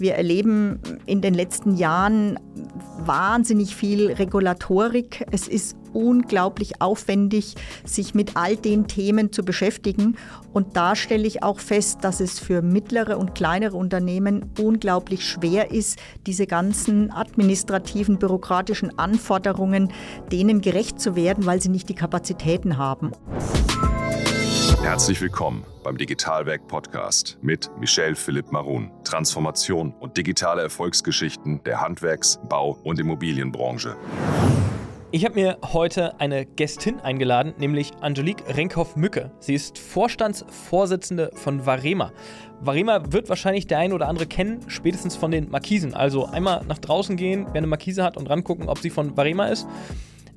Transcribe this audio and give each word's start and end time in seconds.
Wir 0.00 0.14
erleben 0.14 0.80
in 1.04 1.20
den 1.20 1.34
letzten 1.34 1.76
Jahren 1.76 2.38
wahnsinnig 3.04 3.76
viel 3.76 4.10
Regulatorik. 4.10 5.26
Es 5.30 5.46
ist 5.46 5.76
unglaublich 5.92 6.80
aufwendig, 6.80 7.54
sich 7.84 8.14
mit 8.14 8.34
all 8.34 8.56
den 8.56 8.86
Themen 8.86 9.30
zu 9.30 9.42
beschäftigen. 9.42 10.16
Und 10.54 10.74
da 10.74 10.96
stelle 10.96 11.26
ich 11.26 11.42
auch 11.42 11.60
fest, 11.60 11.98
dass 12.00 12.20
es 12.20 12.38
für 12.38 12.62
mittlere 12.62 13.18
und 13.18 13.34
kleinere 13.34 13.76
Unternehmen 13.76 14.50
unglaublich 14.58 15.28
schwer 15.28 15.70
ist, 15.70 15.98
diese 16.26 16.46
ganzen 16.46 17.10
administrativen, 17.10 18.18
bürokratischen 18.18 18.98
Anforderungen 18.98 19.92
denen 20.32 20.62
gerecht 20.62 20.98
zu 20.98 21.14
werden, 21.14 21.44
weil 21.44 21.60
sie 21.60 21.68
nicht 21.68 21.90
die 21.90 21.94
Kapazitäten 21.94 22.78
haben. 22.78 23.10
Herzlich 24.82 25.20
willkommen 25.20 25.64
beim 25.84 25.98
Digitalwerk 25.98 26.66
Podcast 26.66 27.38
mit 27.42 27.70
Michel 27.78 28.14
Philipp 28.14 28.50
Marun. 28.50 28.90
Transformation 29.04 29.92
und 30.00 30.16
digitale 30.16 30.62
Erfolgsgeschichten 30.62 31.62
der 31.64 31.82
Handwerks-, 31.82 32.40
Bau- 32.48 32.78
und 32.82 32.98
Immobilienbranche. 32.98 33.94
Ich 35.12 35.24
habe 35.24 35.34
mir 35.34 35.58
heute 35.62 36.18
eine 36.18 36.46
Gästin 36.46 36.98
eingeladen, 37.00 37.52
nämlich 37.58 37.90
Angelique 38.00 38.42
Renkhoff-Mücke. 38.56 39.30
Sie 39.38 39.54
ist 39.54 39.78
Vorstandsvorsitzende 39.78 41.30
von 41.34 41.66
Varema. 41.66 42.12
Varema 42.60 43.12
wird 43.12 43.28
wahrscheinlich 43.28 43.66
der 43.66 43.78
ein 43.78 43.92
oder 43.92 44.08
andere 44.08 44.26
kennen, 44.26 44.64
spätestens 44.68 45.14
von 45.14 45.30
den 45.30 45.50
Markisen. 45.50 45.94
Also 45.94 46.24
einmal 46.26 46.64
nach 46.66 46.78
draußen 46.78 47.16
gehen, 47.16 47.46
wer 47.48 47.58
eine 47.58 47.66
Markise 47.66 48.02
hat 48.02 48.16
und 48.16 48.30
rangucken, 48.30 48.68
ob 48.68 48.78
sie 48.78 48.90
von 48.90 49.16
Varema 49.16 49.48
ist. 49.48 49.68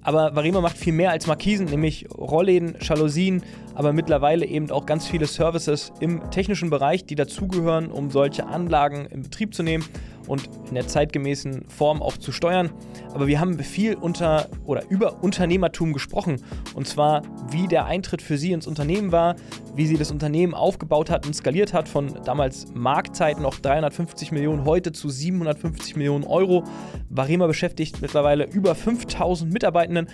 Aber 0.04 0.36
Varema 0.36 0.60
macht 0.62 0.78
viel 0.78 0.94
mehr 0.94 1.12
als 1.12 1.28
Markisen, 1.28 1.66
nämlich 1.66 2.08
Rollläden, 2.16 2.76
Jalousien, 2.82 3.42
aber 3.74 3.94
mittlerweile 3.94 4.46
eben 4.46 4.70
auch 4.70 4.86
ganz 4.86 5.08
viele 5.08 5.26
Services 5.26 5.94
im 6.00 6.30
technischen 6.30 6.70
Bereich, 6.70 7.06
die 7.06 7.16
dazugehören, 7.16 7.90
um 7.90 8.12
solche 8.12 8.46
Anlagen 8.46 9.06
in 9.06 9.24
Betrieb 9.24 9.54
zu 9.54 9.64
nehmen 9.64 9.86
und 10.28 10.50
in 10.70 10.76
der 10.76 10.88
zeitgemäßen 10.88 11.66
Form 11.68 12.02
auch 12.02 12.18
zu 12.18 12.32
steuern. 12.32 12.72
Aber 13.14 13.28
wir 13.28 13.40
haben 13.40 13.60
viel 13.60 13.96
unter 13.96 14.48
oder 14.66 14.84
über 14.90 15.24
Unternehmertum 15.24 15.94
gesprochen 15.94 16.42
und 16.76 16.88
zwar 16.88 17.22
wie 17.52 17.68
der 17.68 17.86
Eintritt 17.86 18.22
für 18.22 18.38
sie 18.38 18.52
ins 18.52 18.68
Unternehmen 18.68 19.12
war, 19.12 19.36
wie 19.76 19.88
sie 19.88 19.98
das 19.98 20.12
Unternehmen 20.12 20.54
aufgebaut 20.54 21.10
hat 21.10 21.26
und 21.26 21.36
skaliert 21.36 21.74
hat 21.74 21.88
von 21.88 22.14
damals 22.26 22.68
Marktzeiten 22.74 23.44
noch 23.44 23.60
350 23.60 24.32
Millionen 24.32 24.66
heute 24.66 24.92
zu 24.92 25.10
750 25.10 25.96
Millionen 25.96 26.24
Euro. 26.24 26.64
Varema 27.10 27.48
beschäftigt 27.48 28.02
mittlerweile 28.02 28.46
über 28.46 28.76
5000 28.76 29.52
Mitarbeitenden 29.52 30.08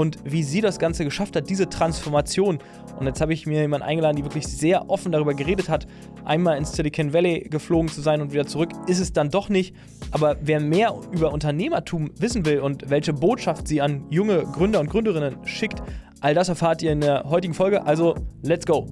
und 0.00 0.16
wie 0.24 0.42
sie 0.42 0.62
das 0.62 0.78
Ganze 0.78 1.04
geschafft 1.04 1.36
hat, 1.36 1.50
diese 1.50 1.68
Transformation. 1.68 2.58
Und 2.98 3.06
jetzt 3.06 3.20
habe 3.20 3.34
ich 3.34 3.44
mir 3.44 3.60
jemanden 3.60 3.86
eingeladen, 3.86 4.16
die 4.16 4.24
wirklich 4.24 4.46
sehr 4.46 4.88
offen 4.88 5.12
darüber 5.12 5.34
geredet 5.34 5.68
hat, 5.68 5.86
einmal 6.24 6.56
ins 6.56 6.72
Silicon 6.72 7.12
Valley 7.12 7.48
geflogen 7.50 7.88
zu 7.90 8.00
sein 8.00 8.22
und 8.22 8.32
wieder 8.32 8.46
zurück, 8.46 8.70
ist 8.86 8.98
es 8.98 9.12
dann 9.12 9.28
doch 9.28 9.50
nicht. 9.50 9.76
Aber 10.10 10.36
wer 10.40 10.58
mehr 10.58 10.94
über 11.12 11.34
Unternehmertum 11.34 12.12
wissen 12.16 12.46
will 12.46 12.60
und 12.60 12.88
welche 12.88 13.12
Botschaft 13.12 13.68
sie 13.68 13.82
an 13.82 14.06
junge 14.08 14.44
Gründer 14.44 14.80
und 14.80 14.88
Gründerinnen 14.88 15.36
schickt, 15.44 15.82
all 16.20 16.32
das 16.32 16.48
erfahrt 16.48 16.80
ihr 16.80 16.92
in 16.92 17.02
der 17.02 17.24
heutigen 17.24 17.52
Folge. 17.52 17.84
Also, 17.84 18.14
let's 18.42 18.64
go! 18.64 18.86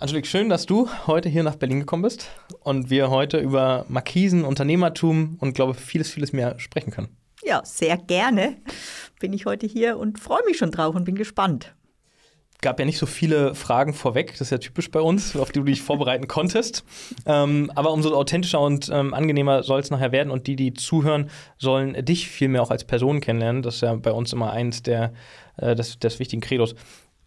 Angelique, 0.00 0.26
schön, 0.26 0.48
dass 0.48 0.64
du 0.64 0.88
heute 1.06 1.28
hier 1.28 1.42
nach 1.42 1.56
Berlin 1.56 1.80
gekommen 1.80 2.04
bist 2.04 2.30
und 2.60 2.88
wir 2.88 3.10
heute 3.10 3.36
über 3.36 3.84
Markisen, 3.90 4.46
Unternehmertum 4.46 5.36
und 5.40 5.52
glaube 5.52 5.74
vieles, 5.74 6.10
vieles 6.10 6.32
mehr 6.32 6.58
sprechen 6.58 6.90
können. 6.90 7.14
Ja, 7.42 7.60
sehr 7.66 7.98
gerne 7.98 8.56
bin 9.20 9.34
ich 9.34 9.44
heute 9.44 9.66
hier 9.66 9.98
und 9.98 10.18
freue 10.18 10.42
mich 10.46 10.56
schon 10.56 10.70
drauf 10.70 10.94
und 10.94 11.04
bin 11.04 11.16
gespannt. 11.16 11.74
Gab 12.62 12.78
ja 12.78 12.86
nicht 12.86 12.96
so 12.96 13.04
viele 13.04 13.54
Fragen 13.54 13.92
vorweg, 13.92 14.32
das 14.32 14.40
ist 14.40 14.50
ja 14.50 14.58
typisch 14.58 14.90
bei 14.90 15.00
uns, 15.00 15.36
auf 15.36 15.52
die 15.52 15.58
du 15.58 15.66
dich 15.66 15.82
vorbereiten 15.82 16.28
konntest. 16.28 16.82
Ähm, 17.26 17.70
aber 17.74 17.92
umso 17.92 18.14
authentischer 18.14 18.60
und 18.60 18.88
ähm, 18.90 19.12
angenehmer 19.12 19.62
soll 19.62 19.80
es 19.80 19.90
nachher 19.90 20.12
werden 20.12 20.30
und 20.30 20.46
die, 20.46 20.56
die 20.56 20.72
zuhören, 20.72 21.28
sollen 21.58 22.06
dich 22.06 22.26
vielmehr 22.26 22.62
auch 22.62 22.70
als 22.70 22.84
Person 22.84 23.20
kennenlernen. 23.20 23.60
Das 23.60 23.74
ist 23.74 23.80
ja 23.82 23.94
bei 23.96 24.12
uns 24.12 24.32
immer 24.32 24.50
eins 24.50 24.82
der, 24.82 25.12
äh, 25.58 25.74
des, 25.74 25.98
des 25.98 26.18
wichtigen 26.18 26.40
Credos. 26.40 26.74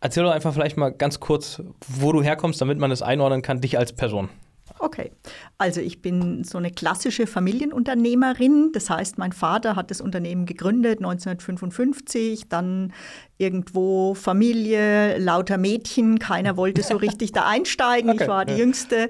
Erzähl 0.03 0.23
doch 0.23 0.31
einfach 0.31 0.53
vielleicht 0.53 0.75
mal 0.75 0.89
ganz 0.89 1.21
kurz, 1.21 1.61
wo 1.87 2.11
du 2.11 2.21
herkommst, 2.21 2.59
damit 2.59 2.77
man 2.77 2.91
es 2.91 3.01
einordnen 3.01 3.41
kann, 3.41 3.61
dich 3.61 3.77
als 3.77 3.93
Person. 3.93 4.27
Okay, 4.79 5.11
also 5.57 5.79
ich 5.79 6.01
bin 6.01 6.43
so 6.43 6.57
eine 6.57 6.69
klassische 6.69 7.25
Familienunternehmerin. 7.25 8.71
Das 8.73 8.89
heißt, 8.89 9.17
mein 9.17 9.31
Vater 9.31 9.77
hat 9.77 9.91
das 9.91 10.01
Unternehmen 10.01 10.45
gegründet 10.45 10.99
1955, 10.99 12.49
dann 12.49 12.91
irgendwo 13.37 14.13
Familie, 14.13 15.17
lauter 15.19 15.57
Mädchen, 15.57 16.19
keiner 16.19 16.57
wollte 16.57 16.83
so 16.83 16.97
richtig 16.97 17.31
da 17.31 17.45
einsteigen. 17.47 18.11
Okay. 18.11 18.23
Ich 18.23 18.29
war 18.29 18.43
die 18.43 18.55
Jüngste. 18.55 19.07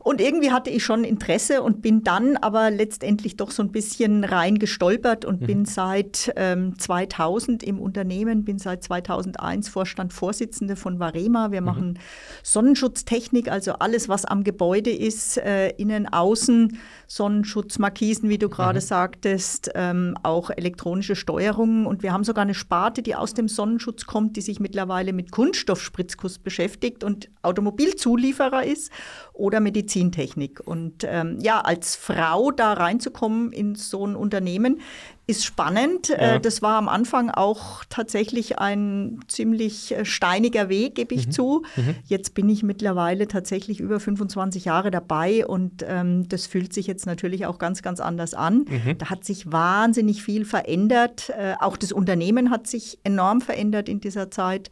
Und 0.00 0.20
irgendwie 0.20 0.52
hatte 0.52 0.70
ich 0.70 0.84
schon 0.84 1.04
Interesse 1.04 1.62
und 1.62 1.82
bin 1.82 2.02
dann 2.02 2.36
aber 2.36 2.70
letztendlich 2.70 3.36
doch 3.36 3.50
so 3.50 3.62
ein 3.62 3.72
bisschen 3.72 4.24
reingestolpert 4.24 5.24
und 5.24 5.40
mhm. 5.40 5.46
bin 5.46 5.64
seit 5.64 6.32
ähm, 6.36 6.78
2000 6.78 7.62
im 7.62 7.80
Unternehmen, 7.80 8.44
bin 8.44 8.58
seit 8.58 8.84
2001 8.84 9.68
Vorstand 9.68 10.12
Vorsitzende 10.12 10.76
von 10.76 10.98
Varema. 10.98 11.50
Wir 11.50 11.60
mhm. 11.60 11.66
machen 11.66 11.98
Sonnenschutztechnik, 12.42 13.50
also 13.50 13.72
alles, 13.74 14.08
was 14.08 14.24
am 14.24 14.44
Gebäude 14.44 14.90
ist, 14.90 15.38
äh, 15.38 15.70
innen, 15.70 16.06
außen, 16.06 16.78
Sonnenschutz, 17.06 17.78
Markisen, 17.78 18.28
wie 18.28 18.38
du 18.38 18.48
gerade 18.48 18.80
mhm. 18.80 18.84
sagtest, 18.84 19.70
ähm, 19.74 20.14
auch 20.22 20.50
elektronische 20.50 21.16
Steuerungen. 21.16 21.86
Und 21.86 22.02
wir 22.02 22.12
haben 22.12 22.24
sogar 22.24 22.42
eine 22.42 22.54
Sparte, 22.54 23.02
die 23.02 23.14
aus 23.14 23.34
dem 23.34 23.48
Sonnenschutz 23.48 24.06
kommt, 24.06 24.36
die 24.36 24.42
sich 24.42 24.60
mittlerweile 24.60 25.12
mit 25.12 25.32
Kunststoffspritzkuss 25.32 26.38
beschäftigt 26.38 27.04
und 27.04 27.30
Automobilzulieferer 27.42 28.64
ist 28.64 28.92
oder 29.32 29.60
Medizintechnik. 29.98 30.60
Und 30.64 31.04
ähm, 31.04 31.38
ja, 31.40 31.60
als 31.60 31.96
Frau 31.96 32.50
da 32.50 32.74
reinzukommen 32.74 33.52
in 33.52 33.74
so 33.74 34.06
ein 34.06 34.16
Unternehmen 34.16 34.80
ist 35.26 35.44
spannend. 35.44 36.08
Ja. 36.08 36.36
Äh, 36.36 36.40
das 36.40 36.62
war 36.62 36.78
am 36.78 36.88
Anfang 36.88 37.30
auch 37.30 37.84
tatsächlich 37.90 38.58
ein 38.58 39.20
ziemlich 39.28 39.94
äh, 39.94 40.04
steiniger 40.04 40.68
Weg, 40.68 40.94
gebe 40.94 41.14
ich 41.14 41.26
mhm. 41.26 41.32
zu. 41.32 41.62
Mhm. 41.76 41.96
Jetzt 42.06 42.34
bin 42.34 42.48
ich 42.48 42.62
mittlerweile 42.62 43.28
tatsächlich 43.28 43.80
über 43.80 44.00
25 44.00 44.64
Jahre 44.64 44.90
dabei 44.90 45.46
und 45.46 45.84
ähm, 45.86 46.28
das 46.28 46.46
fühlt 46.46 46.72
sich 46.72 46.86
jetzt 46.86 47.04
natürlich 47.04 47.44
auch 47.44 47.58
ganz, 47.58 47.82
ganz 47.82 48.00
anders 48.00 48.32
an. 48.32 48.64
Mhm. 48.68 48.96
Da 48.98 49.10
hat 49.10 49.24
sich 49.24 49.52
wahnsinnig 49.52 50.22
viel 50.22 50.44
verändert. 50.44 51.30
Äh, 51.30 51.54
auch 51.60 51.76
das 51.76 51.92
Unternehmen 51.92 52.50
hat 52.50 52.66
sich 52.66 52.98
enorm 53.04 53.40
verändert 53.42 53.88
in 53.88 54.00
dieser 54.00 54.30
Zeit. 54.30 54.70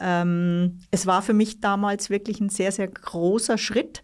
Ähm, 0.00 0.80
es 0.90 1.06
war 1.06 1.22
für 1.22 1.34
mich 1.34 1.60
damals 1.60 2.10
wirklich 2.10 2.40
ein 2.40 2.48
sehr, 2.48 2.72
sehr 2.72 2.88
großer 2.88 3.58
Schritt. 3.58 4.02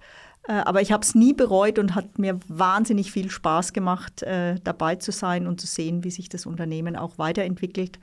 Äh, 0.51 0.63
aber 0.65 0.83
ich 0.83 0.91
habe 0.91 1.05
es 1.05 1.15
nie 1.15 1.33
bereut 1.33 1.79
und 1.79 1.95
hat 1.95 2.19
mir 2.19 2.41
wahnsinnig 2.49 3.13
viel 3.13 3.31
Spaß 3.31 3.73
gemacht, 3.73 4.23
äh, 4.23 4.57
dabei 4.65 4.97
zu 4.97 5.13
sein 5.13 5.47
und 5.47 5.61
zu 5.61 5.69
sehen, 5.69 6.03
wie 6.03 6.11
sich 6.11 6.29
das 6.29 6.45
Unternehmen 6.45 6.97
auch 6.97 7.19
weiterentwickelt. 7.19 8.01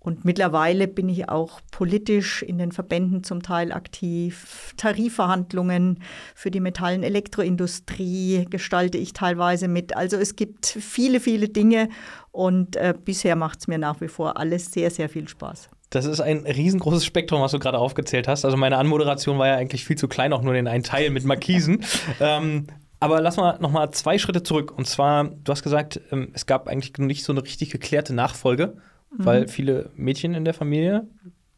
Und 0.00 0.24
mittlerweile 0.24 0.88
bin 0.88 1.10
ich 1.10 1.28
auch 1.28 1.60
politisch 1.70 2.42
in 2.42 2.56
den 2.56 2.72
Verbänden 2.72 3.22
zum 3.22 3.42
Teil 3.42 3.70
aktiv. 3.70 4.72
Tarifverhandlungen 4.78 6.00
für 6.34 6.50
die 6.50 6.60
Metall- 6.60 6.96
und 6.96 7.02
Elektroindustrie 7.02 8.46
gestalte 8.48 8.96
ich 8.96 9.12
teilweise 9.12 9.68
mit. 9.68 9.94
Also 9.94 10.16
es 10.16 10.36
gibt 10.36 10.66
viele, 10.66 11.20
viele 11.20 11.50
Dinge 11.50 11.90
und 12.32 12.76
äh, 12.76 12.94
bisher 13.04 13.36
macht 13.36 13.60
es 13.60 13.68
mir 13.68 13.78
nach 13.78 14.00
wie 14.00 14.08
vor 14.08 14.38
alles 14.38 14.72
sehr, 14.72 14.90
sehr 14.90 15.10
viel 15.10 15.28
Spaß. 15.28 15.68
Das 15.90 16.04
ist 16.04 16.20
ein 16.20 16.46
riesengroßes 16.46 17.04
Spektrum, 17.04 17.40
was 17.42 17.50
du 17.50 17.58
gerade 17.58 17.78
aufgezählt 17.78 18.28
hast. 18.28 18.44
Also 18.44 18.56
meine 18.56 18.78
Anmoderation 18.78 19.38
war 19.38 19.48
ja 19.48 19.56
eigentlich 19.56 19.84
viel 19.84 19.98
zu 19.98 20.06
klein, 20.06 20.32
auch 20.32 20.42
nur 20.42 20.54
in 20.54 20.68
einen 20.68 20.84
Teil 20.84 21.10
mit 21.10 21.24
Markisen. 21.24 21.84
ähm, 22.20 22.68
aber 23.00 23.20
lass 23.20 23.36
mal 23.36 23.58
noch 23.60 23.72
mal 23.72 23.90
zwei 23.90 24.18
Schritte 24.18 24.44
zurück. 24.44 24.72
Und 24.76 24.86
zwar, 24.86 25.24
du 25.24 25.50
hast 25.50 25.64
gesagt, 25.64 26.00
ähm, 26.12 26.30
es 26.32 26.46
gab 26.46 26.68
eigentlich 26.68 26.96
nicht 26.98 27.24
so 27.24 27.32
eine 27.32 27.42
richtig 27.42 27.70
geklärte 27.70 28.14
Nachfolge, 28.14 28.76
mhm. 29.10 29.24
weil 29.24 29.48
viele 29.48 29.90
Mädchen 29.96 30.34
in 30.34 30.44
der 30.44 30.54
Familie. 30.54 31.08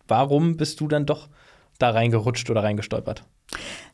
Warum 0.08 0.56
bist 0.56 0.80
du 0.80 0.88
dann 0.88 1.04
doch 1.04 1.28
da 1.78 1.90
reingerutscht 1.90 2.48
oder 2.48 2.62
reingestolpert? 2.62 3.24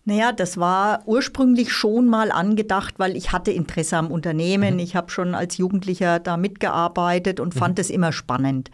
Naja, 0.04 0.30
das 0.32 0.56
war 0.56 1.02
ursprünglich 1.06 1.72
schon 1.72 2.06
mal 2.06 2.30
angedacht, 2.30 2.94
weil 2.98 3.16
ich 3.16 3.32
hatte 3.32 3.50
Interesse 3.50 3.96
am 3.96 4.10
Unternehmen. 4.10 4.74
Mhm. 4.74 4.80
Ich 4.80 4.94
habe 4.94 5.10
schon 5.10 5.34
als 5.34 5.56
Jugendlicher 5.56 6.20
da 6.20 6.36
mitgearbeitet 6.36 7.40
und 7.40 7.54
mhm. 7.54 7.58
fand 7.58 7.78
es 7.78 7.90
immer 7.90 8.12
spannend. 8.12 8.70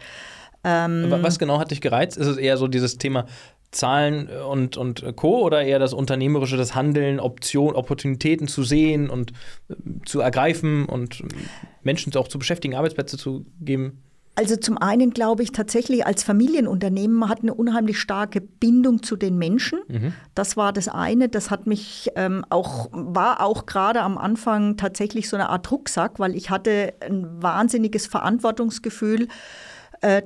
Ähm, 0.65 1.13
Was 1.21 1.37
genau 1.37 1.59
hat 1.59 1.69
dich 1.69 1.79
gereizt? 1.79 2.17
Ist 2.17 2.25
es 2.25 2.37
eher 2.37 2.57
so 2.57 2.67
dieses 2.67 2.97
Thema 2.97 3.27
Zahlen 3.69 4.29
und, 4.29 4.77
und 4.77 5.05
Co. 5.15 5.41
oder 5.41 5.61
eher 5.61 5.79
das 5.79 5.93
unternehmerische, 5.93 6.57
das 6.57 6.73
Handeln, 6.73 7.19
Option, 7.19 7.75
Opportunitäten 7.75 8.47
zu 8.47 8.63
sehen 8.63 9.09
und 9.09 9.31
äh, 9.69 9.75
zu 10.05 10.21
ergreifen 10.21 10.85
und 10.85 11.23
Menschen 11.83 12.15
auch 12.15 12.27
zu 12.27 12.39
beschäftigen, 12.39 12.73
Arbeitsplätze 12.75 13.17
zu 13.17 13.45
geben? 13.61 14.01
Also 14.37 14.57
zum 14.57 14.77
einen 14.77 15.11
glaube 15.11 15.43
ich 15.43 15.51
tatsächlich 15.53 16.05
als 16.05 16.23
Familienunternehmen 16.23 17.15
man 17.15 17.29
hat 17.29 17.41
eine 17.41 17.53
unheimlich 17.53 17.99
starke 17.99 18.41
Bindung 18.41 19.01
zu 19.01 19.15
den 19.15 19.37
Menschen. 19.37 19.79
Mhm. 19.87 20.13
Das 20.33 20.57
war 20.57 20.73
das 20.73 20.89
eine. 20.89 21.29
Das 21.29 21.51
hat 21.51 21.67
mich 21.67 22.09
ähm, 22.15 22.43
auch 22.49 22.89
war 22.91 23.41
auch 23.41 23.65
gerade 23.65 24.01
am 24.01 24.17
Anfang 24.17 24.75
tatsächlich 24.75 25.29
so 25.29 25.37
eine 25.37 25.49
Art 25.49 25.71
Rucksack, 25.71 26.19
weil 26.19 26.35
ich 26.35 26.49
hatte 26.49 26.93
ein 26.99 27.41
wahnsinniges 27.41 28.07
Verantwortungsgefühl 28.07 29.23
äh, 29.23 29.27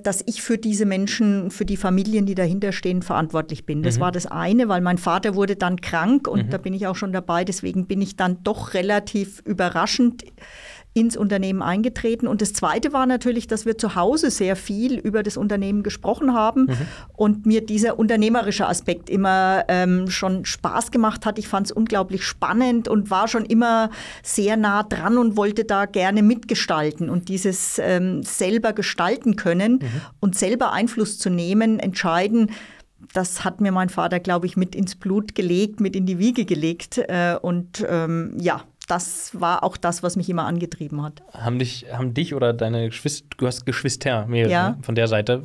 dass 0.03 0.23
ich 0.25 0.41
für 0.41 0.57
diese 0.57 0.85
Menschen, 0.85 1.51
für 1.51 1.65
die 1.65 1.77
Familien, 1.77 2.25
die 2.25 2.35
dahinter 2.35 2.71
stehen, 2.73 3.01
verantwortlich 3.01 3.65
bin. 3.65 3.81
Das 3.81 3.95
Mhm. 3.97 4.01
war 4.01 4.11
das 4.11 4.25
eine, 4.25 4.67
weil 4.67 4.81
mein 4.81 4.97
Vater 4.97 5.35
wurde 5.35 5.55
dann 5.55 5.79
krank 5.79 6.27
und 6.27 6.47
Mhm. 6.47 6.49
da 6.49 6.57
bin 6.57 6.73
ich 6.73 6.85
auch 6.87 6.95
schon 6.97 7.13
dabei. 7.13 7.45
Deswegen 7.45 7.85
bin 7.87 8.01
ich 8.01 8.15
dann 8.17 8.43
doch 8.43 8.73
relativ 8.73 9.41
überraschend 9.45 10.23
ins 10.99 11.17
Unternehmen 11.17 11.61
eingetreten. 11.61 12.27
Und 12.27 12.41
das 12.41 12.53
Zweite 12.53 12.91
war 12.93 13.05
natürlich, 13.05 13.47
dass 13.47 13.65
wir 13.65 13.77
zu 13.77 13.95
Hause 13.95 14.29
sehr 14.31 14.55
viel 14.55 14.97
über 14.99 15.23
das 15.23 15.37
Unternehmen 15.37 15.81
gesprochen 15.83 16.33
haben 16.33 16.65
Mhm. 16.65 16.77
und 17.15 17.45
mir 17.45 17.65
dieser 17.65 17.97
unternehmerische 17.97 18.67
Aspekt 18.67 19.09
immer 19.09 19.63
ähm, 19.67 20.09
schon 20.09 20.45
Spaß 20.45 20.91
gemacht 20.91 21.25
hat. 21.25 21.39
Ich 21.39 21.47
fand 21.47 21.67
es 21.67 21.71
unglaublich 21.71 22.23
spannend 22.23 22.87
und 22.87 23.09
war 23.09 23.27
schon 23.27 23.45
immer 23.45 23.89
sehr 24.23 24.57
nah 24.57 24.83
dran 24.83 25.17
und 25.17 25.37
wollte 25.37 25.63
da 25.65 25.85
gerne 25.85 26.21
mitgestalten. 26.21 27.09
Und 27.09 27.29
dieses 27.29 27.79
ähm, 27.81 28.23
selber 28.23 28.73
gestalten 28.73 29.35
können 29.35 29.79
und 30.19 30.35
selber 30.37 30.71
Einfluss 30.73 31.17
zu 31.17 31.29
nehmen, 31.29 31.79
entscheiden, 31.79 32.51
das 33.13 33.43
hat 33.45 33.61
mir 33.61 33.71
mein 33.71 33.89
Vater, 33.89 34.19
glaube 34.19 34.45
ich, 34.45 34.57
mit 34.57 34.75
ins 34.75 34.95
Blut 34.95 35.33
gelegt, 35.33 35.79
mit 35.79 35.95
in 35.95 36.05
die 36.05 36.19
Wiege 36.19 36.43
gelegt. 36.45 36.97
Äh, 36.97 37.37
und 37.41 37.85
ähm, 37.89 38.35
ja, 38.39 38.61
das 38.89 39.39
war 39.39 39.63
auch 39.63 39.77
das, 39.77 40.03
was 40.03 40.15
mich 40.15 40.29
immer 40.29 40.45
angetrieben 40.45 41.03
hat. 41.03 41.21
Haben 41.33 41.59
dich, 41.59 41.85
haben 41.93 42.13
dich 42.13 42.33
oder 42.33 42.51
deine 42.53 42.89
Geschwister, 42.89 43.27
du 43.37 43.47
hast 43.47 43.65
Geschwister 43.65 44.25
mehrere 44.27 44.51
Ja. 44.51 44.77
von 44.81 44.95
der 44.95 45.07
Seite. 45.07 45.43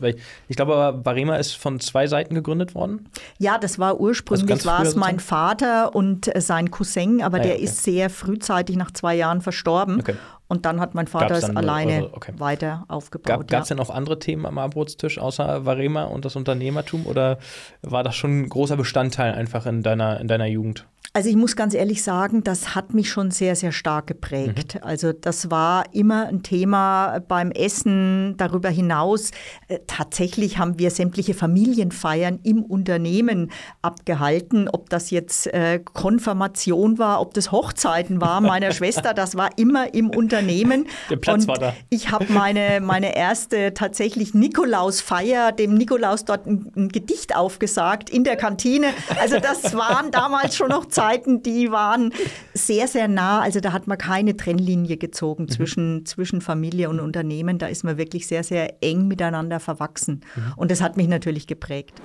Ich, 0.49 0.57
glaube 0.57 0.75
aber, 0.75 1.05
Varema 1.05 1.37
ist 1.37 1.53
von 1.53 1.79
zwei 1.79 2.07
Seiten 2.07 2.35
gegründet 2.35 2.75
worden. 2.75 3.09
Ja, 3.39 3.59
das 3.59 3.79
war 3.79 4.01
ursprünglich 4.01 4.51
Also 4.51 4.69
war 4.69 4.83
es 4.83 4.97
mein? 4.97 5.21
Vater 5.21 5.95
und 5.95 6.35
äh, 6.35 6.41
sein 6.41 6.71
Cousin, 6.71 7.23
aber 7.23 7.37
Ah 7.37 7.41
ja, 7.41 7.47
der 7.49 7.55
okay. 7.57 7.65
ist 7.65 7.83
sehr 7.85 8.11
frühzeitig 8.11 8.77
nach 8.77 8.91
zwei 8.91 9.15
Jahren 9.15 9.41
verstorben. 9.43 10.01
Okay. 10.01 10.15
Und 10.49 10.67
dann 10.67 10.81
hat 10.81 10.95
mein 10.95 11.07
Vater 11.07 11.35
es 11.37 11.45
alleine 11.45 12.05
eure- 12.05 12.15
okay. 12.15 12.33
weiter 12.39 12.85
aufgebaut. 12.89 13.49
Gab 13.49 13.51
ja. 13.51 13.61
es 13.61 13.69
denn 13.69 13.79
noch 13.79 13.91
andere 13.91 14.19
Themen 14.19 14.47
am 14.47 14.59
Abendbrotstisch 14.59 15.19
außer 15.19 15.65
Varema 15.65 16.05
und 16.05 16.25
das 16.25 16.37
Unternehmertum 16.37 17.07
oder 17.07 17.39
war 17.83 18.03
das 18.05 18.15
schon 18.15 18.41
ein 18.43 18.49
großer 18.49 18.77
Bestandteil 18.77 19.33
einfach 19.35 19.67
in 19.67 19.83
deiner, 19.83 20.21
in 20.21 20.29
deiner 20.29 20.47
Jugend? 20.47 20.87
Also 21.13 21.29
ich 21.29 21.37
muss 21.37 21.55
ganz 21.55 21.75
ehrlich 21.75 22.03
sagen, 22.03 22.43
das 22.43 22.75
hat 22.75 22.93
mich 22.93 23.09
schon 23.09 23.31
sehr, 23.31 23.55
sehr 23.55 23.71
stark 23.71 24.09
geprägt. 24.09 24.75
Mhm. 24.75 24.81
Also 24.83 25.13
das 25.13 25.49
war 25.49 25.85
immer 25.93 26.27
ein 26.27 26.43
Thema 26.43 27.21
beim 27.29 27.53
Essen. 27.53 28.35
Darüber 28.37 28.69
hinaus 28.69 29.31
äh, 29.69 29.79
tatsächlich 29.87 30.59
haben 30.59 30.79
wir 30.79 30.91
sämtliche 30.91 31.35
Familienfeiern 31.35 32.41
im 32.43 32.65
Unternehmen 32.65 33.53
abgehalten. 33.81 34.69
Ob 34.69 34.91
das 34.91 35.11
jetzt 35.11 35.47
äh, 35.49 35.79
Konfirmation 35.85 36.99
war, 36.99 37.21
ob 37.21 37.35
das 37.35 37.53
Hochzeiten 37.53 38.21
war 38.21 38.41
meiner 38.41 38.73
Schwester, 38.73 39.15
das 39.15 39.37
war 39.37 39.57
immer 39.57 39.95
im 39.95 40.11
Unternehmen. 40.11 40.89
Der 41.11 41.17
Platz 41.17 41.43
Und 41.43 41.49
war 41.49 41.59
da. 41.59 41.75
Ich 41.91 42.11
habe 42.11 42.27
meine, 42.33 42.81
meine 42.81 43.15
erste 43.17 43.73
tatsächlich 43.73 44.35
Nikolausfeier, 44.35 45.53
dem 45.53 45.75
Nikolaus 45.75 46.25
dort 46.25 46.47
ein, 46.47 46.73
ein 46.75 46.89
Gedicht 46.89 47.37
aufgesagt 47.37 48.11
in 48.11 48.25
der 48.25 48.35
Kantine. 48.35 48.89
Also 49.21 49.39
das 49.39 49.75
waren 49.77 50.11
damals 50.11 50.57
schon 50.57 50.71
noch 50.71 50.87
Zeiten, 50.95 51.43
die 51.43 51.71
waren 51.71 52.13
sehr, 52.55 52.89
sehr 52.89 53.09
nah. 53.09 53.41
Also 53.41 53.61
da 53.61 53.73
hat 53.73 53.87
man 53.87 53.99
keine 53.99 54.37
Trennlinie 54.37 54.97
gezogen 54.97 55.49
zwischen, 55.49 56.07
zwischen 56.07 56.41
Familie 56.41 56.89
und 56.89 57.01
Unternehmen. 57.01 57.59
Da 57.59 57.67
ist 57.67 57.85
man 57.85 57.99
wirklich 57.99 58.27
sehr, 58.27 58.45
sehr 58.45 58.83
eng 58.83 59.09
miteinander 59.09 59.61
verwachsen. 59.61 60.23
Und 60.57 60.71
das 60.71 60.81
hat 60.81 60.97
mich 60.97 61.09
natürlich 61.09 61.47
geprägt. 61.47 62.01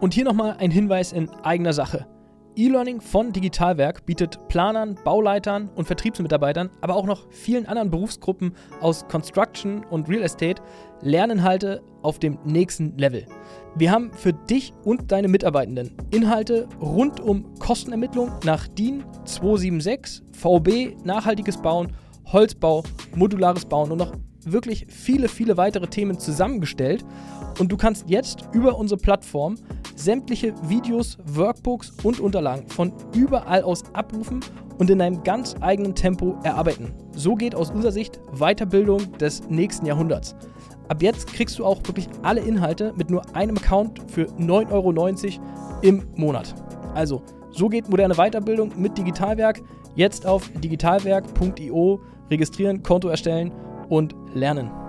Und 0.00 0.14
hier 0.14 0.24
nochmal 0.24 0.56
ein 0.58 0.70
Hinweis 0.70 1.12
in 1.12 1.28
eigener 1.42 1.72
Sache. 1.72 2.06
E-Learning 2.58 3.02
von 3.02 3.32
Digitalwerk 3.32 4.06
bietet 4.06 4.48
Planern, 4.48 4.94
Bauleitern 5.04 5.68
und 5.74 5.84
Vertriebsmitarbeitern, 5.84 6.70
aber 6.80 6.96
auch 6.96 7.04
noch 7.04 7.30
vielen 7.30 7.66
anderen 7.66 7.90
Berufsgruppen 7.90 8.54
aus 8.80 9.06
Construction 9.08 9.84
und 9.84 10.08
Real 10.08 10.22
Estate 10.22 10.62
Lerninhalte 11.02 11.82
auf 12.00 12.18
dem 12.18 12.38
nächsten 12.44 12.96
Level. 12.96 13.26
Wir 13.76 13.90
haben 13.90 14.10
für 14.14 14.32
dich 14.32 14.72
und 14.84 15.12
deine 15.12 15.28
Mitarbeitenden 15.28 15.92
Inhalte 16.10 16.66
rund 16.80 17.20
um 17.20 17.52
Kostenermittlung 17.58 18.32
nach 18.44 18.66
DIN 18.68 19.04
276, 19.26 20.22
VB, 20.32 20.96
nachhaltiges 21.04 21.58
Bauen, 21.58 21.92
Holzbau, 22.24 22.84
modulares 23.14 23.66
Bauen 23.66 23.92
und 23.92 23.98
noch 23.98 24.14
wirklich 24.46 24.86
viele, 24.88 25.28
viele 25.28 25.58
weitere 25.58 25.88
Themen 25.88 26.18
zusammengestellt. 26.18 27.04
Und 27.58 27.70
du 27.70 27.76
kannst 27.76 28.08
jetzt 28.08 28.48
über 28.52 28.78
unsere 28.78 28.98
Plattform 28.98 29.56
sämtliche 29.96 30.54
Videos, 30.68 31.18
Workbooks 31.24 31.92
und 32.04 32.20
Unterlagen 32.20 32.68
von 32.68 32.92
überall 33.14 33.62
aus 33.62 33.82
abrufen 33.92 34.40
und 34.78 34.90
in 34.90 35.00
einem 35.00 35.22
ganz 35.24 35.56
eigenen 35.60 35.94
Tempo 35.94 36.38
erarbeiten. 36.44 36.92
So 37.12 37.34
geht 37.34 37.54
aus 37.54 37.70
unserer 37.70 37.92
Sicht 37.92 38.20
Weiterbildung 38.38 39.12
des 39.18 39.48
nächsten 39.48 39.86
Jahrhunderts. 39.86 40.36
Ab 40.88 41.02
jetzt 41.02 41.26
kriegst 41.26 41.58
du 41.58 41.64
auch 41.64 41.80
wirklich 41.86 42.08
alle 42.22 42.40
Inhalte 42.40 42.92
mit 42.96 43.10
nur 43.10 43.24
einem 43.34 43.56
Account 43.56 44.00
für 44.10 44.26
9,90 44.38 44.70
Euro 44.70 45.80
im 45.82 46.04
Monat. 46.14 46.54
Also, 46.94 47.22
so 47.50 47.68
geht 47.68 47.88
moderne 47.88 48.14
Weiterbildung 48.14 48.70
mit 48.76 48.96
Digitalwerk. 48.96 49.62
Jetzt 49.94 50.26
auf 50.26 50.48
digitalwerk.io 50.62 52.00
registrieren, 52.30 52.82
Konto 52.82 53.08
erstellen 53.08 53.52
und 53.88 54.14
lernen. 54.34 54.85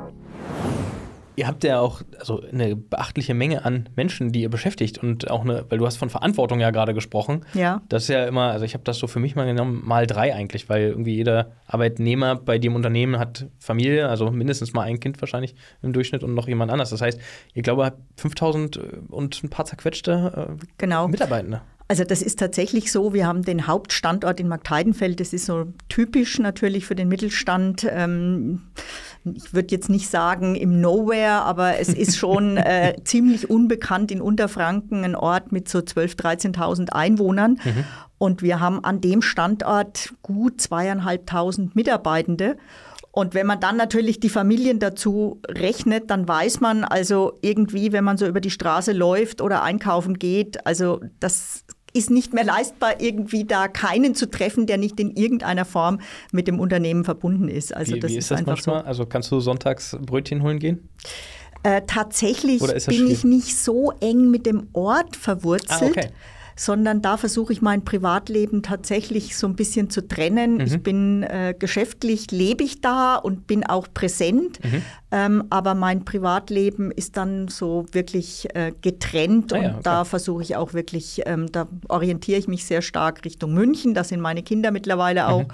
Ihr 1.38 1.46
habt 1.46 1.64
ja 1.64 1.80
auch 1.80 2.02
also 2.20 2.42
eine 2.42 2.76
beachtliche 2.76 3.36
Menge 3.36 3.64
an 3.64 3.90
Menschen, 3.96 4.32
die 4.32 4.42
ihr 4.42 4.50
beschäftigt 4.50 4.98
und 4.98 5.30
auch 5.30 5.42
eine, 5.42 5.66
weil 5.70 5.78
du 5.78 5.86
hast 5.86 5.98
von 5.98 6.10
Verantwortung 6.10 6.60
ja 6.60 6.72
gerade 6.72 6.96
gesprochen. 6.96 7.46
Ja. 7.54 7.84
Das 7.90 8.04
ist 8.04 8.10
ja 8.10 8.26
immer, 8.26 8.52
also 8.52 8.66
ich 8.66 8.74
habe 8.74 8.84
das 8.84 8.98
so 8.98 9.06
für 9.06 9.20
mich 9.20 9.36
mal 9.36 9.46
genommen, 9.46 9.84
mal 9.86 10.08
drei 10.08 10.34
eigentlich, 10.34 10.68
weil 10.68 10.82
irgendwie 10.82 11.14
jeder 11.16 11.52
Arbeitnehmer 11.68 12.36
bei 12.36 12.58
dem 12.58 12.74
Unternehmen 12.74 13.20
hat 13.20 13.46
Familie, 13.60 14.10
also 14.10 14.32
mindestens 14.32 14.74
mal 14.74 14.82
ein 14.82 15.00
Kind 15.00 15.22
wahrscheinlich 15.22 15.54
im 15.84 15.94
Durchschnitt 15.94 16.24
und 16.24 16.34
noch 16.34 16.48
jemand 16.48 16.72
anders. 16.72 16.90
Das 16.90 17.02
heißt, 17.02 17.20
ihr 17.54 17.62
glaube, 17.62 17.86
habt 17.86 18.02
5000 18.18 18.80
und 19.10 19.44
ein 19.44 19.50
paar 19.50 19.66
zerquetschte 19.66 20.58
äh, 20.60 20.66
Genau. 20.80 21.08
Mitarbeitende. 21.08 21.62
Also 21.90 22.04
das 22.04 22.22
ist 22.22 22.40
tatsächlich 22.40 22.92
so. 22.92 23.14
Wir 23.14 23.26
haben 23.26 23.44
den 23.44 23.66
Hauptstandort 23.66 24.40
in 24.42 24.50
Marktheidenfeld. 24.50 25.20
Das 25.20 25.32
ist 25.32 25.46
so 25.46 25.68
typisch 25.88 26.38
natürlich 26.38 26.86
für 26.86 26.96
den 26.96 27.08
Mittelstand. 27.08 27.88
Ähm, 27.90 28.64
ich 29.36 29.54
würde 29.54 29.74
jetzt 29.74 29.90
nicht 29.90 30.10
sagen 30.10 30.56
im 30.56 30.80
Nowhere, 30.80 31.44
aber 31.44 31.80
es 31.80 31.90
ist 31.90 32.18
schon 32.18 32.58
äh, 32.58 32.96
ziemlich 33.04 33.50
unbekannt 33.50 34.12
in 34.12 34.22
Unterfranken, 34.22 35.04
ein 35.04 35.16
Ort 35.16 35.52
mit 35.52 35.68
so 35.70 35.80
12.000, 35.80 36.56
13.000 36.56 36.90
Einwohnern. 36.90 37.60
Und 38.18 38.42
wir 38.42 38.60
haben 38.60 38.84
an 38.84 39.02
dem 39.02 39.22
Standort 39.22 40.14
gut 40.22 40.62
zweieinhalbtausend 40.62 41.76
Mitarbeitende. 41.76 42.58
Und 43.12 43.34
wenn 43.34 43.48
man 43.48 43.60
dann 43.60 43.78
natürlich 43.78 44.20
die 44.20 44.30
Familien 44.30 44.78
dazu 44.78 45.42
rechnet, 45.48 46.12
dann 46.12 46.28
weiß 46.28 46.60
man 46.60 46.84
also 46.84 47.38
irgendwie, 47.42 47.92
wenn 47.92 48.04
man 48.04 48.18
so 48.18 48.28
über 48.28 48.42
die 48.42 48.52
Straße 48.52 48.92
läuft 48.92 49.42
oder 49.42 49.64
einkaufen 49.64 50.20
geht, 50.20 50.68
also 50.68 51.02
das 51.20 51.66
ist 51.98 52.10
nicht 52.10 52.34
mehr 52.34 52.44
leistbar, 52.44 53.02
irgendwie 53.02 53.46
da 53.46 53.68
keinen 53.68 54.16
zu 54.16 54.30
treffen, 54.30 54.68
der 54.68 54.78
nicht 54.78 55.00
in 55.00 55.16
irgendeiner 55.16 55.66
Form 55.66 56.00
mit 56.32 56.48
dem 56.48 56.60
Unternehmen 56.60 57.04
verbunden 57.04 57.48
ist. 57.48 57.74
Also 57.74 57.96
wie, 57.96 58.00
das 58.00 58.12
wie 58.12 58.18
ist, 58.18 58.26
ist 58.26 58.32
das 58.32 58.40
einfach 58.40 58.54
manchmal? 58.54 58.82
so. 58.82 58.88
Also 58.88 59.06
kannst 59.06 59.32
du 59.32 59.40
sonntags 59.40 59.98
Brötchen 60.00 60.44
holen 60.44 60.60
gehen? 60.60 60.90
Äh, 61.64 61.82
tatsächlich 61.88 62.62
bin 62.62 62.76
ich 62.76 62.84
schwierig? 62.84 63.24
nicht 63.24 63.58
so 63.58 63.92
eng 64.00 64.30
mit 64.30 64.46
dem 64.46 64.68
Ort 64.74 65.16
verwurzelt. 65.16 65.82
Ah, 65.82 65.86
okay. 65.86 66.10
Sondern 66.58 67.02
da 67.02 67.18
versuche 67.18 67.54
ich 67.54 67.62
mein 67.62 67.86
Privatleben 67.86 68.64
tatsächlich 68.64 69.38
so 69.38 69.48
ein 69.48 69.56
bisschen 69.56 69.90
zu 69.90 70.08
trennen. 70.08 70.56
Mhm. 70.56 70.62
Ich 70.62 70.82
bin 70.82 71.24
äh, 71.24 71.54
geschäftlich, 71.58 72.32
lebe 72.32 72.64
ich 72.64 72.82
da 72.82 73.16
und 73.16 73.48
bin 73.48 73.64
auch 73.66 73.88
präsent. 73.94 74.60
Mhm. 74.64 74.82
Ähm, 75.12 75.44
aber 75.50 75.76
mein 75.76 76.04
Privatleben 76.04 76.92
ist 76.92 77.16
dann 77.16 77.48
so 77.48 77.86
wirklich 77.92 78.48
äh, 78.56 78.74
getrennt 78.82 79.54
Ah 79.54 79.58
und 79.58 79.64
ja, 79.64 79.70
okay. 79.72 79.80
da 79.84 80.04
versuche 80.04 80.42
ich 80.44 80.56
auch 80.56 80.74
wirklich, 80.74 81.22
ähm, 81.26 81.50
da 81.52 81.68
orientiere 81.88 82.40
ich 82.40 82.48
mich 82.48 82.66
sehr 82.66 82.82
stark 82.82 83.24
Richtung 83.24 83.54
München. 83.54 83.94
Das 83.94 84.10
sind 84.10 84.20
meine 84.20 84.44
Kinder 84.44 84.72
mittlerweile 84.72 85.24
Mhm. 85.24 85.48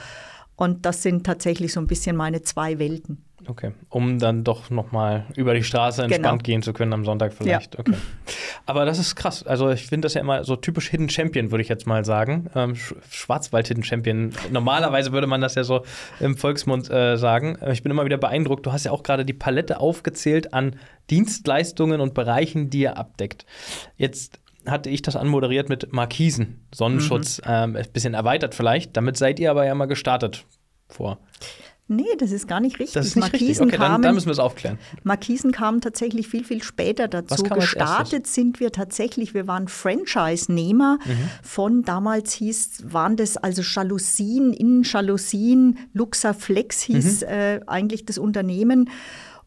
Und 0.55 0.86
das 0.86 1.01
sind 1.03 1.25
tatsächlich 1.25 1.74
so 1.74 1.79
ein 1.79 1.88
bisschen 1.88 2.15
meine 2.15 2.41
zwei 2.43 2.77
Welten. 2.79 3.24
Okay, 3.45 3.74
um 3.89 4.19
dann 4.19 4.45
doch 4.45 4.69
nochmal 4.69 5.25
über 5.36 5.53
die 5.53 5.63
Straße 5.65 6.01
entspannt 6.03 6.24
Genau. 6.24 6.43
gehen 6.43 6.62
zu 6.62 6.72
können 6.72 6.93
am 6.93 7.03
Sonntag 7.03 7.33
vielleicht. 7.33 7.77
Okay. 7.77 7.91
Aber 8.65 8.86
das 8.86 9.00
ist 9.00 9.15
krass. 9.17 9.43
Also 9.45 9.69
ich 9.69 9.88
finde 9.88 10.05
das 10.05 10.13
ja 10.13 10.22
immer 10.22 10.45
so 10.45 10.55
typisch 10.55 10.89
Hidden 10.89 11.10
Champion, 11.10 11.51
würde 11.51 11.62
ich 11.62 11.67
jetzt 11.67 11.86
mal 11.86 12.05
sagen. 12.05 12.50
Ähm, 12.55 12.75
Sch 12.75 12.93
Schwarzwald 13.10 13.67
Hidden 13.67 13.83
Champion. 13.83 14.31
Normalerweise 14.50 15.12
würde 15.12 15.27
man 15.27 15.41
das 15.41 15.55
ja 15.55 15.65
so 15.65 15.83
im 16.22 16.38
Volksmund 16.38 16.89
äh, 16.89 17.17
sagen. 17.17 17.57
Äh, 17.60 17.74
Ich 17.74 17.83
bin 17.83 17.91
immer 17.91 18.05
wieder 18.05 18.17
beeindruckt. 18.17 18.65
Du 18.65 18.72
hast 18.72 18.86
ja 18.86 18.91
auch 18.91 19.03
gerade 19.03 19.25
die 19.25 19.33
Palette 19.33 19.81
aufgezählt 19.81 20.53
an 20.53 20.77
Dienstleistungen 21.10 22.00
und 22.00 22.13
Bereichen, 22.13 22.69
die 22.69 22.79
ihr 22.81 22.98
abdeckt. 22.98 23.45
Jetzt 23.98 24.39
hatte 24.65 24.89
ich 24.89 25.01
das 25.01 25.15
anmoderiert 25.15 25.70
mit 25.70 25.91
Markisen, 25.93 26.65
Sonnenschutz, 26.74 27.41
ähm, 27.46 27.75
ein 27.75 27.86
bisschen 27.91 28.13
erweitert 28.13 28.55
vielleicht. 28.55 28.96
Damit 28.98 29.17
seid 29.17 29.39
ihr 29.39 29.51
aber 29.51 29.65
ja 29.65 29.75
mal 29.75 29.86
gestartet 29.88 30.46
vor. 30.89 31.20
Nee, 31.89 32.05
das 32.17 32.32
ist 32.32 32.48
gar 32.48 32.62
nicht 32.62 32.79
richtig. 32.79 32.93
Das 32.93 33.08
ist 33.08 33.17
nicht 33.17 33.25
richtig. 33.34 33.41
Markisen 33.41 33.67
Okay, 33.67 33.77
dann, 33.77 33.91
kamen, 33.91 34.01
dann 34.03 34.15
müssen 34.15 34.27
wir 34.27 34.32
es 34.32 34.39
aufklären. 34.39 34.79
Markisen 35.03 35.51
kamen 35.51 35.82
tatsächlich 35.82 36.29
viel, 36.29 36.46
viel 36.46 36.63
später 36.63 37.10
dazu. 37.10 37.43
Gestartet 37.43 38.25
sind 38.25 38.62
wir 38.62 38.72
tatsächlich, 38.72 39.34
wir 39.34 39.48
waren 39.48 39.67
Franchise-Nehmer 39.67 40.98
Mhm. 41.05 41.29
von, 41.43 41.84
damals 41.84 42.34
hieß, 42.34 42.86
waren 42.93 43.17
das 43.17 43.36
also 43.36 43.62
Jalousien, 43.62 44.53
Innenjalousien, 44.53 45.77
Luxaflex 45.93 46.82
hieß 46.84 47.22
Mhm. 47.24 47.27
äh, 47.27 47.60
eigentlich 47.67 48.05
das 48.05 48.17
Unternehmen. 48.17 48.89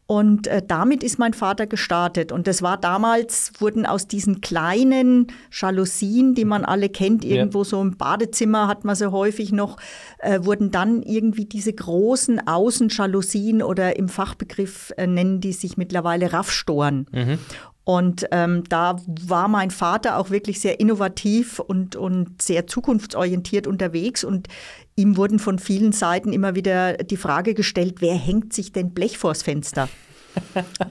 Und 0.07 0.47
äh, 0.47 0.61
damit 0.65 1.03
ist 1.03 1.19
mein 1.19 1.33
Vater 1.33 1.67
gestartet. 1.67 2.31
Und 2.31 2.47
das 2.47 2.61
war 2.61 2.77
damals, 2.77 3.51
wurden 3.59 3.85
aus 3.85 4.07
diesen 4.07 4.39
kleinen 4.39 5.27
Jalousien, 5.51 6.33
die 6.33 6.45
man 6.45 6.63
alle 6.63 6.87
kennt, 6.87 7.25
irgendwo 7.25 7.59
ja. 7.59 7.65
so 7.65 7.81
im 7.81 7.97
Badezimmer 7.97 8.67
hat 8.69 8.85
man 8.85 8.95
sie 8.95 9.11
häufig 9.11 9.51
noch, 9.51 9.75
äh, 10.19 10.39
wurden 10.43 10.71
dann 10.71 11.03
irgendwie 11.03 11.43
diese 11.43 11.73
großen 11.73 12.47
Außenjalousien 12.47 13.61
oder 13.61 13.97
im 13.97 14.07
Fachbegriff 14.07 14.93
äh, 14.95 15.07
nennen 15.07 15.41
die 15.41 15.51
sich 15.51 15.75
mittlerweile 15.75 16.31
Raffstoren. 16.31 17.07
Mhm. 17.11 17.37
Und 17.83 18.27
ähm, 18.31 18.63
da 18.67 18.97
war 19.25 19.47
mein 19.47 19.71
Vater 19.71 20.17
auch 20.17 20.29
wirklich 20.29 20.59
sehr 20.59 20.79
innovativ 20.81 21.59
und, 21.59 21.95
und 21.95 22.41
sehr 22.41 22.67
zukunftsorientiert 22.67 23.65
unterwegs. 23.65 24.25
Und 24.25 24.49
ihm 24.97 25.15
wurden 25.15 25.39
von 25.39 25.59
vielen 25.59 25.93
Seiten 25.93 26.33
immer 26.33 26.55
wieder 26.55 26.93
die 26.97 27.17
Frage 27.17 27.53
gestellt, 27.53 27.97
wer 27.99 28.15
hängt 28.15 28.51
sich 28.51 28.73
denn 28.73 28.91
Blech 28.91 29.17
vors 29.17 29.43
Fenster? 29.43 29.87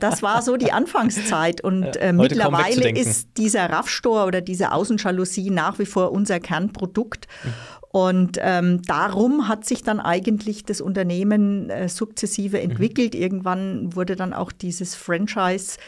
Das 0.00 0.22
war 0.22 0.42
so 0.42 0.56
die 0.56 0.72
Anfangszeit 0.72 1.60
und 1.60 1.96
äh, 1.98 2.12
mittlerweile 2.12 2.90
ist 2.90 3.28
dieser 3.36 3.70
Raffstor 3.70 4.26
oder 4.26 4.40
diese 4.40 4.72
Außenjalousie 4.72 5.50
nach 5.50 5.78
wie 5.78 5.86
vor 5.86 6.10
unser 6.10 6.40
Kernprodukt. 6.40 7.28
Mhm. 7.44 7.50
Und 7.96 8.38
ähm, 8.42 8.82
darum 8.82 9.48
hat 9.48 9.64
sich 9.64 9.82
dann 9.82 10.00
eigentlich 10.00 10.64
das 10.64 10.80
Unternehmen 10.80 11.70
äh, 11.70 11.88
sukzessive 11.88 12.58
mhm. 12.58 12.70
entwickelt. 12.70 13.14
Mhm. 13.14 13.20
Irgendwann 13.20 13.94
wurde 13.94 14.16
dann 14.16 14.32
auch 14.32 14.52
dieses 14.52 14.94
Franchise 14.94 15.78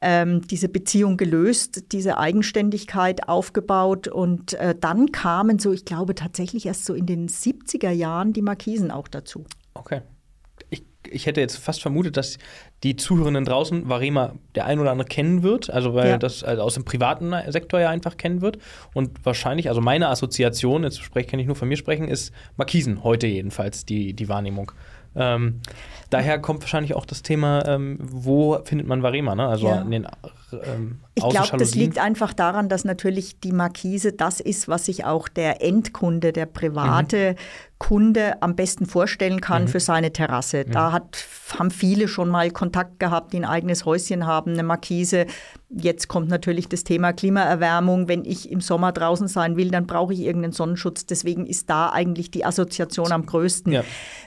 ähm, 0.00 0.46
diese 0.46 0.68
Beziehung 0.68 1.16
gelöst, 1.16 1.92
diese 1.92 2.18
Eigenständigkeit 2.18 3.28
aufgebaut 3.28 4.08
und 4.08 4.54
äh, 4.54 4.74
dann 4.78 5.12
kamen 5.12 5.58
so, 5.58 5.72
ich 5.72 5.84
glaube 5.84 6.14
tatsächlich 6.14 6.66
erst 6.66 6.84
so 6.84 6.94
in 6.94 7.06
den 7.06 7.28
70er 7.28 7.90
Jahren 7.90 8.32
die 8.32 8.42
Markisen 8.42 8.90
auch 8.90 9.08
dazu. 9.08 9.44
Okay. 9.74 10.02
Ich, 10.70 10.84
ich 11.08 11.26
hätte 11.26 11.40
jetzt 11.40 11.56
fast 11.56 11.80
vermutet, 11.80 12.16
dass 12.16 12.38
die 12.82 12.96
Zuhörenden 12.96 13.44
draußen 13.44 13.88
Varema 13.88 14.34
der 14.54 14.66
ein 14.66 14.78
oder 14.78 14.92
andere 14.92 15.08
kennen 15.08 15.42
wird, 15.42 15.70
also 15.70 15.94
weil 15.94 16.10
ja. 16.10 16.18
das 16.18 16.44
also 16.44 16.62
aus 16.62 16.74
dem 16.74 16.84
privaten 16.84 17.32
Sektor 17.48 17.80
ja 17.80 17.88
einfach 17.88 18.16
kennen 18.16 18.40
wird. 18.40 18.58
Und 18.94 19.24
wahrscheinlich, 19.24 19.68
also 19.68 19.80
meine 19.80 20.08
Assoziation, 20.08 20.84
jetzt 20.84 21.00
spreche, 21.00 21.28
kann 21.28 21.40
ich 21.40 21.46
nur 21.46 21.56
von 21.56 21.68
mir 21.68 21.76
sprechen, 21.76 22.08
ist 22.08 22.32
Markisen, 22.56 23.02
heute 23.02 23.26
jedenfalls 23.26 23.84
die, 23.84 24.12
die 24.14 24.28
Wahrnehmung. 24.28 24.72
Ähm, 25.16 25.60
daher 26.10 26.38
kommt 26.38 26.62
wahrscheinlich 26.62 26.94
auch 26.94 27.06
das 27.06 27.22
Thema, 27.22 27.66
ähm, 27.66 27.98
wo 28.00 28.58
findet 28.64 28.86
man 28.86 29.02
Varema, 29.02 29.34
ne? 29.34 29.46
Also 29.46 29.68
ja. 29.68 29.80
in 29.80 29.90
den 29.90 30.06
ähm, 30.52 31.00
Ich 31.14 31.28
glaube, 31.28 31.56
das 31.58 31.74
liegt 31.74 31.98
einfach 31.98 32.32
daran, 32.32 32.68
dass 32.68 32.84
natürlich 32.84 33.40
die 33.40 33.52
Markise 33.52 34.12
das 34.12 34.40
ist, 34.40 34.68
was 34.68 34.86
sich 34.86 35.04
auch 35.04 35.28
der 35.28 35.62
Endkunde, 35.62 36.32
der 36.32 36.46
private 36.46 37.32
mhm. 37.32 37.68
Kunde 37.78 38.42
am 38.42 38.56
besten 38.56 38.86
vorstellen 38.86 39.40
kann 39.40 39.62
mhm. 39.62 39.68
für 39.68 39.80
seine 39.80 40.12
Terrasse. 40.12 40.64
Mhm. 40.66 40.72
Da 40.72 40.92
hat, 40.92 41.24
haben 41.58 41.70
viele 41.70 42.08
schon 42.08 42.28
mal 42.28 42.50
Kontakt 42.50 42.98
gehabt, 42.98 43.32
die 43.32 43.38
ein 43.38 43.44
eigenes 43.44 43.84
Häuschen 43.84 44.26
haben, 44.26 44.52
eine 44.52 44.64
Markise. 44.64 45.26
Jetzt 45.70 46.08
kommt 46.08 46.28
natürlich 46.28 46.68
das 46.68 46.82
Thema 46.82 47.12
Klimaerwärmung. 47.12 48.08
Wenn 48.08 48.24
ich 48.24 48.50
im 48.50 48.60
Sommer 48.60 48.90
draußen 48.90 49.28
sein 49.28 49.56
will, 49.56 49.70
dann 49.70 49.86
brauche 49.86 50.12
ich 50.12 50.20
irgendeinen 50.20 50.52
Sonnenschutz. 50.52 51.06
Deswegen 51.06 51.46
ist 51.46 51.70
da 51.70 51.90
eigentlich 51.90 52.30
die 52.30 52.44
Assoziation 52.44 53.12
am 53.12 53.26
größten. 53.26 53.72
Ja. 53.72 53.84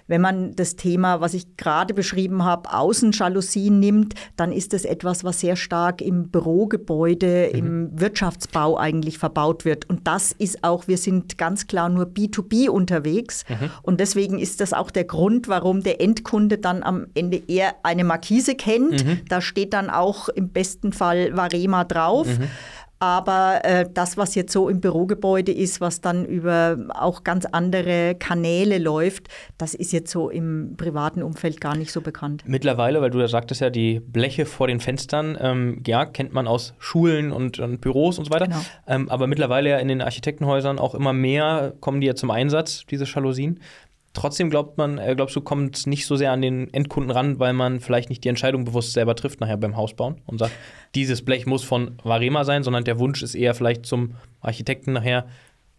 Wenn 0.07 0.21
man 0.21 0.55
das 0.55 0.75
Thema, 0.75 1.19
was 1.19 1.33
ich 1.33 1.57
gerade 1.57 1.93
beschrieben 1.93 2.45
habe, 2.45 2.71
Außenjalousien 2.71 3.79
nimmt, 3.79 4.13
dann 4.37 4.51
ist 4.51 4.71
das 4.71 4.85
etwas, 4.85 5.23
was 5.23 5.39
sehr 5.39 5.55
stark 5.55 6.01
im 6.01 6.10
Bürogebäude, 6.11 7.49
mhm. 7.51 7.59
im 7.59 7.99
Wirtschaftsbau 7.99 8.77
eigentlich 8.77 9.17
verbaut 9.17 9.65
wird. 9.65 9.89
Und 9.89 10.07
das 10.07 10.31
ist 10.31 10.63
auch, 10.63 10.87
wir 10.87 10.97
sind 10.97 11.37
ganz 11.37 11.67
klar 11.67 11.89
nur 11.89 12.05
B2B 12.05 12.69
unterwegs. 12.69 13.45
Mhm. 13.49 13.69
Und 13.81 13.99
deswegen 13.99 14.39
ist 14.39 14.61
das 14.61 14.73
auch 14.73 14.91
der 14.91 15.05
Grund, 15.05 15.47
warum 15.47 15.83
der 15.83 16.01
Endkunde 16.01 16.57
dann 16.57 16.83
am 16.83 17.07
Ende 17.13 17.41
eher 17.47 17.75
eine 17.83 18.03
Markise 18.03 18.55
kennt. 18.55 19.05
Mhm. 19.05 19.21
Da 19.27 19.41
steht 19.41 19.73
dann 19.73 19.89
auch 19.89 20.29
im 20.29 20.49
besten 20.49 20.93
Fall 20.93 21.35
Varema 21.35 21.83
drauf. 21.83 22.27
Aber 23.01 23.61
äh, 23.63 23.89
das, 23.91 24.15
was 24.15 24.35
jetzt 24.35 24.53
so 24.53 24.69
im 24.69 24.79
Bürogebäude 24.79 25.51
ist, 25.51 25.81
was 25.81 26.01
dann 26.01 26.23
über 26.23 26.77
auch 26.89 27.23
ganz 27.23 27.47
andere 27.47 28.13
Kanäle 28.13 28.77
läuft, 28.77 29.27
das 29.57 29.73
ist 29.73 29.91
jetzt 29.91 30.11
so 30.11 30.29
im 30.29 30.75
privaten 30.77 31.23
Umfeld 31.23 31.59
gar 31.59 31.75
nicht 31.75 31.91
so 31.91 32.01
bekannt. 32.01 32.43
Mittlerweile, 32.45 33.01
weil 33.01 33.09
du 33.09 33.19
ja 33.19 33.27
sagtest 33.27 33.59
ja, 33.59 33.71
die 33.71 33.99
Bleche 33.99 34.45
vor 34.45 34.67
den 34.67 34.79
Fenstern, 34.79 35.35
ähm, 35.41 35.81
ja, 35.87 36.05
kennt 36.05 36.31
man 36.31 36.47
aus 36.47 36.75
Schulen 36.77 37.31
und, 37.31 37.57
und 37.57 37.81
Büros 37.81 38.19
und 38.19 38.25
so 38.25 38.31
weiter. 38.31 38.45
Genau. 38.45 38.61
Ähm, 38.85 39.09
aber 39.09 39.25
mittlerweile 39.25 39.71
ja 39.71 39.77
in 39.77 39.87
den 39.87 40.03
Architektenhäusern 40.03 40.77
auch 40.77 40.93
immer 40.93 41.11
mehr 41.11 41.73
kommen 41.79 42.01
die 42.01 42.07
ja 42.07 42.13
zum 42.13 42.29
Einsatz, 42.29 42.85
diese 42.85 43.05
Jalousien. 43.05 43.59
Trotzdem 44.13 44.49
glaubt 44.49 44.77
man, 44.77 44.97
äh, 44.97 45.15
glaubst 45.15 45.35
du, 45.35 45.41
kommt 45.41 45.87
nicht 45.87 46.05
so 46.05 46.17
sehr 46.17 46.31
an 46.31 46.41
den 46.41 46.73
Endkunden 46.73 47.11
ran, 47.11 47.39
weil 47.39 47.53
man 47.53 47.79
vielleicht 47.79 48.09
nicht 48.09 48.23
die 48.23 48.29
Entscheidung 48.29 48.65
bewusst 48.65 48.91
selber 48.91 49.15
trifft 49.15 49.39
nachher 49.39 49.57
beim 49.57 49.77
Hausbauen 49.77 50.21
und 50.25 50.37
sagt, 50.37 50.51
dieses 50.95 51.23
Blech 51.23 51.45
muss 51.45 51.63
von 51.63 51.97
Varema 52.03 52.43
sein, 52.43 52.63
sondern 52.63 52.83
der 52.83 52.99
Wunsch 52.99 53.23
ist 53.23 53.35
eher 53.35 53.53
vielleicht 53.53 53.85
zum 53.85 54.15
Architekten 54.41 54.91
nachher, 54.91 55.27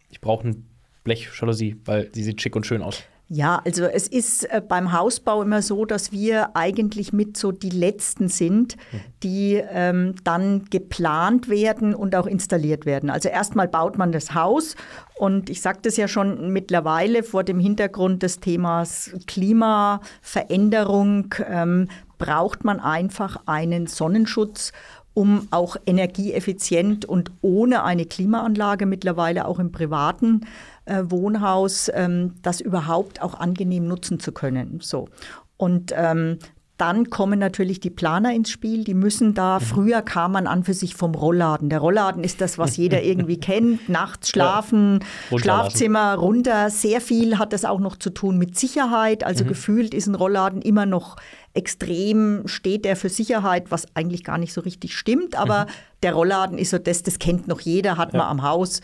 ich 0.09 0.21
brauche 0.21 0.49
ein 0.49 0.67
Blechjalousie, 1.05 1.77
weil 1.85 2.11
sie 2.15 2.23
sieht 2.23 2.41
schick 2.41 2.57
und 2.57 2.67
schön 2.67 2.83
aus. 2.83 3.03
Ja, 3.35 3.63
also 3.65 3.85
es 3.85 4.09
ist 4.09 4.45
äh, 4.51 4.61
beim 4.61 4.93
Hausbau 4.93 5.41
immer 5.41 5.63
so, 5.63 5.87
dass 5.87 6.13
wir 6.13 6.55
eigentlich 6.55 7.15
mit 7.15 7.39
so 7.39 7.51
die 7.51 7.71
Letzten 7.71 8.29
sind, 8.29 8.77
die 9.23 9.55
ähm, 9.55 10.17
dann 10.23 10.67
geplant 10.69 11.49
werden 11.49 11.95
und 11.95 12.15
auch 12.15 12.27
installiert 12.27 12.85
werden. 12.85 13.09
Also 13.09 13.31
erstmal 13.31 13.69
baut 13.69 13.97
man 13.97 14.13
das 14.13 14.35
Haus 14.35 14.77
und 15.15 15.49
ich 15.49 15.63
sagte 15.63 15.89
es 15.89 15.97
ja 15.97 16.09
schon 16.09 16.53
mittlerweile 16.53 17.23
vor 17.23 17.43
dem 17.43 17.59
Hintergrund 17.59 18.23
des 18.23 18.41
Themas 18.41 19.13
Klimaveränderung 19.27 21.35
ähm, 21.49 21.89
braucht 22.19 22.65
man 22.65 22.81
einfach 22.81 23.39
einen 23.47 23.87
Sonnenschutz 23.87 24.73
um 25.15 25.47
auch 25.51 25.77
energieeffizient 25.87 27.05
und 27.05 27.31
ohne 27.43 27.85
eine 27.85 28.07
Klimaanlage 28.07 28.87
mittlerweile 28.87 29.47
auch 29.47 29.59
im 29.59 29.71
privaten 29.71 30.47
äh, 30.85 31.05
Wohnhaus, 31.07 31.91
ähm, 31.95 32.35
das 32.43 32.61
überhaupt 32.61 33.23
auch 33.23 33.35
angenehm 33.35 33.87
nutzen 33.87 34.21
zu 34.21 34.33
können. 34.33 34.79
So. 34.81 35.09
Und 35.57 35.93
ähm, 35.97 36.39
dann 36.83 37.11
kommen 37.11 37.39
natürlich 37.39 37.79
die 37.79 37.91
Planer 37.91 38.35
ins 38.35 38.51
Spiel. 38.51 38.83
Die 38.83 38.95
müssen 38.95 39.35
da, 39.35 39.61
mhm. 39.61 39.65
früher 39.65 40.03
kam 40.03 40.33
man 40.33 40.49
an 40.49 40.65
für 40.65 40.75
sich 40.75 40.97
vom 40.97 41.15
Rollladen. 41.15 41.69
Der 41.69 41.79
Rollladen 41.79 42.25
ist 42.25 42.41
das, 42.41 42.59
was 42.59 42.77
jeder 42.77 43.03
irgendwie 43.05 43.39
kennt. 43.39 43.89
Nachts 43.89 44.31
schlafen, 44.31 44.99
ja. 45.31 45.39
Schlafzimmer 45.39 46.15
runter. 46.15 46.71
Sehr 46.71 47.01
viel 47.01 47.39
hat 47.39 47.53
das 47.53 47.65
auch 47.65 47.79
noch 47.79 47.95
zu 47.95 48.11
tun 48.11 48.37
mit 48.37 48.59
Sicherheit. 48.59 49.23
Also 49.23 49.45
mhm. 49.45 49.49
gefühlt 49.49 49.95
ist 49.95 50.09
ein 50.09 50.17
Rollladen 50.17 50.61
immer 50.61 50.85
noch 50.85 51.17
extrem, 51.55 52.43
steht 52.47 52.85
er 52.85 52.97
für 52.97 53.11
Sicherheit, 53.11 53.71
was 53.71 53.87
eigentlich 53.95 54.25
gar 54.25 54.39
nicht 54.39 54.53
so 54.53 54.63
richtig 54.63 54.97
stimmt. 54.97 55.37
Aber 55.37 55.67
mhm. 55.67 55.71
der 56.03 56.15
Rollladen 56.15 56.59
ist 56.59 56.71
so 56.71 56.79
das, 56.79 57.05
das 57.05 57.21
kennt 57.21 57.47
noch 57.47 57.61
jeder, 57.61 57.97
hat 57.97 58.13
ja. 58.13 58.19
man 58.19 58.29
am 58.29 58.43
Haus. 58.43 58.81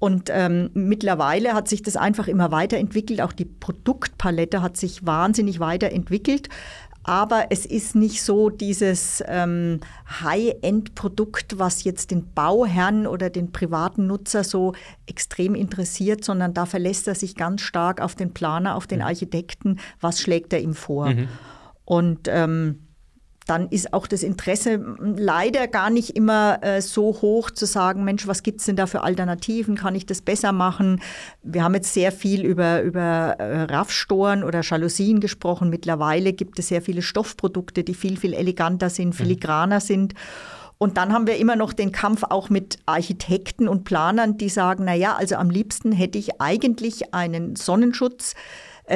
Und 0.00 0.30
ähm, 0.32 0.70
mittlerweile 0.72 1.52
hat 1.52 1.68
sich 1.68 1.82
das 1.82 1.96
einfach 1.96 2.26
immer 2.26 2.50
weiterentwickelt. 2.50 3.20
Auch 3.20 3.32
die 3.32 3.44
Produktpalette 3.44 4.62
hat 4.62 4.78
sich 4.78 5.06
wahnsinnig 5.06 5.60
weiterentwickelt. 5.60 6.48
Aber 7.02 7.46
es 7.50 7.66
ist 7.66 7.94
nicht 7.94 8.22
so 8.22 8.50
dieses 8.50 9.22
ähm, 9.26 9.80
High-End-Produkt, 10.22 11.58
was 11.58 11.84
jetzt 11.84 12.10
den 12.10 12.32
Bauherrn 12.34 13.06
oder 13.06 13.30
den 13.30 13.52
privaten 13.52 14.06
Nutzer 14.06 14.42
so 14.42 14.74
extrem 15.06 15.54
interessiert, 15.54 16.24
sondern 16.24 16.54
da 16.54 16.66
verlässt 16.66 17.06
er 17.06 17.14
sich 17.14 17.36
ganz 17.36 17.60
stark 17.60 18.00
auf 18.00 18.14
den 18.14 18.32
Planer, 18.32 18.76
auf 18.76 18.86
den 18.86 19.00
mhm. 19.00 19.06
Architekten. 19.06 19.80
Was 20.00 20.20
schlägt 20.20 20.52
er 20.52 20.60
ihm 20.60 20.74
vor? 20.74 21.10
Mhm. 21.10 21.28
Und 21.84 22.28
ähm, 22.28 22.86
dann 23.50 23.68
ist 23.68 23.92
auch 23.92 24.06
das 24.06 24.22
Interesse 24.22 24.80
leider 25.00 25.66
gar 25.66 25.90
nicht 25.90 26.10
immer 26.10 26.62
äh, 26.62 26.80
so 26.80 27.18
hoch 27.20 27.50
zu 27.50 27.66
sagen, 27.66 28.04
Mensch, 28.04 28.28
was 28.28 28.44
gibt 28.44 28.60
es 28.60 28.66
denn 28.66 28.76
da 28.76 28.86
für 28.86 29.02
Alternativen? 29.02 29.74
Kann 29.74 29.96
ich 29.96 30.06
das 30.06 30.22
besser 30.22 30.52
machen? 30.52 31.02
Wir 31.42 31.64
haben 31.64 31.74
jetzt 31.74 31.92
sehr 31.92 32.12
viel 32.12 32.44
über, 32.44 32.80
über 32.82 33.34
äh, 33.40 33.62
Raffstoren 33.62 34.44
oder 34.44 34.60
Jalousien 34.60 35.18
gesprochen. 35.18 35.68
Mittlerweile 35.68 36.32
gibt 36.32 36.60
es 36.60 36.68
sehr 36.68 36.80
viele 36.80 37.02
Stoffprodukte, 37.02 37.82
die 37.82 37.94
viel, 37.94 38.16
viel 38.16 38.34
eleganter 38.34 38.88
sind, 38.88 39.08
mhm. 39.08 39.14
filigraner 39.14 39.76
mhm. 39.76 39.80
sind. 39.80 40.14
Und 40.78 40.96
dann 40.96 41.12
haben 41.12 41.26
wir 41.26 41.36
immer 41.36 41.56
noch 41.56 41.72
den 41.72 41.90
Kampf 41.90 42.22
auch 42.30 42.50
mit 42.50 42.78
Architekten 42.86 43.66
und 43.66 43.82
Planern, 43.82 44.38
die 44.38 44.48
sagen, 44.48 44.84
na 44.86 44.94
ja, 44.94 45.16
also 45.16 45.34
am 45.34 45.50
liebsten 45.50 45.90
hätte 45.90 46.18
ich 46.18 46.40
eigentlich 46.40 47.12
einen 47.12 47.56
Sonnenschutz, 47.56 48.34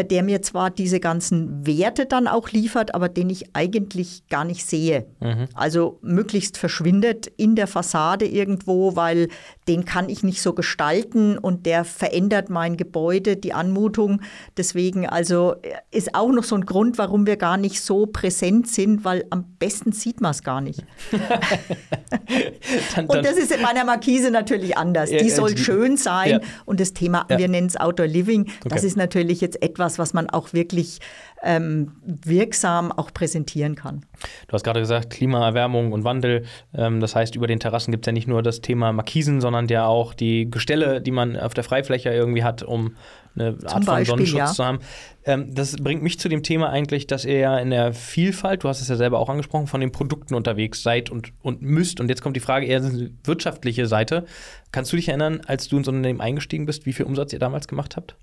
der 0.02 0.22
mir 0.22 0.42
zwar 0.42 0.70
diese 0.70 0.98
ganzen 0.98 1.66
Werte 1.66 2.06
dann 2.06 2.26
auch 2.26 2.50
liefert, 2.50 2.94
aber 2.94 3.08
den 3.08 3.30
ich 3.30 3.54
eigentlich 3.54 4.26
gar 4.28 4.44
nicht 4.44 4.66
sehe. 4.66 5.06
Mhm. 5.20 5.46
Also 5.54 5.98
möglichst 6.02 6.58
verschwindet 6.58 7.28
in 7.36 7.54
der 7.54 7.66
Fassade 7.66 8.26
irgendwo, 8.26 8.96
weil 8.96 9.28
den 9.68 9.84
kann 9.84 10.08
ich 10.08 10.22
nicht 10.22 10.42
so 10.42 10.52
gestalten 10.52 11.38
und 11.38 11.66
der 11.66 11.84
verändert 11.84 12.50
mein 12.50 12.76
Gebäude, 12.76 13.36
die 13.36 13.52
Anmutung. 13.52 14.20
Deswegen 14.56 15.08
also 15.08 15.54
äh, 15.62 15.74
ist 15.90 16.14
auch 16.14 16.30
noch 16.30 16.44
so 16.44 16.54
ein 16.54 16.66
Grund, 16.66 16.98
warum 16.98 17.26
wir 17.26 17.36
gar 17.36 17.56
nicht 17.56 17.80
so 17.80 18.06
präsent 18.06 18.68
sind, 18.68 19.04
weil 19.04 19.24
am 19.30 19.56
besten 19.58 19.92
sieht 19.92 20.20
man 20.20 20.32
es 20.32 20.42
gar 20.42 20.60
nicht. 20.60 20.84
dann, 22.94 23.06
und 23.06 23.24
das 23.24 23.36
ist 23.36 23.52
in 23.52 23.62
meiner 23.62 23.84
Markise 23.84 24.30
natürlich 24.30 24.76
anders. 24.76 25.10
Die 25.10 25.30
soll 25.30 25.56
schön 25.56 25.96
sein 25.96 26.30
ja. 26.30 26.40
und 26.66 26.80
das 26.80 26.92
Thema, 26.92 27.26
ja. 27.30 27.38
wir 27.38 27.48
nennen 27.48 27.68
es 27.68 27.76
Outdoor 27.76 28.06
Living, 28.06 28.42
okay. 28.42 28.68
das 28.68 28.84
ist 28.84 28.96
natürlich 28.96 29.40
jetzt 29.40 29.62
etwas, 29.62 29.98
was 29.98 30.12
man 30.12 30.28
auch 30.28 30.52
wirklich 30.52 31.00
ähm, 31.44 31.92
wirksam 32.04 32.92
auch 32.92 33.12
präsentieren 33.12 33.74
kann. 33.74 34.04
Du 34.48 34.52
hast 34.52 34.64
gerade 34.64 34.80
gesagt, 34.80 35.10
Klimaerwärmung 35.10 35.92
und 35.92 36.04
Wandel. 36.04 36.44
Ähm, 36.74 37.00
das 37.00 37.14
heißt, 37.14 37.36
über 37.36 37.46
den 37.46 37.60
Terrassen 37.60 37.90
gibt 37.92 38.04
es 38.04 38.06
ja 38.06 38.12
nicht 38.12 38.28
nur 38.28 38.42
das 38.42 38.60
Thema 38.60 38.92
Markisen, 38.92 39.40
sondern 39.40 39.68
ja 39.68 39.86
auch 39.86 40.14
die 40.14 40.50
Gestelle, 40.50 41.00
die 41.00 41.10
man 41.10 41.36
auf 41.36 41.54
der 41.54 41.64
Freifläche 41.64 42.10
irgendwie 42.10 42.44
hat, 42.44 42.62
um 42.62 42.96
eine 43.36 43.48
Art 43.48 43.60
Zum 43.60 43.70
von 43.70 43.84
Beispiel, 43.84 44.06
Sonnenschutz 44.06 44.38
ja. 44.38 44.46
zu 44.46 44.64
haben. 44.64 44.78
Ähm, 45.24 45.54
das 45.54 45.76
bringt 45.76 46.02
mich 46.02 46.18
zu 46.18 46.28
dem 46.28 46.42
Thema 46.42 46.70
eigentlich, 46.70 47.06
dass 47.06 47.24
ihr 47.24 47.38
ja 47.38 47.58
in 47.58 47.70
der 47.70 47.92
Vielfalt, 47.92 48.64
du 48.64 48.68
hast 48.68 48.80
es 48.80 48.88
ja 48.88 48.96
selber 48.96 49.18
auch 49.18 49.28
angesprochen, 49.28 49.66
von 49.66 49.80
den 49.80 49.92
Produkten 49.92 50.34
unterwegs 50.34 50.82
seid 50.82 51.10
und, 51.10 51.32
und 51.42 51.62
müsst. 51.62 52.00
Und 52.00 52.08
jetzt 52.08 52.22
kommt 52.22 52.36
die 52.36 52.40
Frage 52.40 52.66
eher 52.66 52.80
die 52.80 53.12
wirtschaftliche 53.24 53.86
Seite. 53.86 54.24
Kannst 54.72 54.92
du 54.92 54.96
dich 54.96 55.08
erinnern, 55.08 55.40
als 55.46 55.68
du 55.68 55.76
in 55.76 55.84
so 55.84 55.90
ein 55.90 55.96
Unternehmen 55.96 56.20
eingestiegen 56.20 56.66
bist, 56.66 56.86
wie 56.86 56.92
viel 56.92 57.06
Umsatz 57.06 57.32
ihr 57.32 57.38
damals 57.38 57.68
gemacht 57.68 57.96
habt? 57.96 58.16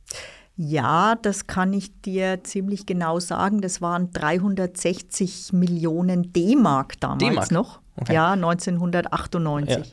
Ja, 0.56 1.16
das 1.16 1.48
kann 1.48 1.74
ich 1.74 2.02
dir 2.02 2.44
ziemlich 2.44 2.86
genau 2.86 3.20
sagen. 3.20 3.62
Das 3.62 3.82
waren 3.82 4.12
360 4.12 5.54
Millionen 5.54 6.34
D-Mark 6.34 7.00
damals 7.00 7.52
noch. 7.52 7.80
Okay. 7.96 8.14
Ja, 8.14 8.32
1998. 8.34 9.76
Ja. 9.76 9.84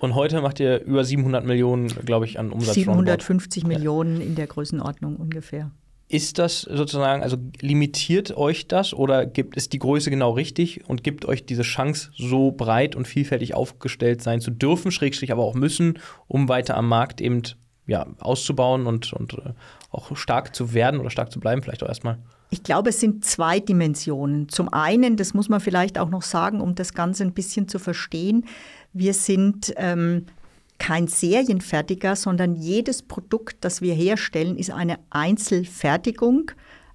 Und 0.00 0.14
heute 0.14 0.40
macht 0.40 0.60
ihr 0.60 0.82
über 0.82 1.04
700 1.04 1.44
Millionen, 1.44 1.88
glaube 1.88 2.24
ich, 2.24 2.38
an 2.38 2.52
Umsatz. 2.52 2.74
750 2.74 3.66
Millionen 3.66 4.20
in 4.20 4.34
der 4.34 4.46
Größenordnung 4.46 5.16
ungefähr. 5.16 5.70
Ist 6.10 6.38
das 6.38 6.62
sozusagen, 6.62 7.22
also 7.22 7.36
limitiert 7.60 8.34
euch 8.34 8.66
das 8.66 8.94
oder 8.94 9.26
gibt, 9.26 9.56
ist 9.56 9.74
die 9.74 9.78
Größe 9.78 10.08
genau 10.08 10.30
richtig 10.30 10.88
und 10.88 11.04
gibt 11.04 11.26
euch 11.26 11.44
diese 11.44 11.62
Chance, 11.62 12.10
so 12.16 12.50
breit 12.50 12.96
und 12.96 13.06
vielfältig 13.06 13.54
aufgestellt 13.54 14.22
sein 14.22 14.40
zu 14.40 14.50
dürfen, 14.50 14.90
schrägstrich 14.90 15.32
aber 15.32 15.42
auch 15.42 15.54
müssen, 15.54 15.98
um 16.26 16.48
weiter 16.48 16.78
am 16.78 16.88
Markt 16.88 17.20
eben 17.20 17.42
ja, 17.86 18.06
auszubauen 18.20 18.86
und, 18.86 19.12
und 19.12 19.34
äh, 19.34 19.52
auch 19.90 20.16
stark 20.16 20.54
zu 20.54 20.74
werden 20.74 21.00
oder 21.00 21.10
stark 21.10 21.32
zu 21.32 21.40
bleiben, 21.40 21.62
vielleicht 21.62 21.82
auch 21.82 21.88
erstmal? 21.88 22.18
Ich 22.50 22.62
glaube, 22.62 22.90
es 22.90 23.00
sind 23.00 23.24
zwei 23.24 23.60
Dimensionen. 23.60 24.48
Zum 24.48 24.72
einen, 24.72 25.16
das 25.16 25.34
muss 25.34 25.48
man 25.48 25.60
vielleicht 25.60 25.98
auch 25.98 26.08
noch 26.08 26.22
sagen, 26.22 26.60
um 26.60 26.74
das 26.74 26.94
Ganze 26.94 27.24
ein 27.24 27.32
bisschen 27.32 27.68
zu 27.68 27.78
verstehen, 27.78 28.46
wir 28.92 29.12
sind 29.12 29.72
ähm, 29.76 30.26
kein 30.78 31.08
Serienfertiger, 31.08 32.16
sondern 32.16 32.54
jedes 32.54 33.02
Produkt, 33.02 33.56
das 33.60 33.82
wir 33.82 33.94
herstellen, 33.94 34.56
ist 34.56 34.70
eine 34.70 34.98
Einzelfertigung 35.10 36.52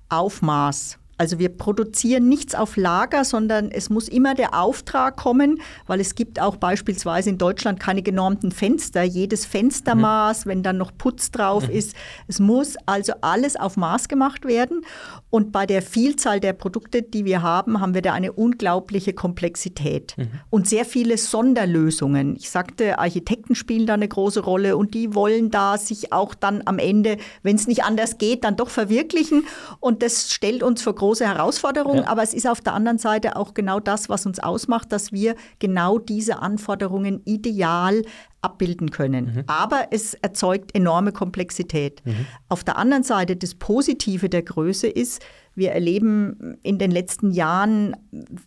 auf 0.09 0.41
Maß. 0.41 0.97
Also 1.17 1.37
wir 1.37 1.49
produzieren 1.49 2.27
nichts 2.27 2.55
auf 2.55 2.75
Lager, 2.75 3.23
sondern 3.23 3.69
es 3.71 3.89
muss 3.89 4.07
immer 4.07 4.33
der 4.33 4.59
Auftrag 4.59 5.15
kommen, 5.15 5.61
weil 5.85 5.99
es 5.99 6.15
gibt 6.15 6.41
auch 6.41 6.55
beispielsweise 6.55 7.29
in 7.29 7.37
Deutschland 7.37 7.79
keine 7.79 8.01
genormten 8.01 8.51
Fenster. 8.51 9.03
Jedes 9.03 9.45
Fenstermaß, 9.45 10.45
mhm. 10.45 10.49
wenn 10.49 10.63
dann 10.63 10.77
noch 10.77 10.91
Putz 10.97 11.31
drauf 11.31 11.67
mhm. 11.67 11.75
ist. 11.75 11.95
Es 12.27 12.39
muss 12.39 12.75
also 12.85 13.13
alles 13.21 13.55
auf 13.55 13.77
Maß 13.77 14.07
gemacht 14.07 14.45
werden. 14.45 14.81
Und 15.29 15.51
bei 15.51 15.65
der 15.65 15.81
Vielzahl 15.81 16.39
der 16.39 16.53
Produkte, 16.53 17.03
die 17.03 17.25
wir 17.25 17.41
haben, 17.41 17.79
haben 17.79 17.93
wir 17.93 18.01
da 18.01 18.13
eine 18.13 18.33
unglaubliche 18.33 19.13
Komplexität 19.13 20.15
mhm. 20.17 20.29
und 20.49 20.67
sehr 20.67 20.85
viele 20.85 21.17
Sonderlösungen. 21.17 22.35
Ich 22.35 22.49
sagte, 22.49 22.99
Architekten 22.99 23.55
spielen 23.55 23.85
da 23.85 23.93
eine 23.93 24.07
große 24.07 24.41
Rolle 24.41 24.77
und 24.77 24.93
die 24.93 25.13
wollen 25.13 25.51
da 25.51 25.77
sich 25.77 26.11
auch 26.11 26.33
dann 26.33 26.63
am 26.65 26.79
Ende, 26.79 27.17
wenn 27.43 27.55
es 27.55 27.67
nicht 27.67 27.83
anders 27.83 28.17
geht, 28.17 28.43
dann 28.43 28.55
doch 28.55 28.69
verwirklichen. 28.69 29.45
Und 29.79 30.01
das 30.01 30.31
stellt 30.31 30.63
uns 30.63 30.81
vor 30.81 30.95
große 31.03 31.27
Herausforderung, 31.27 31.97
ja. 31.97 32.07
aber 32.07 32.23
es 32.23 32.33
ist 32.33 32.47
auf 32.47 32.61
der 32.61 32.73
anderen 32.73 32.97
Seite 32.97 33.35
auch 33.35 33.53
genau 33.53 33.81
das, 33.81 34.07
was 34.07 34.25
uns 34.25 34.39
ausmacht, 34.39 34.93
dass 34.93 35.11
wir 35.11 35.35
genau 35.59 35.99
diese 35.99 36.39
Anforderungen 36.39 37.21
ideal 37.25 38.03
abbilden 38.41 38.89
können. 38.89 39.25
Mhm. 39.25 39.43
Aber 39.47 39.87
es 39.91 40.13
erzeugt 40.13 40.73
enorme 40.73 41.11
Komplexität. 41.11 42.01
Mhm. 42.05 42.25
Auf 42.47 42.63
der 42.63 42.77
anderen 42.77 43.03
Seite, 43.03 43.35
das 43.35 43.55
Positive 43.55 44.29
der 44.29 44.43
Größe 44.43 44.87
ist, 44.87 45.21
wir 45.55 45.71
erleben 45.71 46.57
in 46.63 46.79
den 46.79 46.89
letzten 46.89 47.31
Jahren 47.31 47.95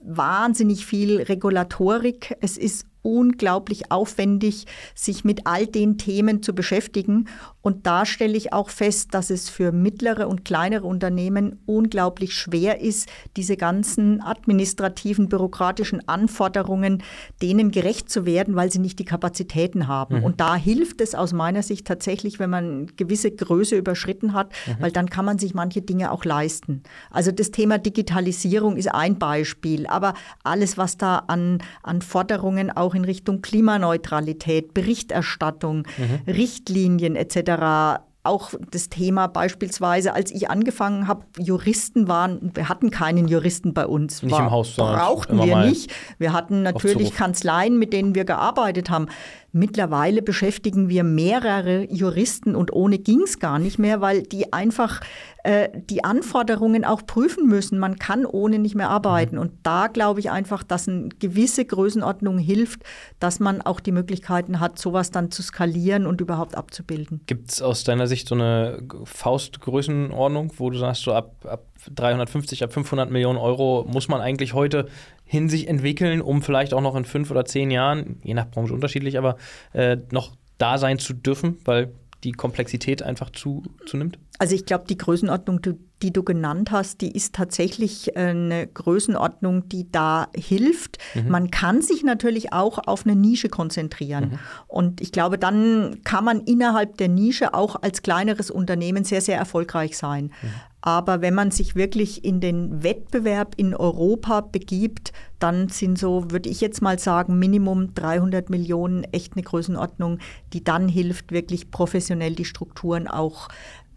wahnsinnig 0.02 0.86
viel 0.86 1.22
Regulatorik. 1.22 2.36
Es 2.40 2.56
ist 2.56 2.86
unglaublich 3.06 3.92
aufwendig, 3.92 4.66
sich 4.96 5.24
mit 5.24 5.46
all 5.46 5.68
den 5.68 5.96
Themen 5.96 6.42
zu 6.42 6.54
beschäftigen. 6.54 7.28
Und 7.62 7.86
da 7.86 8.04
stelle 8.04 8.36
ich 8.36 8.52
auch 8.52 8.68
fest, 8.68 9.14
dass 9.14 9.30
es 9.30 9.48
für 9.48 9.72
mittlere 9.72 10.28
und 10.28 10.44
kleinere 10.44 10.86
Unternehmen 10.86 11.60
unglaublich 11.66 12.34
schwer 12.34 12.80
ist, 12.80 13.08
diese 13.36 13.56
ganzen 13.56 14.20
administrativen, 14.20 15.28
bürokratischen 15.28 16.06
Anforderungen, 16.08 17.02
denen 17.42 17.70
gerecht 17.70 18.10
zu 18.10 18.26
werden, 18.26 18.56
weil 18.56 18.72
sie 18.72 18.78
nicht 18.78 18.98
die 18.98 19.04
Kapazitäten 19.04 19.86
haben. 19.86 20.18
Mhm. 20.18 20.24
Und 20.24 20.40
da 20.40 20.56
hilft 20.56 21.00
es 21.00 21.14
aus 21.14 21.32
meiner 21.32 21.62
Sicht 21.62 21.86
tatsächlich, 21.86 22.38
wenn 22.38 22.50
man 22.50 22.86
gewisse 22.96 23.30
Größe 23.30 23.76
überschritten 23.76 24.32
hat, 24.32 24.50
mhm. 24.66 24.76
weil 24.80 24.92
dann 24.92 25.10
kann 25.10 25.24
man 25.24 25.38
sich 25.38 25.54
manche 25.54 25.82
Dinge 25.82 26.10
auch 26.10 26.24
leisten. 26.24 26.82
Also 27.10 27.30
das 27.30 27.52
Thema 27.52 27.78
Digitalisierung 27.78 28.76
ist 28.76 28.92
ein 28.92 29.18
Beispiel, 29.18 29.86
aber 29.86 30.14
alles, 30.42 30.76
was 30.76 30.96
da 30.98 31.18
an, 31.26 31.58
an 31.82 32.02
Forderungen 32.02 32.70
auch 32.70 32.95
in 32.96 33.04
Richtung 33.04 33.42
Klimaneutralität, 33.42 34.74
Berichterstattung, 34.74 35.86
mhm. 35.96 36.32
Richtlinien 36.32 37.16
etc 37.16 38.05
auch 38.26 38.52
das 38.70 38.88
Thema 38.88 39.26
beispielsweise, 39.26 40.14
als 40.14 40.30
ich 40.30 40.50
angefangen 40.50 41.08
habe, 41.08 41.24
Juristen 41.38 42.08
waren, 42.08 42.50
wir 42.54 42.68
hatten 42.68 42.90
keinen 42.90 43.28
Juristen 43.28 43.74
bei 43.74 43.86
uns. 43.86 44.22
Nicht 44.22 44.32
war, 44.32 44.40
im 44.40 44.50
Haus, 44.50 44.76
brauchten 44.76 45.42
wir 45.42 45.64
nicht. 45.64 45.92
Wir 46.18 46.32
hatten 46.32 46.62
natürlich 46.62 47.14
Kanzleien, 47.14 47.78
mit 47.78 47.92
denen 47.92 48.14
wir 48.14 48.24
gearbeitet 48.24 48.90
haben. 48.90 49.06
Mittlerweile 49.52 50.20
beschäftigen 50.20 50.90
wir 50.90 51.02
mehrere 51.02 51.90
Juristen 51.90 52.54
und 52.54 52.74
ohne 52.74 52.98
ging 52.98 53.22
es 53.22 53.38
gar 53.38 53.58
nicht 53.58 53.78
mehr, 53.78 54.02
weil 54.02 54.22
die 54.22 54.52
einfach 54.52 55.00
äh, 55.44 55.70
die 55.74 56.02
Anforderungen 56.02 56.84
auch 56.84 57.06
prüfen 57.06 57.46
müssen. 57.46 57.78
Man 57.78 58.00
kann 58.00 58.26
ohne 58.26 58.58
nicht 58.58 58.74
mehr 58.74 58.90
arbeiten. 58.90 59.36
Mhm. 59.36 59.40
Und 59.42 59.52
da 59.62 59.86
glaube 59.86 60.18
ich 60.18 60.30
einfach, 60.30 60.64
dass 60.64 60.88
eine 60.88 61.08
gewisse 61.20 61.64
Größenordnung 61.64 62.36
hilft, 62.36 62.82
dass 63.20 63.38
man 63.38 63.62
auch 63.62 63.78
die 63.78 63.92
Möglichkeiten 63.92 64.58
hat, 64.58 64.78
sowas 64.78 65.12
dann 65.12 65.30
zu 65.30 65.42
skalieren 65.42 66.06
und 66.06 66.20
überhaupt 66.20 66.56
abzubilden. 66.56 67.20
Gibt 67.26 67.52
es 67.52 67.62
aus 67.62 67.84
deiner 67.84 68.08
Sicht 68.08 68.15
so 68.24 68.34
eine 68.34 68.82
Faustgrößenordnung, 69.04 70.52
wo 70.56 70.70
du 70.70 70.78
sagst, 70.78 71.02
so 71.02 71.12
ab, 71.12 71.34
ab 71.44 71.64
350, 71.94 72.64
ab 72.64 72.72
500 72.72 73.10
Millionen 73.10 73.38
Euro 73.38 73.84
muss 73.88 74.08
man 74.08 74.20
eigentlich 74.20 74.54
heute 74.54 74.88
hin 75.24 75.48
sich 75.48 75.68
entwickeln, 75.68 76.20
um 76.20 76.42
vielleicht 76.42 76.72
auch 76.72 76.80
noch 76.80 76.96
in 76.96 77.04
fünf 77.04 77.30
oder 77.30 77.44
zehn 77.44 77.70
Jahren, 77.70 78.20
je 78.22 78.34
nach 78.34 78.48
Branche 78.48 78.72
unterschiedlich, 78.72 79.18
aber 79.18 79.36
äh, 79.72 79.96
noch 80.10 80.32
da 80.58 80.78
sein 80.78 80.98
zu 80.98 81.12
dürfen, 81.12 81.58
weil 81.64 81.92
die 82.24 82.32
Komplexität 82.32 83.02
einfach 83.02 83.30
zu, 83.30 83.62
zunimmt? 83.86 84.18
Also 84.38 84.54
ich 84.54 84.66
glaube, 84.66 84.84
die 84.88 84.98
Größenordnung, 84.98 85.60
die, 86.02 86.12
du 86.12 86.22
genannt 86.22 86.70
hast, 86.70 87.00
die 87.00 87.10
ist 87.10 87.34
tatsächlich 87.34 88.16
äh, 88.16 88.30
eine 88.30 88.66
Größenordnung, 88.66 89.68
die 89.68 89.90
da 89.90 90.28
hilft. 90.34 90.98
Mhm. 91.14 91.28
Man 91.28 91.50
kann 91.50 91.80
sich 91.82 92.04
natürlich 92.04 92.52
auch 92.52 92.78
auf 92.86 93.06
eine 93.06 93.16
Nische 93.16 93.48
konzentrieren. 93.48 94.30
Mhm. 94.30 94.38
Und 94.66 95.00
ich 95.00 95.12
glaube, 95.12 95.38
dann 95.38 96.00
kann 96.04 96.24
man 96.24 96.40
innerhalb 96.42 96.98
der 96.98 97.08
Nische 97.08 97.54
auch 97.54 97.76
als 97.82 98.02
kleineres 98.02 98.50
Unternehmen 98.50 99.04
sehr, 99.04 99.20
sehr 99.20 99.38
erfolgreich 99.38 99.96
sein. 99.96 100.26
Mhm. 100.42 100.50
Aber 100.86 101.20
wenn 101.20 101.34
man 101.34 101.50
sich 101.50 101.74
wirklich 101.74 102.24
in 102.24 102.38
den 102.38 102.84
Wettbewerb 102.84 103.54
in 103.56 103.74
Europa 103.74 104.40
begibt, 104.40 105.12
dann 105.40 105.68
sind 105.68 105.98
so, 105.98 106.30
würde 106.30 106.48
ich 106.48 106.60
jetzt 106.60 106.80
mal 106.80 107.00
sagen, 107.00 107.40
Minimum 107.40 107.92
300 107.94 108.50
Millionen 108.50 109.02
echt 109.02 109.32
eine 109.32 109.42
Größenordnung, 109.42 110.20
die 110.52 110.62
dann 110.62 110.88
hilft, 110.88 111.32
wirklich 111.32 111.72
professionell 111.72 112.36
die 112.36 112.44
Strukturen 112.44 113.08
auch 113.08 113.48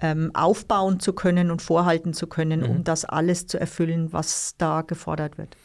ähm, 0.01 0.31
aufbauen 0.33 0.99
zu 0.99 1.13
können 1.13 1.51
und 1.51 1.61
vorhalten 1.61 2.13
zu 2.13 2.27
können, 2.27 2.61
mhm. 2.61 2.69
um 2.69 2.83
das 2.83 3.05
alles 3.05 3.47
zu 3.47 3.59
erfüllen, 3.59 4.13
was 4.13 4.55
da 4.57 4.81
gefordert 4.81 5.37
wird. 5.37 5.55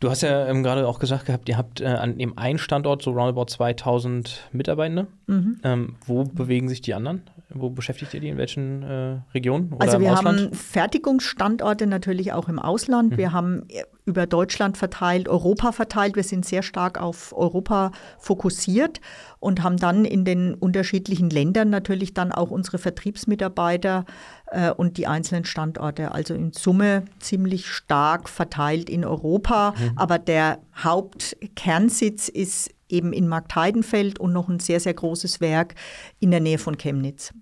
Du 0.00 0.08
hast 0.08 0.22
ja 0.22 0.46
ähm, 0.46 0.62
gerade 0.62 0.88
auch 0.88 0.98
gesagt 0.98 1.26
gehabt, 1.26 1.46
ihr 1.50 1.58
habt 1.58 1.82
äh, 1.82 1.84
an 1.84 2.16
dem 2.16 2.38
einen 2.38 2.58
Standort 2.58 3.02
so 3.02 3.10
roundabout 3.10 3.44
2000 3.44 4.48
Mitarbeitende. 4.50 5.06
Mhm. 5.26 5.60
Ähm, 5.62 5.96
wo 6.06 6.24
bewegen 6.24 6.70
sich 6.70 6.80
die 6.80 6.94
anderen? 6.94 7.22
Wo 7.50 7.68
beschäftigt 7.68 8.14
ihr 8.14 8.20
die? 8.20 8.28
In 8.28 8.38
welchen 8.38 8.82
äh, 8.82 9.18
Regionen? 9.34 9.72
Oder 9.74 9.82
also 9.82 10.00
wir 10.00 10.14
haben 10.14 10.54
Fertigungsstandorte 10.54 11.86
natürlich 11.86 12.32
auch 12.32 12.48
im 12.48 12.58
Ausland. 12.58 13.12
Mhm. 13.12 13.16
Wir 13.18 13.32
haben 13.32 13.66
über 14.06 14.26
Deutschland 14.26 14.78
verteilt, 14.78 15.28
Europa 15.28 15.72
verteilt. 15.72 16.16
Wir 16.16 16.22
sind 16.22 16.46
sehr 16.46 16.62
stark 16.62 17.00
auf 17.00 17.36
Europa 17.36 17.92
fokussiert 18.18 19.00
und 19.38 19.62
haben 19.62 19.76
dann 19.76 20.04
in 20.04 20.24
den 20.24 20.54
unterschiedlichen 20.54 21.28
Ländern 21.28 21.70
natürlich 21.70 22.14
dann 22.14 22.32
auch 22.32 22.50
unsere 22.50 22.78
Vertriebsmitarbeiter 22.78 24.04
äh, 24.39 24.39
und 24.76 24.96
die 24.96 25.06
einzelnen 25.06 25.44
Standorte. 25.44 26.12
Also 26.12 26.34
in 26.34 26.52
Summe 26.52 27.04
ziemlich 27.20 27.66
stark 27.68 28.28
verteilt 28.28 28.90
in 28.90 29.04
Europa. 29.04 29.74
Mhm. 29.78 29.92
Aber 29.96 30.18
der 30.18 30.58
Hauptkernsitz 30.76 32.28
ist 32.28 32.70
eben 32.88 33.12
in 33.12 33.28
Marktheidenfeld 33.28 34.18
und 34.18 34.32
noch 34.32 34.48
ein 34.48 34.60
sehr, 34.60 34.80
sehr 34.80 34.94
großes 34.94 35.40
Werk 35.40 35.74
in 36.18 36.30
der 36.30 36.40
Nähe 36.40 36.58
von 36.58 36.76
Chemnitz. 36.76 37.32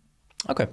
Okay. 0.47 0.69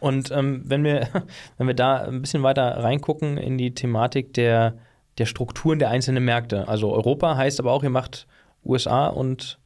Und 0.00 0.30
ähm, 0.30 0.62
wenn, 0.64 0.84
wir, 0.84 1.08
wenn 1.58 1.66
wir 1.66 1.74
da 1.74 2.02
ein 2.02 2.22
bisschen 2.22 2.42
weiter 2.42 2.62
reingucken 2.62 3.38
in 3.38 3.58
die 3.58 3.74
Thematik 3.74 4.32
der, 4.34 4.78
der 5.18 5.26
Strukturen 5.26 5.78
der 5.78 5.90
einzelnen 5.90 6.24
Märkte. 6.24 6.68
Also 6.68 6.92
Europa 6.92 7.36
heißt 7.36 7.60
aber 7.60 7.72
auch, 7.72 7.82
ihr 7.82 7.90
macht 7.90 8.26
USA 8.64 9.08
und 9.08 9.58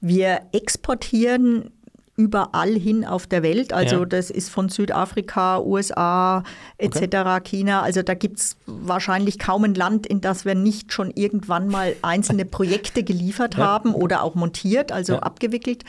wir 0.00 0.42
exportieren 0.52 1.70
überall 2.16 2.72
hin 2.74 3.04
auf 3.04 3.26
der 3.26 3.42
Welt. 3.42 3.72
Also 3.72 3.96
Ja. 4.00 4.04
das 4.04 4.30
ist 4.30 4.48
von 4.48 4.68
Südafrika, 4.68 5.58
USA 5.60 6.44
etc., 6.78 7.40
China. 7.42 7.82
Also 7.82 8.02
da 8.02 8.14
gibt 8.14 8.38
es 8.38 8.56
wahrscheinlich 8.66 9.38
kaum 9.38 9.64
ein 9.64 9.74
Land, 9.74 10.06
in 10.06 10.20
das 10.20 10.44
wir 10.44 10.54
nicht 10.54 10.92
schon 10.92 11.10
irgendwann 11.10 11.68
mal 11.68 11.96
einzelne 12.02 12.44
Projekte 12.44 13.02
geliefert 13.02 13.56
Ja. 13.56 13.64
haben 13.66 13.94
oder 13.94 14.22
auch 14.22 14.34
montiert, 14.36 14.92
also 14.92 15.14
Ja. 15.14 15.18
abgewickelt. 15.20 15.82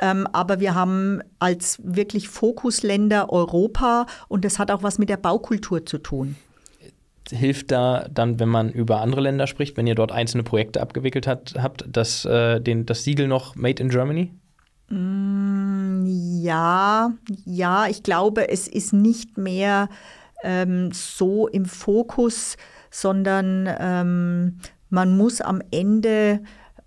Ähm, 0.00 0.26
aber 0.32 0.60
wir 0.60 0.74
haben 0.74 1.20
als 1.38 1.78
wirklich 1.82 2.28
Fokusländer 2.28 3.32
Europa 3.32 4.06
und 4.28 4.44
das 4.44 4.58
hat 4.58 4.70
auch 4.70 4.82
was 4.82 4.98
mit 4.98 5.08
der 5.08 5.16
Baukultur 5.16 5.84
zu 5.86 5.98
tun. 5.98 6.36
hilft 7.30 7.70
da 7.70 8.06
dann, 8.12 8.38
wenn 8.38 8.50
man 8.50 8.70
über 8.70 9.00
andere 9.00 9.22
Länder 9.22 9.46
spricht, 9.46 9.78
wenn 9.78 9.86
ihr 9.86 9.94
dort 9.94 10.12
einzelne 10.12 10.42
Projekte 10.42 10.82
abgewickelt 10.82 11.26
hat, 11.26 11.54
habt, 11.58 11.82
das, 11.90 12.26
äh, 12.26 12.60
den, 12.60 12.84
das 12.84 13.02
Siegel 13.04 13.28
noch 13.28 13.56
Made 13.56 13.82
in 13.82 13.88
Germany? 13.88 14.30
Ja, 16.40 17.12
ja, 17.44 17.86
ich 17.88 18.02
glaube, 18.02 18.48
es 18.48 18.68
ist 18.68 18.92
nicht 18.92 19.38
mehr 19.38 19.88
ähm, 20.42 20.90
so 20.92 21.48
im 21.48 21.64
Fokus, 21.64 22.56
sondern 22.90 23.68
ähm, 23.78 24.58
man 24.90 25.16
muss 25.16 25.40
am 25.40 25.60
Ende 25.70 26.40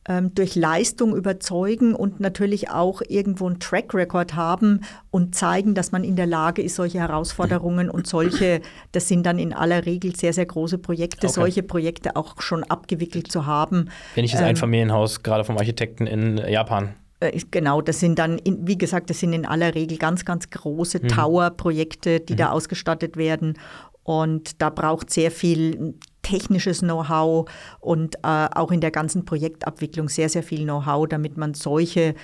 ähm, 0.07 0.33
durch 0.33 0.55
Leistung 0.55 1.15
überzeugen 1.15 1.93
und 1.93 2.21
natürlich 2.21 2.69
auch 2.69 3.01
irgendwo 3.09 3.47
einen 3.47 3.59
Track 3.59 3.93
Record 3.93 4.35
haben 4.35 4.81
und 5.11 5.35
zeigen, 5.35 5.75
dass 5.75 5.91
man 5.91 6.05
in 6.05 6.15
der 6.15 6.27
Lage 6.27 6.61
ist, 6.61 6.75
solche 6.75 6.99
Herausforderungen 6.99 7.89
und 7.89 8.07
solche, 8.07 8.61
das 8.93 9.09
sind 9.09 9.25
dann 9.25 9.37
in 9.37 9.53
aller 9.53 9.85
Regel 9.85 10.15
sehr, 10.15 10.31
sehr 10.31 10.45
große 10.45 10.77
Projekte, 10.77 11.27
Okay. 11.27 11.33
solche 11.33 11.63
Projekte 11.63 12.15
auch 12.15 12.41
schon 12.41 12.63
abgewickelt 12.63 13.29
zu 13.29 13.45
haben. 13.45 13.89
Wenn 14.15 14.23
ich 14.23 14.31
das 14.31 14.41
Ähm, 14.41 14.47
Einfamilienhaus 14.47 15.23
gerade 15.23 15.43
vom 15.43 15.57
Architekten 15.57 16.07
in 16.07 16.37
Japan. 16.37 16.93
Äh, 17.19 17.39
Genau, 17.51 17.81
das 17.81 17.99
sind 17.99 18.19
dann, 18.19 18.37
in, 18.39 18.67
wie 18.67 18.77
gesagt, 18.77 19.09
das 19.09 19.19
sind 19.19 19.33
in 19.33 19.45
aller 19.45 19.75
Regel 19.75 19.97
ganz, 19.97 20.25
ganz 20.25 20.49
große 20.49 21.01
Tower-Projekte, 21.01 22.19
die 22.19 22.35
da 22.35 22.51
ausgestattet 22.51 23.17
werden. 23.17 23.57
Und 24.03 24.61
da 24.61 24.69
braucht 24.69 25.09
sehr 25.09 25.31
viel 25.31 25.95
technisches 26.21 26.79
Know-how 26.79 27.49
und 27.79 28.15
äh, 28.17 28.47
auch 28.53 28.71
in 28.71 28.81
der 28.81 28.91
ganzen 28.91 29.25
Projektabwicklung 29.25 30.09
sehr, 30.09 30.29
sehr 30.29 30.43
viel 30.43 30.63
Know-how, 30.63 31.07
damit 31.07 31.37
man 31.37 31.53
solche 31.53 32.15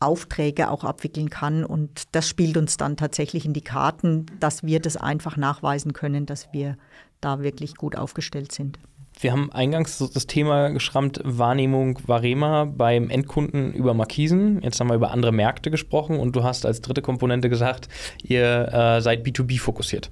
Aufträge 0.00 0.70
auch 0.70 0.84
abwickeln 0.84 1.30
kann. 1.30 1.64
Und 1.64 2.04
das 2.12 2.28
spielt 2.28 2.56
uns 2.56 2.76
dann 2.76 2.96
tatsächlich 2.96 3.44
in 3.44 3.52
die 3.52 3.62
Karten, 3.62 4.26
dass 4.40 4.64
wir 4.64 4.80
das 4.80 4.96
einfach 4.96 5.36
nachweisen 5.36 5.92
können, 5.92 6.26
dass 6.26 6.52
wir 6.52 6.76
da 7.20 7.40
wirklich 7.40 7.76
gut 7.76 7.96
aufgestellt 7.96 8.52
sind. 8.52 8.78
Wir 9.22 9.30
haben 9.30 9.52
eingangs 9.52 9.98
das 9.98 10.26
Thema 10.26 10.70
geschrammt, 10.70 11.20
Wahrnehmung 11.22 11.98
Varema 12.06 12.64
beim 12.64 13.08
Endkunden 13.08 13.72
über 13.72 13.94
Markisen. 13.94 14.60
Jetzt 14.62 14.80
haben 14.80 14.88
wir 14.88 14.96
über 14.96 15.12
andere 15.12 15.30
Märkte 15.30 15.70
gesprochen 15.70 16.18
und 16.18 16.34
du 16.34 16.42
hast 16.42 16.66
als 16.66 16.80
dritte 16.80 17.02
Komponente 17.02 17.48
gesagt, 17.48 17.88
ihr 18.24 18.68
äh, 18.72 19.00
seid 19.00 19.24
B2B 19.24 19.60
fokussiert. 19.60 20.10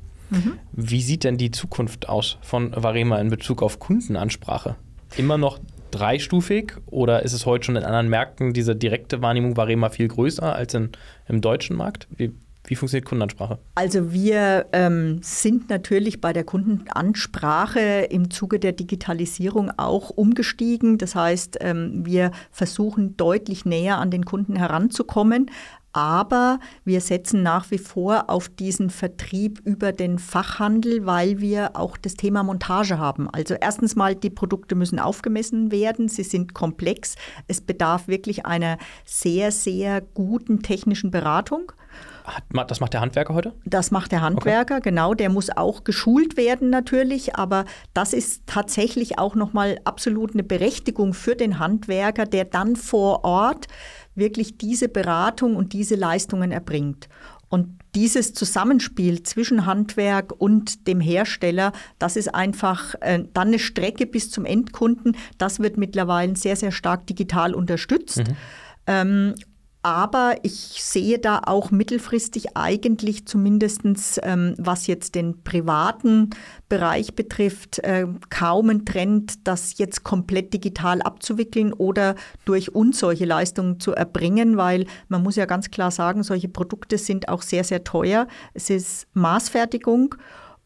Wie 0.72 1.02
sieht 1.02 1.24
denn 1.24 1.38
die 1.38 1.50
Zukunft 1.50 2.08
aus 2.08 2.38
von 2.40 2.72
Varema 2.74 3.18
in 3.18 3.30
Bezug 3.30 3.64
auf 3.64 3.80
Kundenansprache? 3.80 4.76
Immer 5.16 5.38
noch 5.38 5.58
dreistufig 5.90 6.74
oder 6.86 7.24
ist 7.24 7.32
es 7.32 7.46
heute 7.46 7.64
schon 7.64 7.76
in 7.76 7.82
anderen 7.82 8.08
Märkten 8.08 8.52
diese 8.52 8.76
direkte 8.76 9.22
Wahrnehmung 9.22 9.56
Varema 9.56 9.90
viel 9.90 10.06
größer 10.06 10.54
als 10.54 10.74
in, 10.74 10.90
im 11.26 11.40
deutschen 11.40 11.74
Markt? 11.74 12.06
Wie, 12.16 12.32
wie 12.70 12.76
funktioniert 12.76 13.06
Kundenansprache? 13.06 13.59
Also 13.74 14.12
wir 14.12 14.66
ähm, 14.72 15.18
sind 15.22 15.68
natürlich 15.70 16.20
bei 16.20 16.33
der 16.33 16.44
Kundenansprache 16.44 18.06
im 18.09 18.30
Zuge 18.30 18.61
der 18.61 18.70
Digitalisierung 18.70 19.72
auch 19.76 20.11
umgestiegen. 20.11 20.96
Das 20.96 21.16
heißt, 21.16 21.59
ähm, 21.62 22.06
wir 22.06 22.30
versuchen 22.52 23.16
deutlich 23.16 23.64
näher 23.64 23.98
an 23.98 24.12
den 24.12 24.24
Kunden 24.24 24.54
heranzukommen. 24.54 25.50
Aber 25.92 26.61
wir 26.85 27.00
setzen 27.00 27.42
nach 27.42 27.72
wie 27.72 27.78
vor 27.78 28.30
auf 28.30 28.48
diesen 28.48 28.90
Vertrieb 28.90 29.61
über 29.64 29.90
den 29.90 30.20
Fachhandel, 30.20 31.04
weil 31.04 31.40
wir 31.40 31.76
auch 31.76 31.96
das 31.96 32.14
Thema 32.14 32.44
Montage 32.44 32.98
haben. 32.98 33.28
Also 33.28 33.56
erstens 33.61 33.96
mal, 33.96 34.14
die 34.14 34.30
Produkte 34.30 34.76
müssen 34.76 35.00
aufgemessen 35.00 35.72
werden, 35.72 36.09
sie 36.09 36.22
sind 36.22 36.54
komplex. 36.54 37.16
Es 37.48 37.61
bedarf 37.61 38.06
wirklich 38.06 38.46
einer 38.46 38.78
sehr, 39.04 39.50
sehr 39.50 40.00
guten 40.00 40.62
technischen 40.62 41.11
Beratung. 41.11 41.72
Hat, 42.24 42.70
das 42.70 42.80
macht 42.80 42.92
der 42.92 43.00
Handwerker 43.00 43.35
heute? 43.35 43.54
Das 43.64 43.90
macht 43.90 44.12
der 44.12 44.20
Handwerker, 44.20 44.80
genau. 44.80 45.14
Der 45.14 45.30
muss 45.30 45.50
auch 45.50 45.85
geschult 45.85 46.37
werden 46.37 46.70
natürlich, 46.70 47.37
aber 47.37 47.64
das 47.94 48.12
ist 48.12 48.46
tatsächlich 48.46 49.18
auch 49.18 49.35
nochmal 49.35 49.78
absolut 49.85 50.35
eine 50.35 50.42
Berechtigung 50.42 51.14
für 51.14 51.37
den 51.37 51.59
Handwerker, 51.59 52.26
der 52.26 52.44
dann 52.44 52.76
vor 52.76 53.24
Ort 53.24 53.66
wirklich 54.14 54.59
diese 54.59 54.88
Beratung 54.88 55.56
und 55.56 55.72
diese 55.72 55.94
Leistungen 55.94 56.52
erbringt. 56.52 57.09
Und 57.48 57.80
dieses 57.96 58.33
Zusammenspiel 58.33 59.24
zwischen 59.24 59.66
Handwerk 59.66 60.33
und 60.38 60.87
dem 60.87 61.00
Hersteller, 61.00 61.72
das 61.98 62.14
ist 62.16 62.33
einfach 62.33 62.94
äh, 63.00 63.24
dann 63.35 63.48
eine 63.48 63.59
Strecke 63.59 64.06
bis 64.06 64.30
zum 64.30 64.44
Endkunden. 64.44 65.16
Das 65.37 65.59
wird 65.59 65.76
mittlerweile 65.76 66.37
sehr, 66.37 66.54
sehr 66.54 66.70
stark 66.70 67.09
digital 67.09 67.52
unterstützt. 67.52 68.22
Ähm, 68.87 69.35
aber 69.82 70.36
ich 70.42 70.82
sehe 70.82 71.18
da 71.18 71.42
auch 71.46 71.70
mittelfristig 71.70 72.56
eigentlich 72.56 73.26
zumindest, 73.26 73.80
ähm, 74.22 74.54
was 74.58 74.86
jetzt 74.86 75.14
den 75.14 75.42
privaten 75.42 76.30
Bereich 76.68 77.14
betrifft, 77.14 77.78
äh, 77.78 78.06
kaum 78.28 78.70
ein 78.70 78.84
Trend, 78.84 79.46
das 79.46 79.78
jetzt 79.78 80.04
komplett 80.04 80.52
digital 80.52 81.00
abzuwickeln 81.00 81.72
oder 81.72 82.14
durch 82.44 82.74
uns 82.74 82.98
solche 82.98 83.24
Leistungen 83.24 83.80
zu 83.80 83.92
erbringen, 83.92 84.58
weil 84.58 84.86
man 85.08 85.22
muss 85.22 85.36
ja 85.36 85.46
ganz 85.46 85.70
klar 85.70 85.90
sagen, 85.90 86.22
solche 86.22 86.48
Produkte 86.48 86.98
sind 86.98 87.28
auch 87.28 87.42
sehr, 87.42 87.64
sehr 87.64 87.82
teuer. 87.82 88.26
Es 88.52 88.68
ist 88.68 89.06
Maßfertigung. 89.14 90.14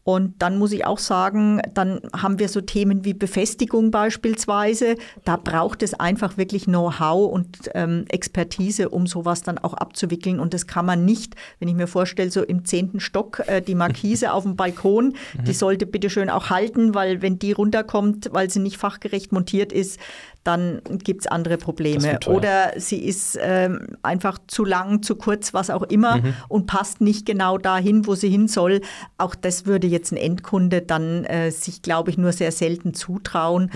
Und 0.07 0.35
dann 0.37 0.59
muss 0.59 0.71
ich 0.71 0.85
auch 0.85 0.99
sagen, 0.99 1.63
dann 1.73 1.99
haben 2.15 2.37
wir 2.37 2.47
so 2.47 2.61
Themen 2.61 3.03
wie 3.05 3.15
Befestigung 3.15 3.89
beispielsweise. 3.89 4.97
Da 5.23 5.35
braucht 5.35 5.81
es 5.81 5.95
einfach 5.95 6.37
wirklich 6.37 6.65
Know-how 6.65 7.33
und 7.33 7.71
ähm, 7.73 8.05
Expertise, 8.09 8.89
um 8.89 9.07
sowas 9.07 9.41
dann 9.41 9.57
auch 9.57 9.73
abzuwickeln. 9.73 10.39
Und 10.39 10.53
das 10.53 10.67
kann 10.67 10.85
man 10.85 11.05
nicht, 11.05 11.33
wenn 11.57 11.69
ich 11.69 11.73
mir 11.73 11.87
vorstelle, 11.87 12.29
so 12.29 12.43
im 12.43 12.65
zehnten 12.65 12.99
Stock 12.99 13.41
äh, 13.47 13.63
die 13.63 13.73
Markise 13.73 14.31
auf 14.31 14.43
dem 14.43 14.55
Balkon, 14.55 15.15
die 15.47 15.53
sollte 15.53 15.87
bitte 15.87 16.11
schön 16.11 16.29
auch 16.29 16.51
halten, 16.51 16.93
weil 16.93 17.23
wenn 17.23 17.39
die 17.39 17.51
runterkommt, 17.53 18.29
weil 18.31 18.51
sie 18.51 18.59
nicht 18.59 18.77
fachgerecht 18.77 19.31
montiert 19.31 19.73
ist, 19.73 19.99
dann 20.45 20.81
gibt 21.03 21.21
es 21.21 21.27
andere 21.27 21.57
Probleme. 21.57 22.19
Oder 22.27 22.73
sie 22.77 23.03
ist 23.03 23.37
ähm, 23.41 23.97
einfach 24.03 24.37
zu 24.45 24.63
lang, 24.63 25.01
zu 25.01 25.15
kurz, 25.15 25.55
was 25.55 25.71
auch 25.71 25.81
immer 25.81 26.21
und 26.47 26.67
passt 26.67 27.01
nicht 27.01 27.25
genau 27.25 27.57
dahin, 27.57 28.05
wo 28.05 28.13
sie 28.13 28.29
hin 28.29 28.47
soll. 28.47 28.81
Auch 29.17 29.33
das 29.33 29.65
würde 29.65 29.87
jetzt 29.95 30.11
ein 30.11 30.17
Endkunde 30.17 30.81
dann 30.81 31.25
äh, 31.25 31.51
sich, 31.51 31.81
glaube 31.81 32.11
ich, 32.11 32.17
nur 32.17 32.31
sehr 32.31 32.51
selten 32.51 32.93
zutrauen. 32.93 33.71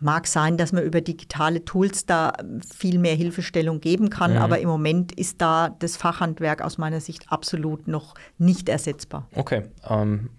Mag 0.00 0.28
sein, 0.28 0.56
dass 0.56 0.72
man 0.72 0.84
über 0.84 1.00
digitale 1.00 1.64
Tools 1.64 2.06
da 2.06 2.32
viel 2.76 2.98
mehr 2.98 3.14
Hilfestellung 3.16 3.80
geben 3.80 4.10
kann, 4.10 4.36
aber 4.36 4.60
im 4.60 4.68
Moment 4.68 5.10
ist 5.12 5.40
da 5.40 5.74
das 5.80 5.96
Fachhandwerk 5.96 6.62
aus 6.62 6.78
meiner 6.78 7.00
Sicht 7.00 7.26
absolut 7.32 7.88
noch 7.88 8.14
nicht 8.38 8.68
ersetzbar. 8.68 9.26
Okay. 9.34 9.64
Ähm, 9.88 10.30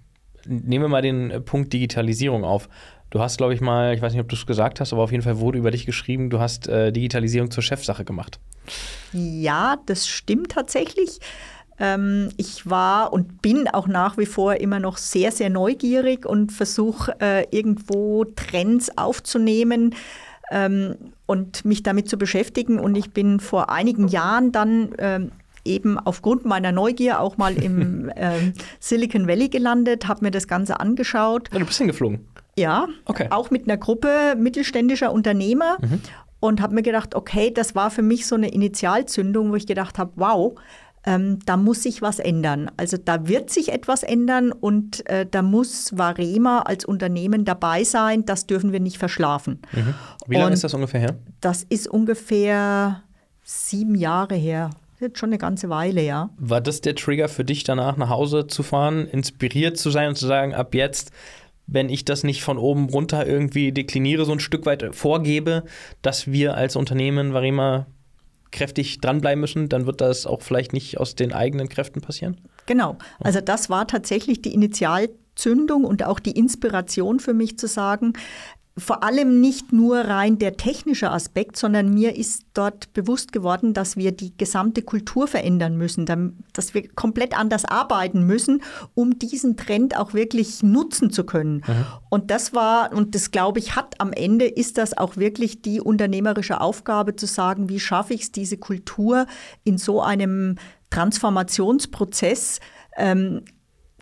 nehmen 0.45 0.85
wir 0.85 0.89
mal 0.89 1.01
den 1.01 1.43
Punkt 1.43 1.73
Digitalisierung 1.73 2.45
auf. 2.45 2.69
Du 3.09 3.19
hast, 3.19 3.37
glaube 3.37 3.53
ich, 3.53 3.61
mal, 3.61 3.95
ich 3.95 4.01
weiß 4.01 4.13
nicht, 4.13 4.21
ob 4.21 4.29
du 4.29 4.35
es 4.35 4.45
gesagt 4.45 4.79
hast, 4.79 4.93
aber 4.93 5.01
auf 5.01 5.11
jeden 5.11 5.23
Fall 5.23 5.39
wurde 5.39 5.57
über 5.57 5.71
dich 5.71 5.85
geschrieben, 5.85 6.29
du 6.29 6.39
hast 6.39 6.67
äh, 6.67 6.91
Digitalisierung 6.91 7.49
zur 7.49 7.63
Chefsache 7.63 8.05
gemacht. 8.05 8.39
Ja, 9.13 9.77
das 9.87 10.07
stimmt 10.07 10.51
tatsächlich. 10.51 11.19
Ähm, 11.79 12.29
ich 12.37 12.69
war 12.69 13.13
und 13.13 13.41
bin 13.41 13.67
auch 13.69 13.87
nach 13.87 14.17
wie 14.17 14.25
vor 14.25 14.55
immer 14.55 14.79
noch 14.79 14.97
sehr, 14.97 15.31
sehr 15.31 15.49
neugierig 15.49 16.25
und 16.25 16.51
versuche 16.51 17.15
äh, 17.21 17.45
irgendwo 17.55 18.25
Trends 18.25 18.97
aufzunehmen 18.97 19.95
ähm, 20.51 20.95
und 21.25 21.63
mich 21.65 21.83
damit 21.83 22.09
zu 22.09 22.17
beschäftigen. 22.17 22.79
Und 22.79 22.95
ich 22.95 23.11
bin 23.11 23.39
vor 23.39 23.69
einigen 23.69 24.07
Jahren 24.07 24.51
dann 24.51 24.89
ähm, 24.97 25.31
eben 25.65 25.99
aufgrund 25.99 26.45
meiner 26.45 26.71
Neugier 26.71 27.19
auch 27.19 27.37
mal 27.37 27.53
im 27.61 28.11
Silicon 28.79 29.27
Valley 29.27 29.49
gelandet, 29.49 30.07
habe 30.07 30.25
mir 30.25 30.31
das 30.31 30.47
Ganze 30.47 30.79
angeschaut. 30.79 31.49
Du 31.53 31.59
bist 31.65 31.77
hingeflogen. 31.77 32.25
Ja, 32.57 32.87
Okay. 33.05 33.27
auch 33.29 33.51
mit 33.51 33.65
einer 33.69 33.77
Gruppe 33.77 34.35
mittelständischer 34.37 35.11
Unternehmer 35.13 35.77
und 36.41 36.61
habe 36.61 36.73
mir 36.75 36.81
gedacht, 36.81 37.15
okay, 37.15 37.51
das 37.51 37.75
war 37.75 37.89
für 37.91 38.01
mich 38.01 38.25
so 38.25 38.35
eine 38.35 38.49
Initialzündung, 38.49 39.51
wo 39.51 39.55
ich 39.55 39.67
gedacht 39.67 39.97
habe, 39.97 40.11
wow, 40.15 40.55
ähm, 41.05 41.39
da 41.45 41.57
muss 41.57 41.83
sich 41.83 42.01
was 42.01 42.19
ändern. 42.19 42.69
Also 42.77 42.97
da 42.97 43.27
wird 43.27 43.49
sich 43.49 43.71
etwas 43.71 44.03
ändern 44.03 44.51
und 44.51 45.07
äh, 45.09 45.25
da 45.29 45.41
muss 45.41 45.97
Varema 45.97 46.59
als 46.59 46.85
Unternehmen 46.85 47.45
dabei 47.45 47.83
sein. 47.83 48.25
Das 48.25 48.47
dürfen 48.47 48.71
wir 48.73 48.79
nicht 48.79 48.97
verschlafen. 48.97 49.59
Mhm. 49.71 49.93
Wie 50.27 50.35
lange 50.35 50.53
ist 50.53 50.63
das 50.63 50.73
ungefähr 50.73 50.99
her? 50.99 51.15
Das 51.41 51.63
ist 51.63 51.87
ungefähr 51.87 53.03
sieben 53.43 53.95
Jahre 53.95 54.35
her. 54.35 54.69
Jetzt 54.99 55.17
schon 55.17 55.29
eine 55.29 55.37
ganze 55.37 55.69
Weile, 55.69 56.03
ja. 56.03 56.29
War 56.37 56.59
das 56.59 56.81
der 56.81 56.95
Trigger 56.95 57.29
für 57.29 57.45
dich, 57.45 57.63
danach 57.63 57.95
nach 57.95 58.09
Hause 58.09 58.47
zu 58.47 58.63
fahren, 58.63 59.07
inspiriert 59.07 59.77
zu 59.77 59.91
sein 59.91 60.09
und 60.09 60.15
zu 60.15 60.27
sagen, 60.27 60.53
ab 60.53 60.75
jetzt, 60.75 61.11
wenn 61.65 61.87
ich 61.87 62.03
das 62.03 62.25
nicht 62.25 62.43
von 62.43 62.57
oben 62.57 62.89
runter 62.89 63.25
irgendwie 63.25 63.71
dekliniere, 63.71 64.25
so 64.25 64.33
ein 64.33 64.41
Stück 64.41 64.65
weit 64.65 64.93
vorgebe, 64.93 65.63
dass 66.01 66.27
wir 66.27 66.55
als 66.55 66.75
Unternehmen 66.75 67.33
Varema 67.33 67.87
kräftig 68.51 68.99
dranbleiben 69.01 69.39
müssen, 69.39 69.69
dann 69.69 69.85
wird 69.85 70.01
das 70.01 70.25
auch 70.25 70.41
vielleicht 70.41 70.73
nicht 70.73 70.99
aus 70.99 71.15
den 71.15 71.33
eigenen 71.33 71.69
Kräften 71.69 72.01
passieren? 72.01 72.37
Genau. 72.65 72.97
Also 73.19 73.41
das 73.41 73.69
war 73.69 73.87
tatsächlich 73.87 74.41
die 74.41 74.53
Initialzündung 74.53 75.83
und 75.85 76.03
auch 76.03 76.19
die 76.19 76.31
Inspiration 76.31 77.19
für 77.19 77.33
mich 77.33 77.57
zu 77.57 77.67
sagen, 77.67 78.13
vor 78.79 79.03
allem 79.03 79.39
nicht 79.39 79.71
nur 79.71 79.99
rein 79.99 80.37
der 80.39 80.57
technische 80.57 81.11
Aspekt, 81.11 81.57
sondern 81.57 81.93
mir 81.93 82.15
ist 82.15 82.45
dort 82.53 82.93
bewusst 82.93 83.31
geworden, 83.31 83.73
dass 83.73 83.97
wir 83.97 84.11
die 84.11 84.35
gesamte 84.37 84.81
Kultur 84.81 85.27
verändern 85.27 85.77
müssen, 85.77 86.05
dass 86.53 86.73
wir 86.73 86.87
komplett 86.89 87.37
anders 87.37 87.65
arbeiten 87.65 88.25
müssen, 88.25 88.61
um 88.95 89.19
diesen 89.19 89.57
Trend 89.57 89.97
auch 89.97 90.13
wirklich 90.13 90.63
nutzen 90.63 91.11
zu 91.11 91.23
können. 91.23 91.63
Mhm. 91.67 91.85
Und 92.09 92.31
das 92.31 92.53
war, 92.53 92.93
und 92.93 93.15
das 93.15 93.31
glaube 93.31 93.59
ich, 93.59 93.75
hat 93.75 93.95
am 93.99 94.13
Ende, 94.13 94.45
ist 94.45 94.77
das 94.77 94.97
auch 94.97 95.17
wirklich 95.17 95.61
die 95.61 95.81
unternehmerische 95.81 96.61
Aufgabe 96.61 97.15
zu 97.15 97.25
sagen, 97.25 97.69
wie 97.69 97.79
schaffe 97.79 98.13
ich 98.13 98.23
es, 98.23 98.31
diese 98.31 98.57
Kultur 98.57 99.25
in 99.63 99.77
so 99.77 100.01
einem 100.01 100.55
Transformationsprozess 100.89 102.59
ähm, 102.97 103.43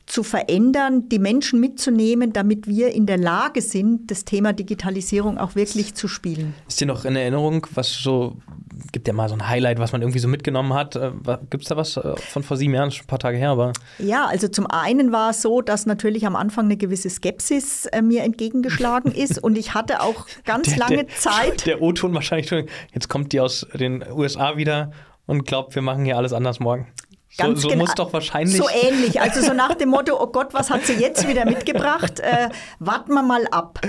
zu 0.07 0.23
verändern, 0.23 1.09
die 1.09 1.19
Menschen 1.19 1.59
mitzunehmen, 1.59 2.31
damit 2.31 2.65
wir 2.65 2.93
in 2.93 3.05
der 3.05 3.17
Lage 3.17 3.61
sind, 3.61 4.09
das 4.09 4.23
Thema 4.23 4.53
Digitalisierung 4.53 5.37
auch 5.37 5.55
wirklich 5.55 5.95
zu 5.95 6.07
spielen. 6.07 6.53
Ist 6.67 6.79
dir 6.79 6.87
noch 6.87 7.03
in 7.03 7.17
Erinnerung, 7.17 7.67
was 7.75 7.93
so, 7.93 8.37
gibt 8.93 9.05
ja 9.09 9.13
mal 9.13 9.27
so 9.27 9.35
ein 9.35 9.49
Highlight, 9.49 9.79
was 9.79 9.91
man 9.91 10.01
irgendwie 10.01 10.19
so 10.19 10.29
mitgenommen 10.29 10.73
hat? 10.73 10.95
Äh, 10.95 11.11
gibt 11.49 11.63
es 11.63 11.69
da 11.69 11.75
was 11.75 11.97
äh, 11.97 12.15
von 12.15 12.41
vor 12.41 12.55
sieben 12.55 12.73
Jahren, 12.73 12.89
schon 12.89 13.03
ein 13.03 13.07
paar 13.07 13.19
Tage 13.19 13.37
her, 13.37 13.49
aber? 13.49 13.73
Ja, 13.99 14.25
also 14.25 14.47
zum 14.47 14.65
einen 14.67 15.11
war 15.11 15.31
es 15.31 15.41
so, 15.41 15.61
dass 15.61 15.85
natürlich 15.85 16.25
am 16.25 16.37
Anfang 16.37 16.65
eine 16.65 16.77
gewisse 16.77 17.09
Skepsis 17.09 17.85
äh, 17.87 18.01
mir 18.01 18.23
entgegengeschlagen 18.23 19.11
ist 19.13 19.43
und 19.43 19.57
ich 19.57 19.73
hatte 19.73 20.01
auch 20.01 20.25
ganz 20.45 20.69
der, 20.69 20.77
lange 20.77 21.03
der, 21.03 21.15
Zeit. 21.15 21.65
Der 21.65 21.81
O-Ton 21.81 22.13
wahrscheinlich, 22.13 22.49
jetzt 22.93 23.09
kommt 23.09 23.33
die 23.33 23.41
aus 23.41 23.67
den 23.73 24.05
USA 24.09 24.55
wieder 24.55 24.91
und 25.25 25.45
glaubt, 25.45 25.75
wir 25.75 25.81
machen 25.81 26.05
hier 26.05 26.15
alles 26.15 26.31
anders 26.31 26.61
morgen. 26.61 26.87
Ganz 27.37 27.61
so, 27.61 27.69
so 27.69 27.75
muss 27.75 27.93
doch 27.93 28.13
wahrscheinlich. 28.13 28.57
So 28.57 28.67
ähnlich. 28.69 29.19
Also 29.21 29.41
so 29.41 29.53
nach 29.53 29.75
dem 29.75 29.89
Motto, 29.89 30.19
oh 30.19 30.27
Gott, 30.27 30.53
was 30.53 30.69
hat 30.69 30.85
sie 30.85 30.93
jetzt 30.93 31.27
wieder 31.27 31.45
mitgebracht? 31.45 32.19
Äh, 32.27 32.49
warten 32.79 33.13
wir 33.13 33.21
mal 33.21 33.47
ab. 33.51 33.79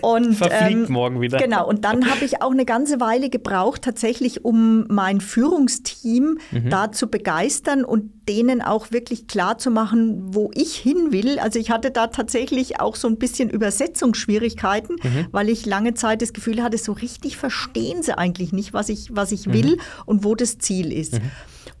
Und, 0.00 0.34
Verfliegt 0.34 0.88
ähm, 0.88 0.92
morgen 0.92 1.20
wieder. 1.20 1.36
Genau. 1.36 1.68
Und 1.68 1.84
dann 1.84 2.08
habe 2.10 2.24
ich 2.24 2.40
auch 2.40 2.52
eine 2.52 2.64
ganze 2.64 3.00
Weile 3.00 3.28
gebraucht, 3.28 3.82
tatsächlich, 3.82 4.44
um 4.44 4.86
mein 4.88 5.20
Führungsteam 5.20 6.38
mhm. 6.52 6.70
da 6.70 6.90
zu 6.90 7.08
begeistern 7.08 7.84
und 7.84 8.12
denen 8.28 8.62
auch 8.62 8.92
wirklich 8.92 9.26
klar 9.26 9.58
zu 9.58 9.70
machen, 9.70 10.34
wo 10.34 10.50
ich 10.54 10.76
hin 10.76 11.12
will. 11.12 11.38
Also 11.38 11.58
ich 11.58 11.70
hatte 11.70 11.90
da 11.90 12.06
tatsächlich 12.06 12.80
auch 12.80 12.96
so 12.96 13.08
ein 13.08 13.18
bisschen 13.18 13.50
Übersetzungsschwierigkeiten, 13.50 14.96
mhm. 15.02 15.26
weil 15.32 15.48
ich 15.50 15.66
lange 15.66 15.94
Zeit 15.94 16.22
das 16.22 16.32
Gefühl 16.32 16.62
hatte, 16.62 16.78
so 16.78 16.92
richtig 16.92 17.36
verstehen 17.36 18.02
sie 18.02 18.16
eigentlich 18.16 18.52
nicht, 18.52 18.72
was 18.72 18.88
ich, 18.88 19.10
was 19.12 19.32
ich 19.32 19.52
will 19.52 19.76
mhm. 19.76 19.80
und 20.06 20.24
wo 20.24 20.34
das 20.34 20.58
Ziel 20.58 20.92
ist. 20.92 21.20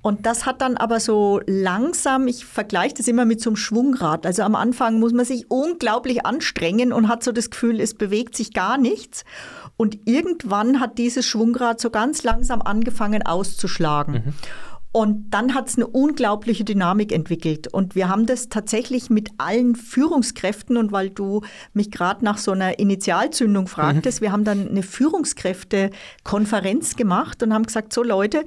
Mhm. 0.06 0.16
Und 0.16 0.26
das 0.26 0.46
hat 0.46 0.60
dann 0.60 0.76
aber 0.76 1.00
so 1.00 1.40
langsam, 1.46 2.28
ich 2.28 2.44
vergleiche 2.44 2.94
das 2.94 3.08
immer 3.08 3.24
mit 3.24 3.40
so 3.40 3.50
einem 3.50 3.56
Schwungrad. 3.56 4.24
Also 4.26 4.42
am 4.42 4.54
Anfang 4.54 5.00
muss 5.00 5.12
man 5.12 5.24
sich 5.24 5.50
unglaublich 5.50 6.24
anstrengen 6.24 6.92
und 6.92 7.08
hat 7.08 7.24
so 7.24 7.32
das 7.32 7.50
Gefühl, 7.50 7.80
es 7.80 7.94
bewegt 7.94 8.36
sich 8.36 8.52
gar 8.52 8.78
nichts. 8.78 9.24
Und 9.76 9.98
irgendwann 10.06 10.78
hat 10.80 10.98
dieses 10.98 11.26
Schwungrad 11.26 11.80
so 11.80 11.90
ganz 11.90 12.22
langsam 12.22 12.62
angefangen 12.62 13.26
auszuschlagen. 13.26 14.14
Mhm. 14.14 14.34
Und 14.92 15.28
dann 15.28 15.54
hat 15.54 15.68
es 15.68 15.76
eine 15.76 15.88
unglaubliche 15.88 16.64
Dynamik 16.64 17.12
entwickelt. 17.12 17.70
Und 17.70 17.94
wir 17.94 18.08
haben 18.08 18.24
das 18.24 18.48
tatsächlich 18.48 19.10
mit 19.10 19.28
allen 19.36 19.76
Führungskräften. 19.76 20.78
Und 20.78 20.90
weil 20.90 21.10
du 21.10 21.42
mich 21.74 21.90
gerade 21.90 22.24
nach 22.24 22.38
so 22.38 22.52
einer 22.52 22.78
Initialzündung 22.78 23.68
fragtest, 23.68 24.20
mhm. 24.20 24.24
wir 24.24 24.32
haben 24.32 24.44
dann 24.44 24.66
eine 24.66 24.82
Führungskräftekonferenz 24.82 26.96
gemacht 26.96 27.42
und 27.42 27.52
haben 27.52 27.64
gesagt, 27.64 27.92
so 27.92 28.02
Leute, 28.02 28.46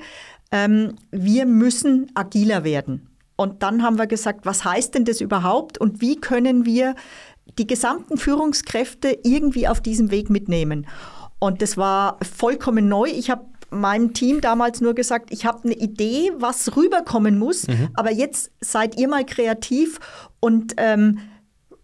ähm, 0.52 0.96
wir 1.12 1.46
müssen 1.46 2.12
agiler 2.16 2.64
werden. 2.64 3.08
Und 3.36 3.64
dann 3.64 3.84
haben 3.84 3.98
wir 3.98 4.08
gesagt, 4.08 4.46
was 4.46 4.66
heißt 4.66 4.96
denn 4.96 5.06
das 5.06 5.22
überhaupt 5.22 5.78
und 5.78 6.02
wie 6.02 6.18
können 6.18 6.66
wir 6.66 6.96
die 7.58 7.68
gesamten 7.68 8.18
Führungskräfte 8.18 9.18
irgendwie 9.24 9.68
auf 9.68 9.82
diesem 9.82 10.12
Weg 10.12 10.30
mitnehmen? 10.30 10.88
Und 11.40 11.62
das 11.62 11.78
war 11.78 12.18
vollkommen 12.22 12.90
neu. 12.90 13.08
Ich 13.08 13.30
habe 13.30 13.46
meinem 13.70 14.14
Team 14.14 14.42
damals 14.42 14.82
nur 14.82 14.94
gesagt, 14.94 15.32
ich 15.32 15.46
habe 15.46 15.64
eine 15.64 15.76
Idee, 15.76 16.32
was 16.38 16.76
rüberkommen 16.76 17.38
muss, 17.38 17.68
mhm. 17.68 17.90
aber 17.94 18.12
jetzt 18.12 18.52
seid 18.60 19.00
ihr 19.00 19.08
mal 19.08 19.26
kreativ 19.26 20.00
und 20.40 20.74
ähm, 20.78 21.20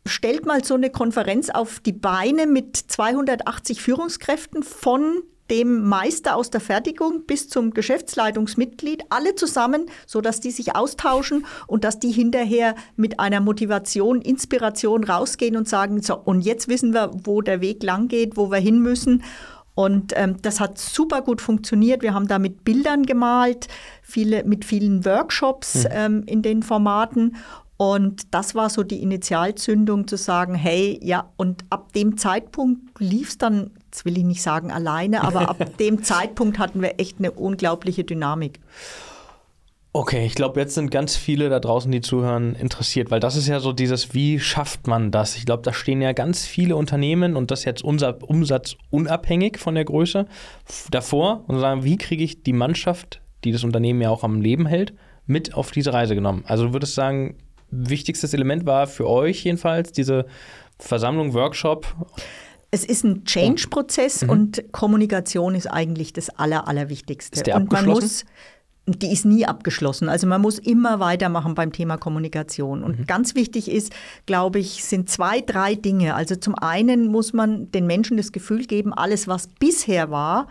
stellt 0.05 0.45
mal 0.45 0.63
so 0.63 0.75
eine 0.75 0.89
Konferenz 0.89 1.49
auf 1.49 1.79
die 1.79 1.93
Beine 1.93 2.47
mit 2.47 2.75
280 2.75 3.81
Führungskräften 3.81 4.63
von 4.63 5.23
dem 5.49 5.83
Meister 5.83 6.35
aus 6.35 6.49
der 6.49 6.61
Fertigung 6.61 7.25
bis 7.25 7.49
zum 7.49 7.71
Geschäftsleitungsmitglied, 7.71 9.03
alle 9.09 9.35
zusammen, 9.35 9.85
sodass 10.07 10.39
die 10.39 10.51
sich 10.51 10.75
austauschen 10.75 11.45
und 11.67 11.83
dass 11.83 11.99
die 11.99 12.11
hinterher 12.11 12.75
mit 12.95 13.19
einer 13.19 13.41
Motivation, 13.41 14.21
Inspiration 14.21 15.03
rausgehen 15.03 15.55
und 15.55 15.69
sagen, 15.69 16.01
so, 16.01 16.15
und 16.15 16.41
jetzt 16.41 16.67
wissen 16.67 16.93
wir, 16.93 17.11
wo 17.23 17.41
der 17.41 17.61
Weg 17.61 17.83
lang 17.83 18.07
geht, 18.07 18.37
wo 18.37 18.51
wir 18.51 18.57
hin 18.59 18.81
müssen. 18.81 19.23
Und 19.75 20.13
ähm, 20.15 20.37
das 20.41 20.61
hat 20.61 20.77
super 20.77 21.21
gut 21.21 21.41
funktioniert. 21.41 22.01
Wir 22.01 22.13
haben 22.13 22.27
da 22.27 22.39
mit 22.39 22.63
Bildern 22.63 23.03
gemalt, 23.03 23.67
viele, 24.01 24.45
mit 24.45 24.63
vielen 24.63 25.03
Workshops 25.03 25.83
mhm. 25.83 25.89
ähm, 25.91 26.23
in 26.25 26.41
den 26.41 26.63
Formaten. 26.63 27.35
Und 27.77 28.33
das 28.33 28.55
war 28.55 28.69
so 28.69 28.83
die 28.83 29.03
Initialzündung 29.03 30.07
zu 30.07 30.15
sagen, 30.15 30.55
hey, 30.55 30.97
ja, 31.03 31.29
und 31.35 31.65
ab 31.69 31.91
dem 31.91 32.17
Zeitpunkt 32.17 32.99
lief 32.99 33.29
es 33.29 33.37
dann 33.37 33.71
jetzt 33.95 34.05
will 34.05 34.17
ich 34.17 34.25
nicht 34.25 34.41
sagen 34.41 34.71
alleine, 34.71 35.23
aber 35.23 35.49
ab 35.49 35.65
dem 35.79 36.03
Zeitpunkt 36.03 36.59
hatten 36.59 36.81
wir 36.81 36.99
echt 36.99 37.19
eine 37.19 37.31
unglaubliche 37.31 38.03
Dynamik. 38.03 38.59
Okay, 39.93 40.25
ich 40.25 40.35
glaube, 40.35 40.59
jetzt 40.59 40.75
sind 40.75 40.91
ganz 40.91 41.15
viele 41.15 41.47
da 41.47 41.61
draußen, 41.61 41.89
die 41.89 42.01
zuhören, 42.01 42.55
interessiert, 42.55 43.11
weil 43.11 43.21
das 43.21 43.37
ist 43.37 43.47
ja 43.47 43.61
so 43.61 43.71
dieses, 43.71 44.13
wie 44.13 44.41
schafft 44.41 44.87
man 44.87 45.09
das? 45.09 45.37
Ich 45.37 45.45
glaube, 45.45 45.63
da 45.63 45.71
stehen 45.71 46.01
ja 46.01 46.11
ganz 46.11 46.45
viele 46.45 46.75
Unternehmen 46.75 47.37
und 47.37 47.49
das 47.49 47.63
jetzt 47.63 47.81
unser 47.81 48.21
Umsatz 48.21 48.75
unabhängig 48.89 49.57
von 49.57 49.75
der 49.75 49.85
Größe 49.85 50.27
davor 50.91 51.45
und 51.47 51.61
sagen, 51.61 51.85
wie 51.85 51.95
kriege 51.95 52.25
ich 52.25 52.43
die 52.43 52.51
Mannschaft, 52.51 53.21
die 53.45 53.53
das 53.53 53.63
Unternehmen 53.63 54.01
ja 54.01 54.09
auch 54.09 54.25
am 54.25 54.41
Leben 54.41 54.65
hält, 54.65 54.93
mit 55.25 55.53
auf 55.53 55.71
diese 55.71 55.93
Reise 55.93 56.15
genommen? 56.15 56.43
Also 56.45 56.65
du 56.67 56.73
würdest 56.73 56.95
sagen, 56.95 57.37
wichtigstes 57.71 58.33
Element 58.33 58.65
war 58.65 58.87
für 58.87 59.07
euch 59.07 59.45
jedenfalls 59.45 59.93
diese 59.93 60.25
Versammlung, 60.77 61.33
Workshop. 61.33 61.87
Es 62.75 62.83
ist 62.83 63.05
ein 63.05 63.23
Change-Prozess 63.23 64.23
mhm. 64.23 64.29
und 64.29 64.71
Kommunikation 64.73 65.55
ist 65.55 65.67
eigentlich 65.67 66.11
das 66.11 66.29
Aller, 66.29 66.67
Allerwichtigste. 66.67 67.37
Ist 67.37 67.47
der 67.47 67.55
und 67.55 67.71
man 67.71 67.85
muss 67.85 68.25
die 68.87 69.11
ist 69.11 69.25
nie 69.25 69.45
abgeschlossen. 69.45 70.09
Also 70.09 70.27
man 70.27 70.41
muss 70.41 70.59
immer 70.59 70.99
weitermachen 70.99 71.55
beim 71.55 71.71
Thema 71.71 71.97
Kommunikation. 71.97 72.83
Und 72.83 72.99
mhm. 72.99 73.05
ganz 73.07 73.33
wichtig 73.33 73.71
ist, 73.71 73.91
glaube 74.27 74.59
ich, 74.59 74.83
sind 74.83 75.09
zwei, 75.09 75.41
drei 75.41 75.73
Dinge. 75.73 76.13
Also 76.13 76.35
zum 76.35 76.53
einen 76.53 77.07
muss 77.07 77.33
man 77.33 77.71
den 77.71 77.87
Menschen 77.87 78.17
das 78.17 78.31
Gefühl 78.31 78.65
geben, 78.65 78.93
alles, 78.93 79.27
was 79.27 79.47
bisher 79.47 80.11
war, 80.11 80.47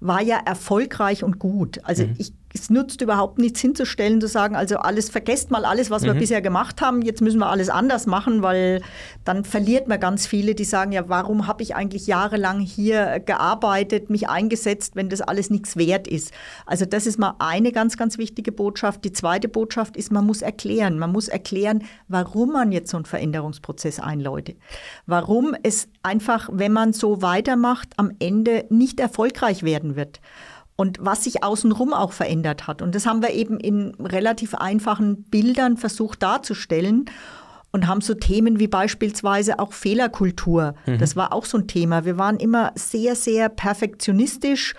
war 0.00 0.20
ja 0.20 0.38
erfolgreich 0.44 1.22
und 1.22 1.38
gut. 1.38 1.78
Also 1.84 2.04
mhm. 2.04 2.14
ich 2.18 2.32
es 2.56 2.70
nutzt 2.70 3.02
überhaupt 3.02 3.38
nichts 3.38 3.60
hinzustellen, 3.60 4.20
zu 4.20 4.28
sagen, 4.28 4.56
also 4.56 4.76
alles, 4.78 5.10
vergesst 5.10 5.50
mal 5.50 5.64
alles, 5.64 5.90
was 5.90 6.02
mhm. 6.02 6.06
wir 6.06 6.14
bisher 6.14 6.40
gemacht 6.40 6.80
haben, 6.80 7.02
jetzt 7.02 7.20
müssen 7.20 7.38
wir 7.38 7.48
alles 7.48 7.68
anders 7.68 8.06
machen, 8.06 8.42
weil 8.42 8.82
dann 9.24 9.44
verliert 9.44 9.88
man 9.88 10.00
ganz 10.00 10.26
viele, 10.26 10.54
die 10.54 10.64
sagen, 10.64 10.92
ja, 10.92 11.08
warum 11.08 11.46
habe 11.46 11.62
ich 11.62 11.76
eigentlich 11.76 12.06
jahrelang 12.06 12.60
hier 12.60 13.20
gearbeitet, 13.20 14.10
mich 14.10 14.28
eingesetzt, 14.28 14.96
wenn 14.96 15.08
das 15.08 15.20
alles 15.20 15.50
nichts 15.50 15.76
wert 15.76 16.08
ist. 16.08 16.32
Also 16.64 16.86
das 16.86 17.06
ist 17.06 17.18
mal 17.18 17.34
eine 17.38 17.72
ganz, 17.72 17.96
ganz 17.96 18.18
wichtige 18.18 18.52
Botschaft. 18.52 19.04
Die 19.04 19.12
zweite 19.12 19.48
Botschaft 19.48 19.96
ist, 19.96 20.10
man 20.10 20.24
muss 20.24 20.42
erklären. 20.42 20.98
Man 20.98 21.12
muss 21.12 21.28
erklären, 21.28 21.84
warum 22.08 22.52
man 22.52 22.72
jetzt 22.72 22.90
so 22.90 22.96
einen 22.96 23.04
Veränderungsprozess 23.04 24.00
einläutet. 24.00 24.56
Warum 25.06 25.54
es 25.62 25.88
einfach, 26.02 26.48
wenn 26.52 26.72
man 26.72 26.92
so 26.92 27.20
weitermacht, 27.20 27.88
am 27.96 28.12
Ende 28.18 28.64
nicht 28.70 28.98
erfolgreich 29.00 29.62
werden 29.62 29.96
wird 29.96 30.20
und 30.76 30.98
was 31.00 31.24
sich 31.24 31.42
außenrum 31.42 31.92
auch 31.92 32.12
verändert 32.12 32.66
hat. 32.66 32.82
Und 32.82 32.94
das 32.94 33.06
haben 33.06 33.22
wir 33.22 33.30
eben 33.30 33.58
in 33.58 33.94
relativ 33.98 34.54
einfachen 34.54 35.24
Bildern 35.24 35.76
versucht 35.76 36.22
darzustellen 36.22 37.06
und 37.72 37.86
haben 37.86 38.00
so 38.00 38.14
Themen 38.14 38.58
wie 38.58 38.68
beispielsweise 38.68 39.58
auch 39.58 39.72
Fehlerkultur. 39.72 40.74
Mhm. 40.86 40.98
Das 40.98 41.16
war 41.16 41.32
auch 41.32 41.44
so 41.44 41.58
ein 41.58 41.66
Thema. 41.66 42.04
Wir 42.04 42.18
waren 42.18 42.36
immer 42.36 42.72
sehr, 42.74 43.16
sehr 43.16 43.48
perfektionistisch 43.48 44.74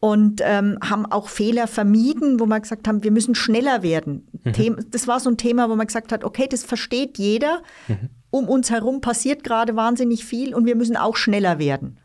und 0.00 0.40
ähm, 0.44 0.78
haben 0.82 1.06
auch 1.06 1.28
Fehler 1.28 1.66
vermieden, 1.66 2.38
wo 2.38 2.46
wir 2.46 2.60
gesagt 2.60 2.86
haben, 2.86 3.02
wir 3.02 3.10
müssen 3.10 3.34
schneller 3.34 3.82
werden. 3.82 4.28
Mhm. 4.44 4.76
Das 4.90 5.08
war 5.08 5.20
so 5.20 5.30
ein 5.30 5.36
Thema, 5.36 5.70
wo 5.70 5.76
man 5.76 5.86
gesagt 5.86 6.12
hat, 6.12 6.24
okay, 6.24 6.46
das 6.48 6.64
versteht 6.64 7.18
jeder. 7.18 7.62
Mhm. 7.88 8.10
Um 8.30 8.48
uns 8.48 8.70
herum 8.70 9.00
passiert 9.00 9.44
gerade 9.44 9.76
wahnsinnig 9.76 10.24
viel 10.24 10.54
und 10.54 10.66
wir 10.66 10.76
müssen 10.76 10.96
auch 10.96 11.16
schneller 11.16 11.58
werden. 11.58 11.98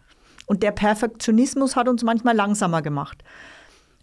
Und 0.52 0.64
der 0.64 0.72
Perfektionismus 0.72 1.78
hat 1.78 1.88
uns 1.88 2.04
manchmal 2.04 2.36
langsamer 2.36 2.82
gemacht. 2.82 3.24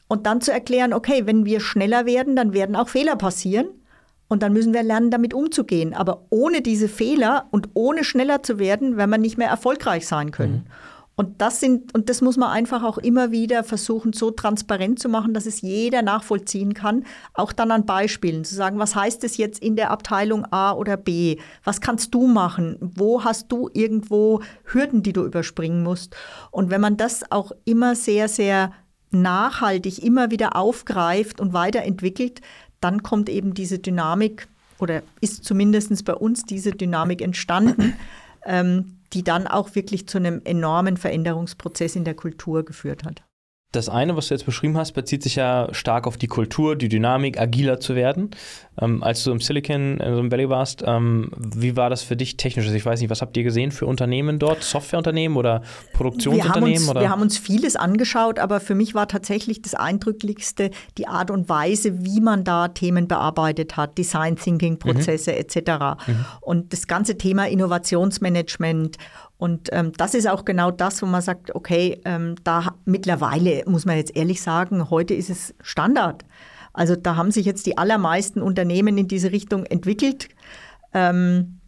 Und 0.08 0.24
dann 0.24 0.40
zu 0.40 0.50
erklären, 0.50 0.94
okay, 0.94 1.26
wenn 1.26 1.44
wir 1.44 1.60
schneller 1.60 2.06
werden, 2.06 2.36
dann 2.36 2.54
werden 2.54 2.74
auch 2.74 2.88
Fehler 2.88 3.16
passieren. 3.16 3.66
Und 4.28 4.42
dann 4.42 4.54
müssen 4.54 4.72
wir 4.72 4.82
lernen, 4.82 5.10
damit 5.10 5.34
umzugehen. 5.34 5.92
Aber 5.92 6.24
ohne 6.30 6.62
diese 6.62 6.88
Fehler 6.88 7.48
und 7.50 7.68
ohne 7.74 8.02
schneller 8.02 8.42
zu 8.42 8.58
werden, 8.58 8.96
werden 8.96 9.10
wir 9.10 9.18
nicht 9.18 9.36
mehr 9.36 9.50
erfolgreich 9.50 10.06
sein 10.06 10.30
können. 10.30 10.64
Mhm. 10.64 10.72
Und 11.18 11.40
das 11.40 11.58
sind, 11.58 11.92
und 11.96 12.08
das 12.08 12.20
muss 12.22 12.36
man 12.36 12.50
einfach 12.50 12.84
auch 12.84 12.96
immer 12.96 13.32
wieder 13.32 13.64
versuchen, 13.64 14.12
so 14.12 14.30
transparent 14.30 15.00
zu 15.00 15.08
machen, 15.08 15.34
dass 15.34 15.46
es 15.46 15.62
jeder 15.62 16.00
nachvollziehen 16.00 16.74
kann. 16.74 17.04
Auch 17.34 17.52
dann 17.52 17.72
an 17.72 17.86
Beispielen 17.86 18.44
zu 18.44 18.54
sagen, 18.54 18.78
was 18.78 18.94
heißt 18.94 19.24
es 19.24 19.36
jetzt 19.36 19.60
in 19.60 19.74
der 19.74 19.90
Abteilung 19.90 20.46
A 20.52 20.70
oder 20.72 20.96
B? 20.96 21.38
Was 21.64 21.80
kannst 21.80 22.14
du 22.14 22.28
machen? 22.28 22.76
Wo 22.80 23.24
hast 23.24 23.50
du 23.50 23.68
irgendwo 23.72 24.42
Hürden, 24.62 25.02
die 25.02 25.12
du 25.12 25.24
überspringen 25.24 25.82
musst? 25.82 26.14
Und 26.52 26.70
wenn 26.70 26.80
man 26.80 26.96
das 26.96 27.32
auch 27.32 27.50
immer 27.64 27.96
sehr, 27.96 28.28
sehr 28.28 28.70
nachhaltig 29.10 30.04
immer 30.04 30.30
wieder 30.30 30.54
aufgreift 30.54 31.40
und 31.40 31.52
weiterentwickelt, 31.52 32.42
dann 32.80 33.02
kommt 33.02 33.28
eben 33.28 33.54
diese 33.54 33.80
Dynamik 33.80 34.46
oder 34.78 35.02
ist 35.20 35.42
zumindest 35.42 36.04
bei 36.04 36.14
uns 36.14 36.44
diese 36.44 36.70
Dynamik 36.70 37.22
entstanden, 37.22 37.94
die 38.46 39.24
dann 39.24 39.46
auch 39.46 39.74
wirklich 39.74 40.08
zu 40.08 40.18
einem 40.18 40.42
enormen 40.44 40.96
Veränderungsprozess 40.96 41.96
in 41.96 42.04
der 42.04 42.14
Kultur 42.14 42.64
geführt 42.64 43.04
hat. 43.04 43.22
Das 43.72 43.90
eine, 43.90 44.16
was 44.16 44.28
du 44.28 44.34
jetzt 44.34 44.46
beschrieben 44.46 44.78
hast, 44.78 44.92
bezieht 44.92 45.22
sich 45.22 45.36
ja 45.36 45.68
stark 45.72 46.06
auf 46.06 46.16
die 46.16 46.26
Kultur, 46.26 46.74
die 46.74 46.88
Dynamik, 46.88 47.38
agiler 47.38 47.80
zu 47.80 47.94
werden. 47.94 48.30
Ähm, 48.80 49.02
als 49.02 49.24
du 49.24 49.30
im 49.30 49.40
Silicon 49.40 50.00
also 50.00 50.20
im 50.20 50.32
Valley 50.32 50.48
warst, 50.48 50.82
ähm, 50.86 51.30
wie 51.36 51.76
war 51.76 51.90
das 51.90 52.02
für 52.02 52.16
dich 52.16 52.38
technisch? 52.38 52.64
Also 52.64 52.76
ich 52.76 52.86
weiß 52.86 52.98
nicht, 52.98 53.10
was 53.10 53.20
habt 53.20 53.36
ihr 53.36 53.42
gesehen 53.42 53.70
für 53.70 53.84
Unternehmen 53.84 54.38
dort? 54.38 54.62
Softwareunternehmen 54.62 55.36
oder 55.36 55.60
Produktionsunternehmen? 55.92 56.64
Wir 56.64 56.76
haben, 56.78 56.80
uns, 56.80 56.88
oder? 56.88 57.00
wir 57.02 57.10
haben 57.10 57.20
uns 57.20 57.36
vieles 57.36 57.76
angeschaut, 57.76 58.38
aber 58.38 58.60
für 58.60 58.74
mich 58.74 58.94
war 58.94 59.06
tatsächlich 59.06 59.60
das 59.60 59.74
Eindrücklichste 59.74 60.70
die 60.96 61.06
Art 61.06 61.30
und 61.30 61.50
Weise, 61.50 62.02
wie 62.02 62.22
man 62.22 62.44
da 62.44 62.68
Themen 62.68 63.06
bearbeitet 63.06 63.76
hat, 63.76 63.98
Design 63.98 64.36
Thinking 64.36 64.78
Prozesse 64.78 65.32
mhm. 65.32 65.38
etc. 65.38 65.58
Mhm. 66.06 66.24
Und 66.40 66.72
das 66.72 66.86
ganze 66.86 67.18
Thema 67.18 67.46
Innovationsmanagement 67.46 68.96
und 69.38 69.68
ähm, 69.72 69.92
das 69.96 70.14
ist 70.14 70.28
auch 70.28 70.44
genau 70.44 70.72
das, 70.72 71.00
wo 71.00 71.06
man 71.06 71.22
sagt, 71.22 71.54
okay, 71.54 72.00
ähm, 72.04 72.34
da 72.42 72.74
mittlerweile 72.84 73.62
muss 73.66 73.86
man 73.86 73.96
jetzt 73.96 74.16
ehrlich 74.16 74.42
sagen, 74.42 74.90
heute 74.90 75.14
ist 75.14 75.30
es 75.30 75.54
Standard. 75.62 76.24
Also 76.72 76.96
da 76.96 77.16
haben 77.16 77.30
sich 77.30 77.46
jetzt 77.46 77.64
die 77.66 77.78
allermeisten 77.78 78.42
Unternehmen 78.42 78.98
in 78.98 79.06
diese 79.08 79.30
Richtung 79.30 79.64
entwickelt. 79.64 80.28
Ähm, 80.92 81.60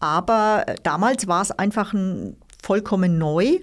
aber 0.00 0.64
damals 0.82 1.28
war 1.28 1.42
es 1.42 1.50
einfach 1.50 1.92
ein, 1.92 2.36
vollkommen 2.62 3.18
neu 3.18 3.58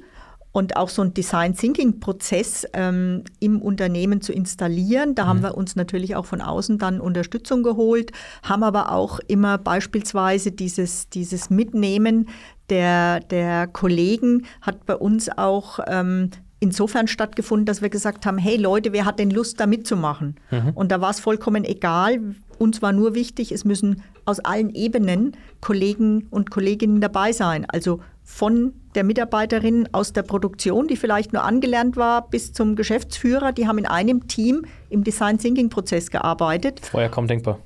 und 0.52 0.76
auch 0.76 0.90
so 0.90 1.04
ein 1.04 1.14
Design 1.14 1.56
Thinking 1.56 2.00
Prozess 2.00 2.66
ähm, 2.74 3.24
im 3.40 3.62
Unternehmen 3.62 4.22
zu 4.22 4.34
installieren. 4.34 5.14
Da 5.14 5.26
mhm. 5.26 5.30
haben 5.30 5.44
wir 5.44 5.58
uns 5.58 5.76
natürlich 5.76 6.16
auch 6.16 6.26
von 6.26 6.42
außen 6.42 6.78
dann 6.78 7.00
Unterstützung 7.00 7.64
geholt, 7.64 8.12
haben 8.44 8.64
aber 8.64 8.92
auch 8.92 9.20
immer 9.28 9.58
beispielsweise 9.58 10.52
dieses, 10.52 11.10
dieses 11.10 11.50
Mitnehmen 11.50 12.30
der, 12.70 13.20
der 13.20 13.68
Kollegen 13.68 14.46
hat 14.62 14.86
bei 14.86 14.96
uns 14.96 15.30
auch 15.30 15.80
ähm, 15.88 16.32
insofern 16.60 17.08
stattgefunden, 17.08 17.66
dass 17.66 17.82
wir 17.82 17.90
gesagt 17.90 18.26
haben, 18.26 18.38
hey 18.38 18.58
Leute, 18.58 18.94
wer 18.94 19.06
hat 19.06 19.20
denn 19.20 19.30
Lust, 19.30 19.60
da 19.60 19.68
mitzumachen? 19.68 20.36
Mhm. 20.52 20.72
Und 20.74 20.92
da 20.92 21.02
war 21.02 21.12
es 21.12 21.20
vollkommen 21.20 21.64
egal. 21.64 22.36
Uns 22.58 22.82
war 22.82 22.92
nur 22.92 23.14
wichtig, 23.14 23.52
es 23.52 23.66
müssen 23.66 24.04
aus 24.26 24.40
allen 24.40 24.74
Ebenen 24.74 25.38
Kollegen 25.62 26.28
und 26.32 26.50
Kolleginnen 26.50 27.00
dabei 27.00 27.32
sein. 27.32 27.66
Also 27.70 28.02
von 28.24 28.74
der 28.96 29.04
Mitarbeiterin 29.04 29.88
aus 29.94 30.12
der 30.12 30.24
Produktion, 30.24 30.88
die 30.88 30.98
vielleicht 30.98 31.32
nur 31.32 31.44
angelernt 31.44 31.96
war, 31.96 32.28
bis 32.28 32.52
zum 32.52 32.76
Geschäftsführer. 32.76 33.54
Die 33.54 33.68
haben 33.68 33.78
in 33.78 33.86
einem 33.86 34.28
Team 34.28 34.66
im 34.90 35.04
Design 35.04 35.38
Thinking 35.38 35.70
Prozess 35.70 36.10
gearbeitet. 36.10 36.82
Vorher 36.84 37.10
kaum 37.10 37.28
denkbar. 37.28 37.60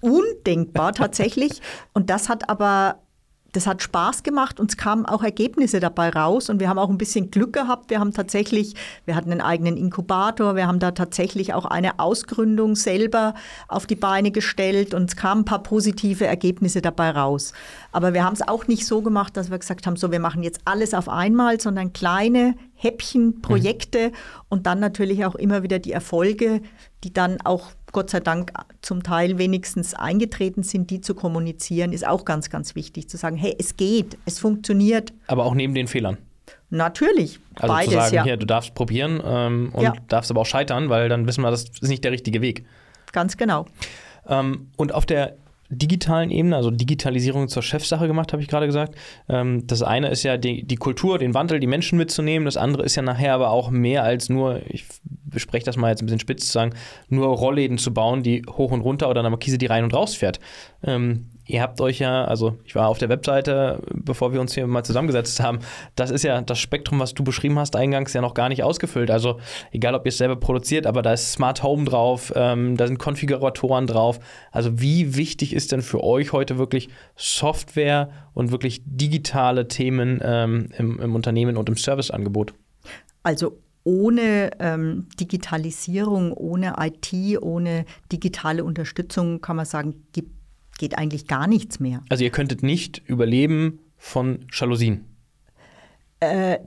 undenkbar 0.00 0.92
tatsächlich. 0.92 1.62
Und 1.94 2.10
das 2.10 2.28
hat 2.28 2.50
aber 2.50 2.96
das 3.52 3.66
hat 3.66 3.82
Spaß 3.82 4.22
gemacht 4.22 4.60
und 4.60 4.70
es 4.70 4.76
kamen 4.76 5.06
auch 5.06 5.22
Ergebnisse 5.22 5.80
dabei 5.80 6.10
raus 6.10 6.48
und 6.48 6.60
wir 6.60 6.68
haben 6.68 6.78
auch 6.78 6.90
ein 6.90 6.98
bisschen 6.98 7.30
Glück 7.30 7.52
gehabt. 7.52 7.90
Wir 7.90 8.00
haben 8.00 8.12
tatsächlich, 8.12 8.74
wir 9.04 9.16
hatten 9.16 9.32
einen 9.32 9.40
eigenen 9.40 9.76
Inkubator, 9.76 10.56
wir 10.56 10.66
haben 10.66 10.78
da 10.78 10.92
tatsächlich 10.92 11.54
auch 11.54 11.64
eine 11.64 11.98
Ausgründung 11.98 12.76
selber 12.76 13.34
auf 13.68 13.86
die 13.86 13.96
Beine 13.96 14.30
gestellt 14.30 14.94
und 14.94 15.10
es 15.10 15.16
kamen 15.16 15.42
ein 15.42 15.44
paar 15.44 15.62
positive 15.62 16.26
Ergebnisse 16.26 16.80
dabei 16.80 17.10
raus. 17.10 17.52
Aber 17.92 18.14
wir 18.14 18.24
haben 18.24 18.34
es 18.34 18.46
auch 18.46 18.68
nicht 18.68 18.86
so 18.86 19.02
gemacht, 19.02 19.36
dass 19.36 19.50
wir 19.50 19.58
gesagt 19.58 19.86
haben, 19.86 19.96
so 19.96 20.12
wir 20.12 20.20
machen 20.20 20.42
jetzt 20.42 20.60
alles 20.64 20.94
auf 20.94 21.08
einmal, 21.08 21.60
sondern 21.60 21.92
kleine 21.92 22.54
Häppchen, 22.74 23.42
Projekte 23.42 24.08
mhm. 24.08 24.14
und 24.48 24.66
dann 24.66 24.80
natürlich 24.80 25.24
auch 25.24 25.34
immer 25.34 25.62
wieder 25.62 25.78
die 25.78 25.92
Erfolge, 25.92 26.62
die 27.04 27.12
dann 27.12 27.38
auch 27.42 27.72
Gott 27.92 28.10
sei 28.10 28.20
Dank 28.20 28.52
zum 28.82 29.02
Teil 29.02 29.38
wenigstens 29.38 29.94
eingetreten 29.94 30.62
sind, 30.62 30.90
die 30.90 31.00
zu 31.00 31.14
kommunizieren, 31.14 31.92
ist 31.92 32.06
auch 32.06 32.24
ganz, 32.24 32.50
ganz 32.50 32.74
wichtig. 32.74 33.08
Zu 33.08 33.16
sagen, 33.16 33.36
hey, 33.36 33.54
es 33.58 33.76
geht, 33.76 34.18
es 34.26 34.38
funktioniert. 34.38 35.12
Aber 35.26 35.44
auch 35.44 35.54
neben 35.54 35.74
den 35.74 35.86
Fehlern. 35.86 36.18
Natürlich. 36.70 37.40
Also 37.56 37.74
beides, 37.74 37.92
zu 37.92 37.98
sagen, 37.98 38.14
ja. 38.14 38.24
hier, 38.24 38.36
du 38.36 38.46
darfst 38.46 38.74
probieren 38.74 39.20
ähm, 39.24 39.70
und 39.72 39.82
ja. 39.82 39.94
darfst 40.08 40.30
aber 40.30 40.42
auch 40.42 40.46
scheitern, 40.46 40.88
weil 40.88 41.08
dann 41.08 41.26
wissen 41.26 41.42
wir, 41.42 41.50
das 41.50 41.64
ist 41.64 41.82
nicht 41.82 42.04
der 42.04 42.12
richtige 42.12 42.40
Weg. 42.40 42.64
Ganz 43.12 43.36
genau. 43.36 43.66
Ähm, 44.26 44.68
und 44.76 44.94
auf 44.94 45.04
der 45.04 45.36
digitalen 45.70 46.30
Ebene, 46.30 46.56
also 46.56 46.70
Digitalisierung 46.70 47.48
zur 47.48 47.62
Chefsache 47.62 48.08
gemacht, 48.08 48.32
habe 48.32 48.42
ich 48.42 48.48
gerade 48.48 48.66
gesagt. 48.66 48.96
Ähm, 49.28 49.66
das 49.66 49.82
eine 49.82 50.08
ist 50.08 50.24
ja 50.24 50.36
die, 50.36 50.64
die 50.64 50.76
Kultur, 50.76 51.18
den 51.18 51.32
Wandel, 51.32 51.60
die 51.60 51.68
Menschen 51.68 51.96
mitzunehmen. 51.96 52.44
Das 52.44 52.56
andere 52.56 52.82
ist 52.82 52.96
ja 52.96 53.02
nachher 53.02 53.34
aber 53.34 53.50
auch 53.50 53.70
mehr 53.70 54.02
als 54.02 54.28
nur, 54.28 54.60
ich 54.68 54.84
bespreche 55.04 55.64
das 55.64 55.76
mal 55.76 55.90
jetzt 55.90 56.02
ein 56.02 56.06
bisschen 56.06 56.20
spitz 56.20 56.46
zu 56.46 56.52
sagen, 56.52 56.74
nur 57.08 57.28
Rollläden 57.28 57.78
zu 57.78 57.94
bauen, 57.94 58.24
die 58.24 58.42
hoch 58.48 58.72
und 58.72 58.80
runter 58.80 59.08
oder 59.08 59.20
eine 59.20 59.30
Markise, 59.30 59.58
die 59.58 59.66
rein 59.66 59.84
und 59.84 59.94
raus 59.94 60.16
fährt. 60.16 60.40
Ähm, 60.84 61.30
ihr 61.50 61.62
habt 61.62 61.80
euch 61.80 61.98
ja, 61.98 62.24
also 62.24 62.58
ich 62.64 62.74
war 62.74 62.88
auf 62.88 62.98
der 62.98 63.08
Webseite, 63.08 63.82
bevor 63.92 64.32
wir 64.32 64.40
uns 64.40 64.54
hier 64.54 64.66
mal 64.66 64.84
zusammengesetzt 64.84 65.40
haben, 65.40 65.58
das 65.96 66.10
ist 66.10 66.22
ja 66.22 66.40
das 66.40 66.58
Spektrum, 66.58 67.00
was 67.00 67.14
du 67.14 67.24
beschrieben 67.24 67.58
hast, 67.58 67.76
eingangs 67.76 68.12
ja 68.12 68.20
noch 68.20 68.34
gar 68.34 68.48
nicht 68.48 68.62
ausgefüllt. 68.62 69.10
Also 69.10 69.40
egal, 69.72 69.94
ob 69.94 70.06
ihr 70.06 70.10
es 70.10 70.18
selber 70.18 70.36
produziert, 70.36 70.86
aber 70.86 71.02
da 71.02 71.12
ist 71.12 71.32
Smart 71.32 71.62
Home 71.62 71.84
drauf, 71.84 72.32
ähm, 72.36 72.76
da 72.76 72.86
sind 72.86 72.98
Konfiguratoren 72.98 73.86
drauf. 73.86 74.20
Also 74.52 74.80
wie 74.80 75.16
wichtig 75.16 75.52
ist 75.52 75.72
denn 75.72 75.82
für 75.82 76.02
euch 76.02 76.32
heute 76.32 76.58
wirklich 76.58 76.88
Software 77.16 78.10
und 78.32 78.52
wirklich 78.52 78.82
digitale 78.84 79.68
Themen 79.68 80.20
ähm, 80.22 80.68
im, 80.78 81.00
im 81.00 81.14
Unternehmen 81.14 81.56
und 81.56 81.68
im 81.68 81.76
Serviceangebot? 81.76 82.54
Also 83.22 83.58
ohne 83.84 84.50
ähm, 84.60 85.08
Digitalisierung, 85.18 86.32
ohne 86.32 86.74
IT, 86.78 87.40
ohne 87.40 87.86
digitale 88.12 88.62
Unterstützung 88.62 89.40
kann 89.40 89.56
man 89.56 89.64
sagen, 89.64 90.06
gibt 90.12 90.39
geht 90.80 90.96
eigentlich 90.98 91.26
gar 91.26 91.46
nichts 91.46 91.78
mehr. 91.78 92.02
Also 92.08 92.24
ihr 92.24 92.30
könntet 92.30 92.62
nicht 92.62 93.02
überleben 93.06 93.80
von 93.98 94.46
Jalousien? 94.50 95.04
Äh, 96.20 96.58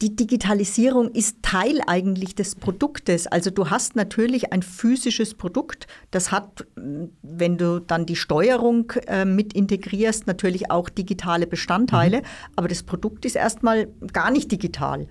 die 0.00 0.14
Digitalisierung 0.14 1.10
ist 1.10 1.42
Teil 1.42 1.80
eigentlich 1.88 2.36
des 2.36 2.54
Produktes. 2.54 3.26
Also 3.26 3.50
du 3.50 3.68
hast 3.68 3.96
natürlich 3.96 4.52
ein 4.52 4.62
physisches 4.62 5.34
Produkt, 5.34 5.88
das 6.12 6.30
hat, 6.30 6.68
wenn 6.76 7.58
du 7.58 7.80
dann 7.80 8.06
die 8.06 8.14
Steuerung 8.14 8.92
äh, 9.08 9.24
mit 9.24 9.54
integrierst, 9.54 10.28
natürlich 10.28 10.70
auch 10.70 10.88
digitale 10.88 11.48
Bestandteile, 11.48 12.18
mhm. 12.18 12.26
aber 12.54 12.68
das 12.68 12.84
Produkt 12.84 13.24
ist 13.24 13.34
erstmal 13.34 13.88
gar 14.12 14.30
nicht 14.30 14.52
digital. 14.52 15.08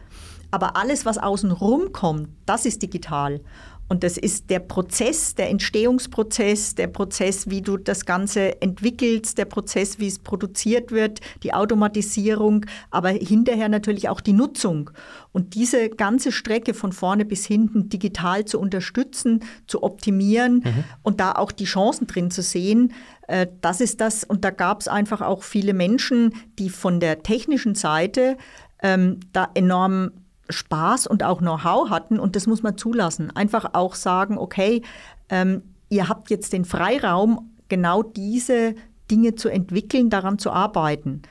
Aber 0.52 0.78
alles, 0.78 1.06
was 1.06 1.18
außen 1.18 1.52
rum 1.52 1.92
kommt, 1.92 2.30
das 2.46 2.66
ist 2.66 2.82
digital. 2.82 3.42
Und 3.90 4.04
das 4.04 4.18
ist 4.18 4.50
der 4.50 4.60
Prozess, 4.60 5.36
der 5.36 5.50
Entstehungsprozess, 5.50 6.76
der 6.76 6.88
Prozess, 6.88 7.50
wie 7.50 7.62
du 7.62 7.78
das 7.78 8.06
Ganze 8.06 8.62
entwickelst, 8.62 9.38
der 9.38 9.46
Prozess, 9.46 9.98
wie 10.00 10.08
es 10.08 10.20
produziert 10.20 10.92
wird, 10.92 11.22
die 11.44 11.54
Automatisierung, 11.54 12.66
aber 12.92 13.10
hinterher 13.10 13.70
natürlich 13.70 14.10
auch 14.10 14.20
die 14.20 14.34
Nutzung. 14.34 14.92
Und 15.32 15.56
diese 15.56 15.90
ganze 15.90 16.32
Strecke 16.32 16.74
von 16.74 16.92
vorne 16.92 17.24
bis 17.24 17.46
hinten 17.46 17.90
digital 17.90 18.46
zu 18.46 18.60
unterstützen, 18.60 19.44
zu 19.68 19.84
optimieren 19.84 20.64
mhm. 20.66 20.84
und 21.04 21.20
da 21.20 21.34
auch 21.34 21.52
die 21.52 21.66
Chancen 21.66 22.08
drin 22.08 22.30
zu 22.30 22.42
sehen, 22.42 22.94
äh, 23.28 23.48
das 23.62 23.80
ist 23.80 24.02
das. 24.02 24.24
Und 24.24 24.44
da 24.44 24.50
gab 24.50 24.82
es 24.82 24.88
einfach 24.88 25.22
auch 25.22 25.44
viele 25.44 25.74
Menschen, 25.74 26.34
die 26.60 26.70
von 26.70 27.00
der 27.00 27.24
technischen 27.24 27.76
Seite 27.76 28.38
ähm, 28.82 29.20
da 29.32 29.50
enorm 29.54 30.12
Spaß 30.50 31.08
und 31.08 31.24
auch 31.24 31.40
Know-how 31.40 31.90
hatten 31.90 32.20
und 32.20 32.36
das 32.36 32.48
muss 32.48 32.64
man 32.64 32.78
zulassen. 32.78 33.36
Einfach 33.36 33.74
auch 33.74 33.96
sagen, 33.96 34.38
okay, 34.38 34.82
ähm, 35.30 35.64
ihr 35.90 36.10
habt 36.10 36.30
jetzt 36.30 36.54
den 36.54 36.66
Freiraum, 36.66 37.52
genau 37.70 38.04
diese 38.04 38.76
Dinge 39.10 39.36
zu 39.36 39.50
entwickeln, 39.50 40.10
daran 40.10 40.40
zu 40.40 40.52
arbeiten. 40.52 41.22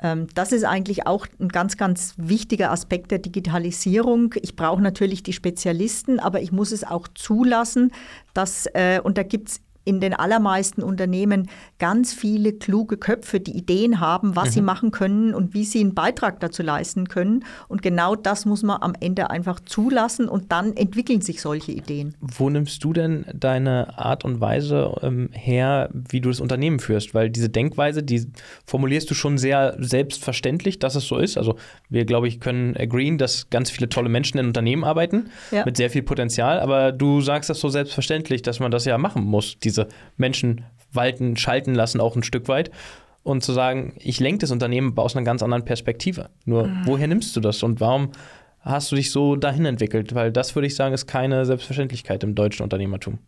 Ähm, 0.00 0.26
das 0.34 0.52
ist 0.52 0.64
eigentlich 0.64 1.06
auch 1.06 1.26
ein 1.40 1.48
ganz, 1.48 1.76
ganz 1.76 2.14
wichtiger 2.16 2.70
Aspekt 2.70 3.10
der 3.10 3.18
Digitalisierung. 3.18 4.34
Ich 4.42 4.56
brauche 4.56 4.82
natürlich 4.82 5.22
die 5.22 5.32
Spezialisten, 5.32 6.18
aber 6.18 6.42
ich 6.42 6.52
muss 6.52 6.72
es 6.72 6.84
auch 6.84 7.08
zulassen, 7.14 7.92
dass, 8.34 8.66
äh, 8.74 9.00
und 9.02 9.18
da 9.18 9.22
gibt 9.22 9.48
es 9.48 9.60
in 9.84 10.00
den 10.00 10.14
allermeisten 10.14 10.82
Unternehmen 10.82 11.48
ganz 11.78 12.12
viele 12.14 12.52
kluge 12.52 12.96
Köpfe, 12.96 13.40
die 13.40 13.56
Ideen 13.56 14.00
haben, 14.00 14.36
was 14.36 14.50
mhm. 14.50 14.52
sie 14.52 14.60
machen 14.62 14.90
können 14.90 15.34
und 15.34 15.54
wie 15.54 15.64
sie 15.64 15.80
einen 15.80 15.94
Beitrag 15.94 16.40
dazu 16.40 16.62
leisten 16.62 17.08
können. 17.08 17.44
Und 17.68 17.82
genau 17.82 18.16
das 18.16 18.46
muss 18.46 18.62
man 18.62 18.80
am 18.80 18.94
Ende 18.98 19.30
einfach 19.30 19.60
zulassen 19.60 20.28
und 20.28 20.52
dann 20.52 20.76
entwickeln 20.76 21.20
sich 21.20 21.40
solche 21.40 21.72
Ideen. 21.72 22.14
Wo 22.20 22.48
nimmst 22.48 22.82
du 22.82 22.92
denn 22.92 23.26
deine 23.34 23.98
Art 23.98 24.24
und 24.24 24.40
Weise 24.40 24.94
ähm, 25.02 25.28
her, 25.32 25.90
wie 25.92 26.20
du 26.20 26.30
das 26.30 26.40
Unternehmen 26.40 26.78
führst? 26.78 27.14
Weil 27.14 27.30
diese 27.30 27.50
Denkweise, 27.50 28.02
die 28.02 28.26
formulierst 28.66 29.10
du 29.10 29.14
schon 29.14 29.36
sehr 29.38 29.76
selbstverständlich, 29.78 30.78
dass 30.78 30.94
es 30.94 31.06
so 31.06 31.18
ist. 31.18 31.36
Also 31.36 31.56
wir, 31.90 32.04
glaube 32.04 32.28
ich, 32.28 32.40
können 32.40 32.76
agreeen, 32.76 33.18
dass 33.18 33.50
ganz 33.50 33.70
viele 33.70 33.88
tolle 33.88 34.08
Menschen 34.08 34.38
in 34.38 34.46
Unternehmen 34.46 34.84
arbeiten 34.84 35.30
ja. 35.50 35.64
mit 35.64 35.76
sehr 35.76 35.90
viel 35.90 36.02
Potenzial, 36.02 36.60
aber 36.60 36.92
du 36.92 37.20
sagst 37.20 37.50
das 37.50 37.60
so 37.60 37.68
selbstverständlich, 37.68 38.42
dass 38.42 38.60
man 38.60 38.70
das 38.70 38.84
ja 38.84 38.96
machen 38.96 39.24
muss, 39.24 39.58
diese 39.58 39.73
diese 39.74 39.88
Menschen 40.16 40.64
walten, 40.92 41.36
schalten 41.36 41.74
lassen, 41.74 42.00
auch 42.00 42.16
ein 42.16 42.22
Stück 42.22 42.48
weit. 42.48 42.70
Und 43.22 43.42
zu 43.42 43.52
sagen, 43.52 43.94
ich 43.98 44.20
lenke 44.20 44.40
das 44.40 44.50
Unternehmen 44.50 44.96
aus 44.98 45.16
einer 45.16 45.24
ganz 45.24 45.42
anderen 45.42 45.64
Perspektive. 45.64 46.28
Nur, 46.44 46.66
mhm. 46.66 46.82
woher 46.84 47.08
nimmst 47.08 47.34
du 47.34 47.40
das 47.40 47.62
und 47.62 47.80
warum 47.80 48.10
hast 48.60 48.92
du 48.92 48.96
dich 48.96 49.10
so 49.10 49.36
dahin 49.36 49.64
entwickelt? 49.64 50.14
Weil 50.14 50.30
das, 50.30 50.54
würde 50.54 50.66
ich 50.66 50.76
sagen, 50.76 50.94
ist 50.94 51.06
keine 51.06 51.46
Selbstverständlichkeit 51.46 52.22
im 52.22 52.34
deutschen 52.34 52.62
Unternehmertum. 52.62 53.18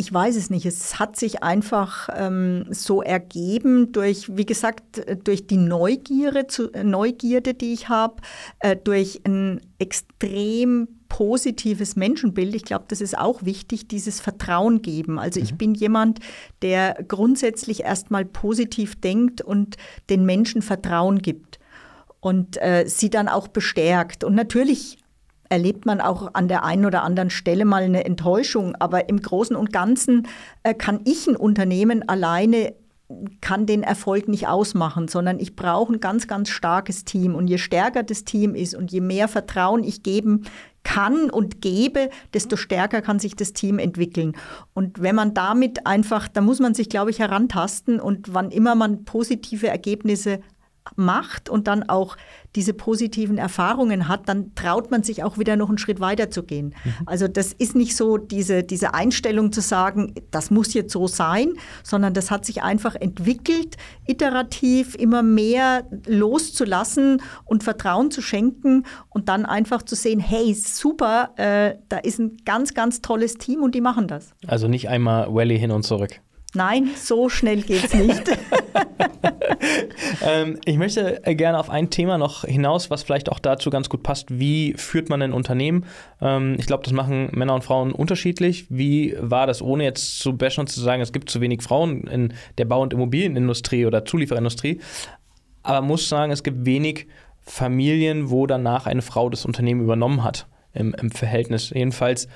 Ich 0.00 0.12
weiß 0.12 0.36
es 0.36 0.48
nicht. 0.48 0.64
Es 0.64 0.98
hat 1.00 1.16
sich 1.16 1.42
einfach 1.42 2.08
ähm, 2.16 2.66
so 2.70 3.02
ergeben 3.02 3.90
durch, 3.90 4.36
wie 4.36 4.46
gesagt, 4.46 5.02
durch 5.24 5.48
die 5.48 5.56
Neugierde, 5.56 6.46
Neugierde 6.84 7.52
die 7.52 7.72
ich 7.72 7.88
habe, 7.88 8.22
äh, 8.60 8.76
durch 8.76 9.20
ein 9.26 9.60
extrem 9.78 10.97
positives 11.08 11.96
Menschenbild. 11.96 12.54
Ich 12.54 12.64
glaube, 12.64 12.84
das 12.88 13.00
ist 13.00 13.16
auch 13.16 13.44
wichtig, 13.44 13.88
dieses 13.88 14.20
Vertrauen 14.20 14.82
geben. 14.82 15.18
Also 15.18 15.40
ich 15.40 15.52
mhm. 15.52 15.56
bin 15.56 15.74
jemand, 15.74 16.20
der 16.62 17.02
grundsätzlich 17.06 17.84
erstmal 17.84 18.24
positiv 18.24 19.00
denkt 19.00 19.40
und 19.40 19.76
den 20.10 20.24
Menschen 20.26 20.62
Vertrauen 20.62 21.18
gibt 21.18 21.58
und 22.20 22.60
äh, 22.60 22.84
sie 22.86 23.10
dann 23.10 23.28
auch 23.28 23.48
bestärkt. 23.48 24.24
Und 24.24 24.34
natürlich 24.34 24.98
erlebt 25.48 25.86
man 25.86 26.00
auch 26.00 26.34
an 26.34 26.48
der 26.48 26.64
einen 26.64 26.84
oder 26.84 27.02
anderen 27.02 27.30
Stelle 27.30 27.64
mal 27.64 27.82
eine 27.82 28.04
Enttäuschung. 28.04 28.74
Aber 28.76 29.08
im 29.08 29.20
Großen 29.20 29.56
und 29.56 29.72
Ganzen 29.72 30.28
äh, 30.62 30.74
kann 30.74 31.00
ich 31.04 31.26
ein 31.26 31.36
Unternehmen 31.36 32.08
alleine 32.08 32.74
kann 33.40 33.64
den 33.64 33.82
Erfolg 33.82 34.28
nicht 34.28 34.48
ausmachen, 34.48 35.08
sondern 35.08 35.40
ich 35.40 35.56
brauche 35.56 35.94
ein 35.94 36.00
ganz, 36.00 36.28
ganz 36.28 36.50
starkes 36.50 37.04
Team. 37.04 37.34
Und 37.34 37.48
je 37.48 37.56
stärker 37.56 38.02
das 38.02 38.24
Team 38.24 38.54
ist 38.54 38.74
und 38.74 38.92
je 38.92 39.00
mehr 39.00 39.28
Vertrauen 39.28 39.82
ich 39.82 40.02
geben 40.02 40.44
kann 40.88 41.28
und 41.28 41.60
gebe, 41.60 42.08
desto 42.32 42.56
stärker 42.56 43.02
kann 43.02 43.18
sich 43.18 43.36
das 43.36 43.52
Team 43.52 43.78
entwickeln. 43.78 44.34
Und 44.72 45.02
wenn 45.02 45.14
man 45.14 45.34
damit 45.34 45.86
einfach, 45.86 46.28
da 46.28 46.40
muss 46.40 46.60
man 46.60 46.72
sich, 46.72 46.88
glaube 46.88 47.10
ich, 47.10 47.18
herantasten 47.18 48.00
und 48.00 48.32
wann 48.32 48.50
immer 48.50 48.74
man 48.74 49.04
positive 49.04 49.68
Ergebnisse 49.68 50.40
macht 50.96 51.48
und 51.48 51.66
dann 51.66 51.88
auch 51.88 52.16
diese 52.54 52.72
positiven 52.72 53.38
Erfahrungen 53.38 54.08
hat, 54.08 54.28
dann 54.28 54.54
traut 54.54 54.90
man 54.90 55.02
sich 55.02 55.22
auch 55.22 55.38
wieder 55.38 55.56
noch 55.56 55.68
einen 55.68 55.78
Schritt 55.78 56.00
weiter 56.00 56.30
zu 56.30 56.42
gehen. 56.42 56.74
Mhm. 56.84 56.92
Also 57.06 57.28
das 57.28 57.52
ist 57.52 57.76
nicht 57.76 57.94
so 57.94 58.16
diese, 58.16 58.62
diese 58.62 58.94
Einstellung 58.94 59.52
zu 59.52 59.60
sagen, 59.60 60.14
das 60.30 60.50
muss 60.50 60.74
jetzt 60.74 60.92
so 60.92 61.06
sein, 61.06 61.52
sondern 61.82 62.14
das 62.14 62.30
hat 62.30 62.46
sich 62.46 62.62
einfach 62.62 62.94
entwickelt, 62.94 63.76
iterativ 64.06 64.94
immer 64.94 65.22
mehr 65.22 65.86
loszulassen 66.06 67.22
und 67.44 67.62
Vertrauen 67.62 68.10
zu 68.10 68.22
schenken 68.22 68.84
und 69.10 69.28
dann 69.28 69.44
einfach 69.44 69.82
zu 69.82 69.94
sehen, 69.94 70.18
hey, 70.18 70.54
super, 70.54 71.30
äh, 71.36 71.76
da 71.88 71.98
ist 71.98 72.18
ein 72.18 72.38
ganz, 72.44 72.74
ganz 72.74 73.02
tolles 73.02 73.34
Team 73.34 73.62
und 73.62 73.74
die 73.74 73.80
machen 73.80 74.08
das. 74.08 74.30
Also 74.46 74.68
nicht 74.68 74.88
einmal 74.88 75.32
Valley 75.32 75.58
hin 75.58 75.70
und 75.70 75.82
zurück. 75.82 76.20
Nein, 76.54 76.90
so 76.96 77.28
schnell 77.28 77.60
geht 77.60 77.84
es 77.84 77.94
nicht. 77.94 78.22
ähm, 80.22 80.58
ich 80.64 80.78
möchte 80.78 81.20
gerne 81.26 81.58
auf 81.58 81.68
ein 81.68 81.90
Thema 81.90 82.16
noch 82.16 82.44
hinaus, 82.44 82.88
was 82.88 83.02
vielleicht 83.02 83.30
auch 83.30 83.38
dazu 83.38 83.68
ganz 83.68 83.90
gut 83.90 84.02
passt. 84.02 84.38
Wie 84.38 84.72
führt 84.74 85.10
man 85.10 85.20
ein 85.20 85.34
Unternehmen? 85.34 85.84
Ähm, 86.22 86.56
ich 86.58 86.66
glaube, 86.66 86.84
das 86.84 86.94
machen 86.94 87.28
Männer 87.32 87.54
und 87.54 87.64
Frauen 87.64 87.92
unterschiedlich. 87.92 88.66
Wie 88.70 89.14
war 89.20 89.46
das, 89.46 89.60
ohne 89.60 89.84
jetzt 89.84 90.20
zu 90.20 90.38
bashen 90.38 90.62
und 90.62 90.68
zu 90.68 90.80
sagen, 90.80 91.02
es 91.02 91.12
gibt 91.12 91.28
zu 91.28 91.42
wenig 91.42 91.62
Frauen 91.62 92.04
in 92.04 92.32
der 92.56 92.64
Bau- 92.64 92.82
und 92.82 92.94
Immobilienindustrie 92.94 93.84
oder 93.84 94.06
Zulieferindustrie? 94.06 94.80
Aber 95.62 95.82
man 95.82 95.88
muss 95.88 96.08
sagen, 96.08 96.32
es 96.32 96.42
gibt 96.42 96.64
wenig 96.64 97.08
Familien, 97.42 98.30
wo 98.30 98.46
danach 98.46 98.86
eine 98.86 99.02
Frau 99.02 99.28
das 99.28 99.44
Unternehmen 99.44 99.82
übernommen 99.82 100.24
hat 100.24 100.46
im, 100.72 100.94
im 100.94 101.10
Verhältnis. 101.10 101.70
Jedenfalls 101.70 102.26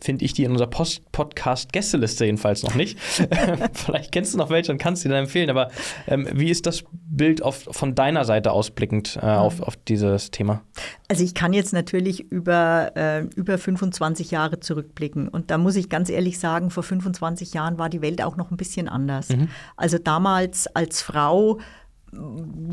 finde 0.00 0.24
ich 0.24 0.32
die 0.32 0.44
in 0.44 0.52
unserer 0.52 0.68
Podcast-Gästeliste 0.68 2.24
jedenfalls 2.24 2.62
noch 2.62 2.74
nicht. 2.74 2.98
Vielleicht 3.72 4.12
kennst 4.12 4.34
du 4.34 4.38
noch 4.38 4.50
welche 4.50 4.72
und 4.72 4.78
kannst 4.78 5.02
sie 5.02 5.08
dann 5.08 5.24
empfehlen, 5.24 5.50
aber 5.50 5.70
ähm, 6.06 6.28
wie 6.32 6.50
ist 6.50 6.66
das 6.66 6.84
Bild 6.92 7.42
auf, 7.42 7.68
von 7.70 7.94
deiner 7.94 8.24
Seite 8.24 8.52
ausblickend 8.52 9.18
äh, 9.20 9.26
auf, 9.26 9.60
auf 9.60 9.76
dieses 9.76 10.30
Thema? 10.30 10.62
Also 11.08 11.24
ich 11.24 11.34
kann 11.34 11.52
jetzt 11.52 11.72
natürlich 11.72 12.30
über, 12.30 12.92
äh, 12.96 13.22
über 13.36 13.58
25 13.58 14.30
Jahre 14.30 14.60
zurückblicken 14.60 15.28
und 15.28 15.50
da 15.50 15.58
muss 15.58 15.76
ich 15.76 15.88
ganz 15.88 16.08
ehrlich 16.08 16.38
sagen, 16.38 16.70
vor 16.70 16.82
25 16.82 17.54
Jahren 17.54 17.78
war 17.78 17.88
die 17.88 18.02
Welt 18.02 18.22
auch 18.22 18.36
noch 18.36 18.50
ein 18.50 18.56
bisschen 18.56 18.88
anders. 18.88 19.28
Mhm. 19.28 19.48
Also 19.76 19.98
damals 19.98 20.66
als 20.68 21.02
Frau 21.02 21.58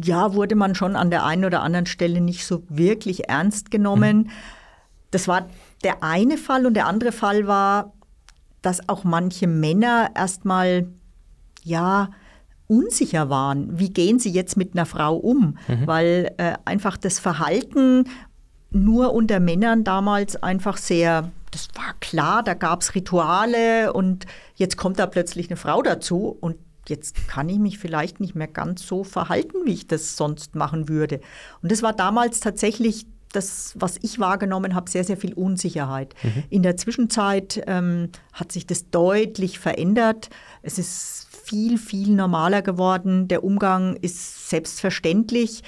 ja, 0.03 0.33
wurde 0.33 0.55
man 0.55 0.75
schon 0.75 0.95
an 0.95 1.09
der 1.09 1.25
einen 1.25 1.45
oder 1.45 1.61
anderen 1.61 1.85
Stelle 1.85 2.19
nicht 2.21 2.45
so 2.45 2.63
wirklich 2.67 3.29
ernst 3.29 3.71
genommen. 3.71 4.17
Mhm. 4.17 4.29
Das 5.11 5.27
war 5.27 5.47
der 5.83 6.03
eine 6.03 6.37
Fall 6.37 6.65
und 6.65 6.73
der 6.73 6.87
andere 6.87 7.11
Fall 7.11 7.47
war, 7.47 7.93
dass 8.61 8.87
auch 8.89 9.03
manche 9.03 9.47
Männer 9.47 10.11
erstmal, 10.15 10.87
ja, 11.63 12.09
unsicher 12.67 13.29
waren. 13.29 13.79
Wie 13.79 13.91
gehen 13.91 14.19
sie 14.19 14.29
jetzt 14.29 14.55
mit 14.55 14.73
einer 14.73 14.85
Frau 14.85 15.15
um? 15.15 15.57
Mhm. 15.67 15.87
Weil 15.87 16.35
äh, 16.37 16.53
einfach 16.65 16.97
das 16.97 17.19
Verhalten 17.19 18.05
nur 18.71 19.13
unter 19.13 19.39
Männern 19.39 19.83
damals 19.83 20.41
einfach 20.41 20.77
sehr, 20.77 21.31
das 21.51 21.69
war 21.73 21.95
klar, 21.99 22.43
da 22.43 22.53
gab 22.53 22.81
es 22.81 22.93
Rituale 22.93 23.93
und 23.93 24.27
jetzt 24.55 24.77
kommt 24.77 24.99
da 24.99 25.07
plötzlich 25.07 25.49
eine 25.49 25.57
Frau 25.57 25.81
dazu 25.81 26.37
und 26.39 26.57
jetzt 26.87 27.27
kann 27.27 27.49
ich 27.49 27.57
mich 27.57 27.79
vielleicht 27.79 28.19
nicht 28.19 28.35
mehr 28.35 28.47
ganz 28.47 28.85
so 28.85 29.03
verhalten, 29.03 29.65
wie 29.65 29.73
ich 29.73 29.87
das 29.87 30.15
sonst 30.15 30.55
machen 30.55 30.89
würde. 30.89 31.21
Und 31.63 31.71
das 31.71 31.81
war 31.81 31.93
damals 31.93 32.39
tatsächlich 32.39 33.07
das, 33.33 33.73
was 33.75 33.97
ich 34.01 34.19
wahrgenommen 34.19 34.75
habe, 34.75 34.89
sehr, 34.89 35.03
sehr 35.03 35.17
viel 35.17 35.33
Unsicherheit. 35.33 36.15
Mhm. 36.23 36.43
In 36.49 36.63
der 36.63 36.77
Zwischenzeit 36.77 37.61
ähm, 37.67 38.09
hat 38.33 38.51
sich 38.51 38.65
das 38.65 38.89
deutlich 38.89 39.59
verändert. 39.59 40.29
Es 40.61 40.79
ist 40.79 41.27
viel, 41.43 41.77
viel 41.77 42.09
normaler 42.09 42.61
geworden. 42.61 43.27
Der 43.27 43.43
Umgang 43.43 43.95
ist 43.97 44.49
selbstverständlich. 44.49 45.63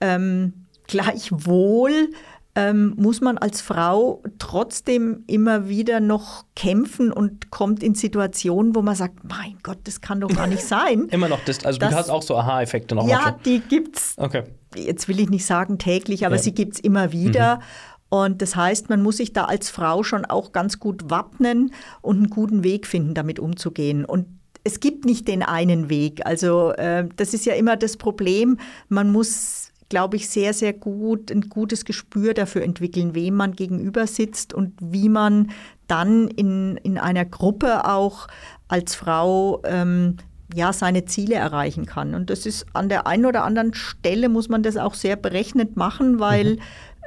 Ähm, 0.00 0.66
gleichwohl 0.86 2.10
ähm, 2.54 2.94
muss 2.96 3.20
man 3.20 3.38
als 3.38 3.60
Frau 3.60 4.22
trotzdem 4.38 5.24
immer 5.26 5.68
wieder 5.68 6.00
noch 6.00 6.44
kämpfen 6.56 7.12
und 7.12 7.50
kommt 7.50 7.82
in 7.82 7.94
Situationen, 7.94 8.74
wo 8.74 8.82
man 8.82 8.96
sagt, 8.96 9.24
mein 9.24 9.58
Gott, 9.62 9.78
das 9.84 10.00
kann 10.00 10.20
doch 10.20 10.28
gar 10.28 10.46
nicht 10.46 10.62
sein. 10.66 11.06
immer 11.10 11.28
noch, 11.28 11.44
das, 11.44 11.64
also 11.64 11.78
das, 11.78 11.90
du 11.90 11.96
hast 11.96 12.10
auch 12.10 12.22
so 12.22 12.36
Aha-Effekte 12.36 12.94
noch. 12.94 13.06
Ja, 13.06 13.36
die 13.44 13.60
gibt's. 13.60 14.14
Okay 14.16 14.44
jetzt 14.84 15.08
will 15.08 15.20
ich 15.20 15.30
nicht 15.30 15.46
sagen 15.46 15.78
täglich, 15.78 16.26
aber 16.26 16.36
ja. 16.36 16.42
sie 16.42 16.52
gibt 16.52 16.74
es 16.74 16.80
immer 16.80 17.12
wieder. 17.12 17.56
Mhm. 17.56 17.62
Und 18.10 18.42
das 18.42 18.56
heißt, 18.56 18.88
man 18.88 19.02
muss 19.02 19.18
sich 19.18 19.32
da 19.32 19.44
als 19.44 19.68
Frau 19.70 20.02
schon 20.02 20.24
auch 20.24 20.52
ganz 20.52 20.78
gut 20.78 21.10
wappnen 21.10 21.72
und 22.00 22.16
einen 22.16 22.30
guten 22.30 22.64
Weg 22.64 22.86
finden, 22.86 23.14
damit 23.14 23.38
umzugehen. 23.38 24.04
Und 24.04 24.26
es 24.64 24.80
gibt 24.80 25.04
nicht 25.04 25.28
den 25.28 25.42
einen 25.42 25.90
Weg. 25.90 26.24
Also 26.24 26.72
äh, 26.72 27.08
das 27.16 27.34
ist 27.34 27.44
ja 27.44 27.54
immer 27.54 27.76
das 27.76 27.96
Problem. 27.96 28.58
Man 28.88 29.12
muss, 29.12 29.72
glaube 29.88 30.16
ich, 30.16 30.28
sehr, 30.28 30.54
sehr 30.54 30.72
gut 30.72 31.30
ein 31.30 31.42
gutes 31.48 31.84
Gespür 31.84 32.34
dafür 32.34 32.62
entwickeln, 32.62 33.14
wem 33.14 33.34
man 33.34 33.52
gegenüber 33.52 34.06
sitzt 34.06 34.54
und 34.54 34.74
wie 34.80 35.08
man 35.08 35.50
dann 35.86 36.28
in, 36.28 36.78
in 36.78 36.98
einer 36.98 37.24
Gruppe 37.24 37.86
auch 37.86 38.28
als 38.68 38.94
Frau 38.94 39.62
ähm, 39.64 40.16
ja, 40.54 40.72
seine 40.72 41.04
Ziele 41.04 41.34
erreichen 41.34 41.86
kann. 41.86 42.14
Und 42.14 42.30
das 42.30 42.46
ist 42.46 42.66
an 42.72 42.88
der 42.88 43.06
einen 43.06 43.26
oder 43.26 43.44
anderen 43.44 43.74
Stelle 43.74 44.28
muss 44.28 44.48
man 44.48 44.62
das 44.62 44.76
auch 44.76 44.94
sehr 44.94 45.16
berechnet 45.16 45.76
machen, 45.76 46.18
weil 46.18 46.54
mhm. 46.54 46.60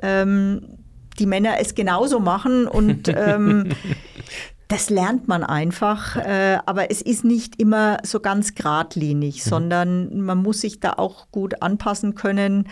ähm, 0.03 0.61
die 1.19 1.25
Männer 1.25 1.55
es 1.59 1.75
genauso 1.75 2.19
machen 2.19 2.67
und 2.67 3.07
ähm, 3.15 3.69
das 4.67 4.89
lernt 4.89 5.27
man 5.27 5.43
einfach. 5.43 6.15
Äh, 6.17 6.59
aber 6.65 6.91
es 6.91 7.01
ist 7.01 7.23
nicht 7.23 7.59
immer 7.59 7.97
so 8.03 8.19
ganz 8.19 8.55
geradlinig, 8.55 9.43
mhm. 9.45 9.49
sondern 9.49 10.21
man 10.21 10.37
muss 10.37 10.61
sich 10.61 10.79
da 10.79 10.93
auch 10.93 11.29
gut 11.31 11.61
anpassen 11.61 12.15
können. 12.15 12.69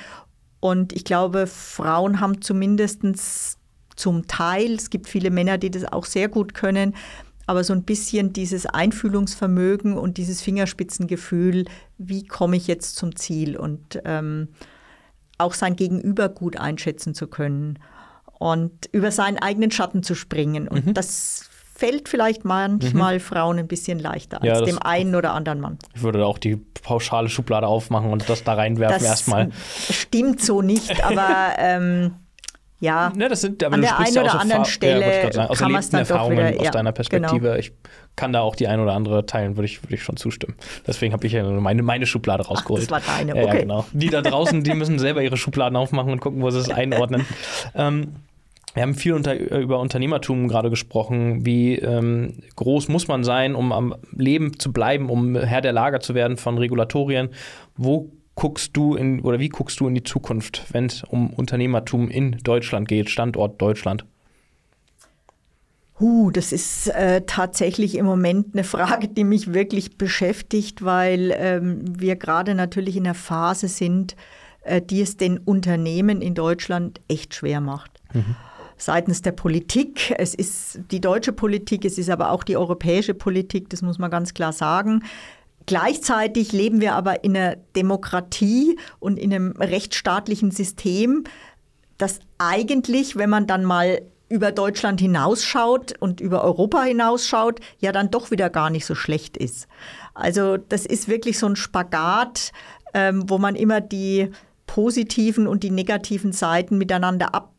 Und 0.60 0.94
ich 0.94 1.04
glaube, 1.04 1.48
Frauen 1.48 2.20
haben 2.20 2.42
zumindest 2.42 3.02
zum 3.96 4.28
Teil, 4.28 4.76
es 4.76 4.90
gibt 4.90 5.08
viele 5.08 5.30
Männer, 5.30 5.58
die 5.58 5.72
das 5.72 5.86
auch 5.86 6.06
sehr 6.06 6.30
gut 6.30 6.54
können, 6.54 6.96
aber 7.50 7.64
so 7.64 7.74
ein 7.74 7.82
bisschen 7.82 8.32
dieses 8.32 8.68
Einfühlungsvermögen 8.68 9.98
und 9.98 10.18
dieses 10.18 10.40
Fingerspitzengefühl, 10.40 11.66
wie 11.98 12.24
komme 12.24 12.56
ich 12.56 12.68
jetzt 12.68 12.96
zum 12.96 13.16
Ziel 13.16 13.58
und 13.58 14.00
ähm, 14.06 14.50
auch 15.40 15.56
sein 15.56 15.76
Gegenüber 15.76 16.30
gut 16.30 16.58
einschätzen 16.58 17.16
zu 17.16 17.26
können 17.26 17.80
und 18.38 18.88
über 18.92 19.10
seinen 19.10 19.40
eigenen 19.40 19.72
Schatten 19.72 20.04
zu 20.04 20.14
springen. 20.14 20.68
Und 20.68 20.86
mhm. 20.86 20.94
das 20.94 21.50
fällt 21.74 22.08
vielleicht 22.08 22.46
manchmal 22.46 23.16
mhm. 23.16 23.20
Frauen 23.20 23.58
ein 23.58 23.68
bisschen 23.68 23.98
leichter 23.98 24.44
als 24.44 24.60
ja, 24.60 24.62
dem 24.62 24.78
einen 24.78 25.16
oder 25.16 25.34
anderen 25.34 25.60
Mann. 25.60 25.80
Ich 25.96 26.04
würde 26.04 26.24
auch 26.28 26.38
die 26.38 26.56
pauschale 26.56 27.30
Schublade 27.30 27.66
aufmachen 27.66 28.12
und 28.12 28.30
das 28.30 28.44
da 28.44 28.54
reinwerfen 28.54 29.04
erstmal. 29.04 29.50
Stimmt 29.90 30.40
so 30.40 30.62
nicht, 30.62 31.04
aber 31.04 31.56
ähm, 31.58 32.14
ja, 32.80 33.12
ne, 33.14 33.28
das 33.28 33.42
sind, 33.42 33.62
aber 33.64 33.76
an 33.76 33.82
der 33.82 34.00
einen 34.00 34.18
oder 34.18 34.40
anderen 34.40 34.66
Stelle 34.66 35.32
ja, 35.32 35.48
kann 35.48 35.72
man 35.72 35.80
es 35.80 35.90
dann 35.90 36.08
doch 36.08 36.30
wieder, 36.30 36.48
aus 36.58 36.64
ja, 36.64 36.72
deiner 36.72 36.94
Perspektive. 36.94 37.40
Genau. 37.40 37.56
Ich 37.56 37.74
kann 38.16 38.32
da 38.32 38.42
auch 38.42 38.56
die 38.56 38.68
ein 38.68 38.80
oder 38.80 38.94
andere 38.94 39.26
teilen, 39.26 39.58
würde 39.58 39.66
ich, 39.66 39.84
würd 39.84 39.94
ich 39.94 40.04
schon 40.04 40.16
zustimmen. 40.18 40.56
Deswegen 40.88 41.14
habe 41.14 41.28
ich 41.28 41.34
ja 41.34 41.44
meine, 41.44 41.84
meine 41.84 42.06
Schublade 42.06 42.46
rausgeholt. 42.46 42.88
Ach, 42.92 43.00
das 43.00 43.08
war 43.08 43.18
deine, 43.18 43.34
okay. 43.34 43.46
Ja, 43.46 43.54
genau. 43.62 43.86
Die 43.92 44.10
da 44.10 44.22
draußen, 44.22 44.64
die 44.64 44.74
müssen 44.74 44.98
selber 44.98 45.22
ihre 45.22 45.38
Schubladen 45.38 45.76
aufmachen 45.76 46.12
und 46.12 46.22
gucken, 46.22 46.42
wo 46.42 46.50
sie 46.50 46.60
es 46.60 46.70
einordnen. 46.70 47.26
ähm, 47.76 48.16
wir 48.76 48.84
haben 48.84 48.94
viel 48.94 49.14
unter, 49.14 49.38
über 49.38 49.80
Unternehmertum 49.80 50.48
gerade 50.48 50.70
gesprochen. 50.70 51.46
Wie 51.46 51.76
ähm, 51.76 52.44
groß 52.56 52.88
muss 52.88 53.08
man 53.08 53.24
sein, 53.24 53.56
um 53.56 53.72
am 53.72 53.96
Leben 54.16 54.60
zu 54.60 54.72
bleiben, 54.72 55.10
um 55.10 55.36
Herr 55.36 55.62
der 55.62 55.74
Lage 55.74 56.00
zu 56.00 56.14
werden 56.14 56.38
von 56.38 56.58
Regulatorien? 56.58 57.30
Wo 57.76 58.12
guckst 58.40 58.78
du 58.78 58.96
in 58.96 59.20
oder 59.20 59.38
wie 59.40 59.50
guckst 59.50 59.82
du 59.82 59.88
in 59.88 59.96
die 59.96 60.04
Zukunft, 60.04 60.64
wenn 60.72 60.86
es 60.86 61.04
um 61.04 61.32
Unternehmertum 61.32 62.10
in 62.10 62.38
Deutschland 62.42 62.88
geht, 62.88 63.10
Standort 63.10 63.62
Deutschland? 63.62 64.06
Uh, 66.00 66.32
das 66.32 66.54
ist 66.54 66.88
äh, 66.88 67.24
tatsächlich 67.28 67.96
im 67.96 68.06
Moment 68.06 68.54
eine 68.54 68.64
Frage, 68.64 69.10
die 69.10 69.26
mich 69.26 69.54
wirklich 69.54 69.98
beschäftigt, 69.98 70.86
weil 70.86 71.36
ähm, 71.38 71.82
wir 72.00 72.16
gerade 72.16 72.56
natürlich 72.56 72.96
in 72.96 73.06
einer 73.06 73.14
Phase 73.14 73.68
sind, 73.68 74.16
äh, 74.62 74.82
die 74.82 75.02
es 75.02 75.18
den 75.18 75.38
Unternehmen 75.38 76.22
in 76.22 76.34
Deutschland 76.34 77.02
echt 77.10 77.36
schwer 77.36 77.60
macht. 77.60 78.00
Mhm 78.14 78.38
seitens 78.82 79.22
der 79.22 79.34
Politik. 79.34 80.14
Es 80.18 80.34
ist 80.34 80.80
die 80.90 81.02
deutsche 81.02 81.34
Politik, 81.34 81.86
es 81.86 81.98
ist 81.98 82.10
aber 82.10 82.32
auch 82.32 82.44
die 82.44 82.58
europäische 82.58 83.14
Politik, 83.14 83.70
das 83.70 83.82
muss 83.82 84.00
man 84.00 84.10
ganz 84.10 84.34
klar 84.34 84.54
sagen. 84.54 85.04
Gleichzeitig 85.70 86.52
leben 86.52 86.82
wir 86.82 86.96
aber 86.96 87.24
in 87.24 87.38
einer 87.38 87.56
Demokratie 87.76 88.76
und 88.98 89.20
in 89.20 89.32
einem 89.32 89.52
rechtsstaatlichen 89.52 90.50
System, 90.50 91.26
das 92.00 92.22
eigentlich, 92.40 93.18
wenn 93.18 93.30
man 93.30 93.46
dann 93.46 93.64
mal 93.64 94.02
über 94.30 94.52
Deutschland 94.52 95.00
hinausschaut 95.00 95.94
und 96.00 96.22
über 96.22 96.44
Europa 96.44 96.82
hinausschaut, 96.82 97.60
ja 97.78 97.92
dann 97.92 98.10
doch 98.10 98.32
wieder 98.32 98.50
gar 98.50 98.72
nicht 98.72 98.88
so 98.88 98.96
schlecht 98.96 99.38
ist. 99.38 99.68
Also 100.16 100.58
das 100.58 100.88
ist 100.88 101.08
wirklich 101.08 101.38
so 101.38 101.46
ein 101.46 101.56
Spagat, 101.56 102.52
ähm, 102.96 103.30
wo 103.30 103.38
man 103.38 103.56
immer 103.56 103.80
die 103.80 104.32
positiven 104.66 105.46
und 105.46 105.62
die 105.62 105.70
negativen 105.70 106.32
Seiten 106.32 106.80
miteinander 106.80 107.36
ab 107.36 107.54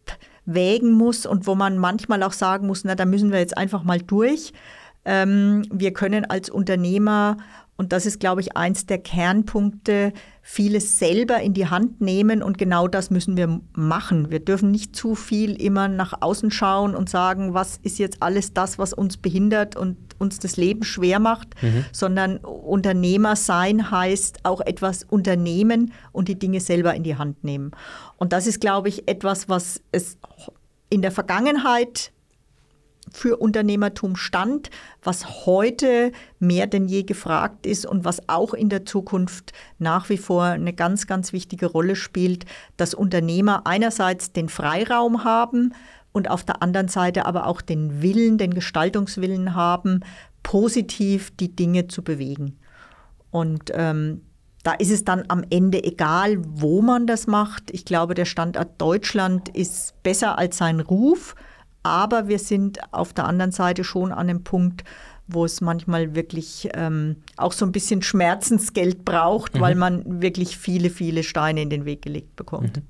wägen 0.47 0.91
muss 0.91 1.27
und 1.27 1.47
wo 1.47 1.55
man 1.55 1.79
manchmal 1.79 2.25
auch 2.25 2.33
sagen 2.33 2.67
muss, 2.67 2.83
na, 2.83 2.97
da 2.97 3.05
müssen 3.05 3.31
wir 3.31 3.39
jetzt 3.39 3.57
einfach 3.57 3.85
mal 3.85 4.01
durch. 4.01 4.53
Ähm, 5.05 5.63
wir 5.73 5.93
können 5.93 6.25
als 6.25 6.51
Unternehmer, 6.51 7.39
und 7.81 7.95
das 7.95 8.05
ist, 8.05 8.21
glaube 8.21 8.43
ich, 8.43 8.59
eins 8.59 8.85
der 8.85 8.99
Kernpunkte, 8.99 10.13
vieles 10.43 10.99
selber 10.99 11.41
in 11.41 11.55
die 11.55 11.67
Hand 11.67 12.03
nehmen 12.03 12.43
und 12.43 12.59
genau 12.59 12.89
das 12.89 13.09
müssen 13.09 13.39
wir 13.39 13.59
machen. 13.73 14.31
Wir 14.31 14.41
dürfen 14.41 14.71
nicht 14.71 14.95
zu 14.95 15.15
viel 15.15 15.59
immer 15.59 15.89
nach 15.89 16.21
außen 16.21 16.51
schauen 16.51 16.95
und 16.95 17.09
sagen, 17.09 17.55
was 17.55 17.79
ist 17.83 17.99
jetzt 17.99 18.23
alles 18.23 18.53
das, 18.53 18.79
was 18.79 18.93
uns 18.93 19.17
behindert 19.17 19.77
und 19.77 19.97
uns 20.19 20.39
das 20.39 20.59
Leben 20.59 20.83
schwer 20.83 21.21
macht, 21.21 21.55
mhm. 21.63 21.87
sondern 21.91 22.37
Unternehmer 22.37 23.35
sein 23.35 23.91
heißt 23.91 24.41
auch 24.43 24.61
etwas 24.61 25.03
unternehmen 25.03 25.95
und 26.13 26.29
die 26.29 26.39
Dinge 26.39 26.61
selber 26.61 26.95
in 26.95 27.03
die 27.03 27.17
Hand 27.17 27.45
nehmen. 27.45 27.71
Und 28.19 28.35
das 28.35 28.47
ist, 28.47 28.61
glaube 28.61 28.91
ich, 28.91 29.09
etwas, 29.09 29.49
was 29.49 29.81
es 29.91 30.19
in 30.91 31.01
der 31.01 31.13
Vergangenheit 31.13 32.13
für 33.13 33.39
Unternehmertum 33.39 34.17
stand, 34.17 34.71
was 35.03 35.47
heute 35.47 36.13
mehr 36.39 36.67
denn 36.67 36.87
je 36.87 37.03
gefragt 37.03 37.67
ist 37.67 37.87
und 37.87 38.05
was 38.05 38.29
auch 38.29 38.55
in 38.55 38.69
der 38.69 38.85
Zukunft 38.85 39.53
nach 39.79 40.09
wie 40.09 40.19
vor 40.19 40.45
eine 40.45 40.73
ganz, 40.73 41.07
ganz 41.07 41.33
wichtige 41.33 41.67
Rolle 41.67 41.97
spielt, 41.97 42.45
dass 42.77 42.95
Unternehmer 42.95 43.67
einerseits 43.67 44.33
den 44.33 44.49
Freiraum 44.49 45.25
haben, 45.25 45.75
und 46.13 46.31
auf 46.31 46.45
der 46.45 46.63
anderen 46.63 46.89
Seite 46.89 47.27
aber 47.27 47.47
auch 47.47 47.61
den 47.61 48.03
Willen, 48.03 48.39
den 48.39 48.55
Gestaltungswillen 48.55 49.55
haben, 49.55 50.01
positiv 50.43 51.31
die 51.37 51.55
Dinge 51.55 51.89
zu 51.89 52.03
bewegen. 52.03 52.59
Und 53.31 53.71
ähm, 53.75 54.23
da 54.63 54.73
ist 54.73 54.91
es 54.91 55.05
dann 55.05 55.25
am 55.29 55.45
Ende 55.49 55.83
egal, 55.85 56.37
wo 56.41 56.83
man 56.83 57.07
das 57.07 57.27
macht. 57.27 57.71
Ich 57.71 57.85
glaube, 57.85 58.15
der 58.15 58.25
Standort 58.25 58.81
Deutschland 58.81 59.49
ist 59.49 60.03
besser 60.03 60.37
als 60.37 60.59
sein 60.59 60.81
Ruf, 60.81 61.35
aber 61.83 62.29
wir 62.29 62.39
sind 62.39 62.79
auf 62.93 63.13
der 63.13 63.25
anderen 63.25 63.53
Seite 63.53 63.85
schon 63.85 64.13
an 64.13 64.29
einem 64.29 64.45
Punkt, 64.45 64.85
wo 65.33 65.45
es 65.45 65.61
manchmal 65.61 66.15
wirklich 66.15 66.69
ähm, 66.75 67.17
auch 67.37 67.53
so 67.53 67.65
ein 67.65 67.73
bisschen 67.73 68.03
Schmerzensgeld 68.03 69.05
braucht, 69.05 69.55
mhm. 69.55 69.61
weil 69.61 69.75
man 69.75 70.21
wirklich 70.21 70.57
viele, 70.57 70.91
viele 70.91 71.23
Steine 71.23 71.63
in 71.63 71.71
den 71.71 71.85
Weg 71.85 72.03
gelegt 72.03 72.37
bekommt. 72.37 72.79
Mhm. 72.79 72.83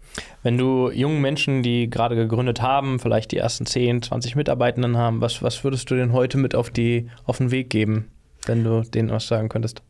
Wenn 0.42 0.58
du 0.58 0.90
jungen 0.90 1.20
Menschen, 1.20 1.62
die 1.62 1.90
gerade 1.90 2.16
gegründet 2.16 2.62
haben, 2.62 2.98
vielleicht 2.98 3.32
die 3.32 3.36
ersten 3.36 3.66
10, 3.66 4.02
20 4.02 4.36
Mitarbeitenden 4.36 4.96
haben, 4.96 5.20
was, 5.20 5.42
was 5.42 5.62
würdest 5.64 5.90
du 5.90 5.96
denn 5.96 6.12
heute 6.12 6.38
mit 6.38 6.54
auf, 6.54 6.70
die, 6.70 7.08
auf 7.24 7.38
den 7.38 7.50
Weg 7.50 7.70
geben, 7.70 8.10
wenn 8.46 8.64
du 8.64 8.82
denen 8.82 9.10
was 9.10 9.26
sagen 9.26 9.48
könntest? 9.48 9.82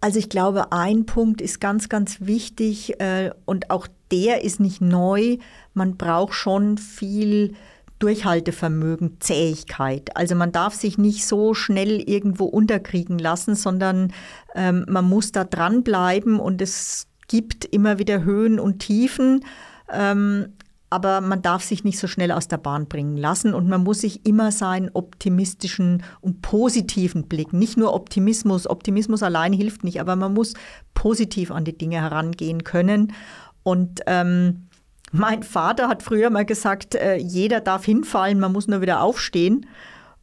Also 0.00 0.18
ich 0.18 0.28
glaube, 0.28 0.72
ein 0.72 1.06
Punkt 1.06 1.40
ist 1.40 1.60
ganz, 1.60 1.88
ganz 1.88 2.22
wichtig 2.22 2.98
äh, 3.00 3.30
und 3.44 3.70
auch 3.70 3.86
der 4.10 4.42
ist 4.42 4.58
nicht 4.58 4.80
neu. 4.80 5.36
Man 5.74 5.96
braucht 5.96 6.34
schon 6.34 6.76
viel 6.76 7.54
Durchhaltevermögen, 8.02 9.18
Zähigkeit. 9.20 10.16
Also 10.16 10.34
man 10.34 10.50
darf 10.50 10.74
sich 10.74 10.98
nicht 10.98 11.24
so 11.26 11.54
schnell 11.54 12.00
irgendwo 12.00 12.44
unterkriegen 12.44 13.18
lassen, 13.18 13.54
sondern 13.54 14.12
ähm, 14.54 14.84
man 14.88 15.08
muss 15.08 15.32
da 15.32 15.44
dranbleiben 15.44 16.40
und 16.40 16.60
es 16.60 17.06
gibt 17.28 17.64
immer 17.64 17.98
wieder 17.98 18.24
Höhen 18.24 18.58
und 18.58 18.80
Tiefen. 18.80 19.44
Ähm, 19.90 20.54
aber 20.90 21.22
man 21.22 21.40
darf 21.40 21.62
sich 21.62 21.84
nicht 21.84 21.98
so 21.98 22.06
schnell 22.06 22.30
aus 22.32 22.48
der 22.48 22.58
Bahn 22.58 22.86
bringen 22.86 23.16
lassen 23.16 23.54
und 23.54 23.66
man 23.66 23.82
muss 23.82 24.00
sich 24.02 24.26
immer 24.26 24.52
seinen 24.52 24.90
optimistischen 24.92 26.02
und 26.20 26.42
positiven 26.42 27.28
Blick, 27.28 27.54
nicht 27.54 27.78
nur 27.78 27.94
Optimismus, 27.94 28.68
Optimismus 28.68 29.22
allein 29.22 29.54
hilft 29.54 29.84
nicht, 29.84 30.02
aber 30.02 30.16
man 30.16 30.34
muss 30.34 30.52
positiv 30.92 31.50
an 31.50 31.64
die 31.64 31.78
Dinge 31.78 32.02
herangehen 32.02 32.62
können. 32.62 33.14
Und 33.62 34.00
ähm, 34.06 34.66
mein 35.12 35.42
Vater 35.42 35.88
hat 35.88 36.02
früher 36.02 36.30
mal 36.30 36.44
gesagt, 36.44 36.94
äh, 36.94 37.16
jeder 37.16 37.60
darf 37.60 37.84
hinfallen, 37.84 38.40
man 38.40 38.52
muss 38.52 38.66
nur 38.66 38.80
wieder 38.80 39.02
aufstehen. 39.02 39.66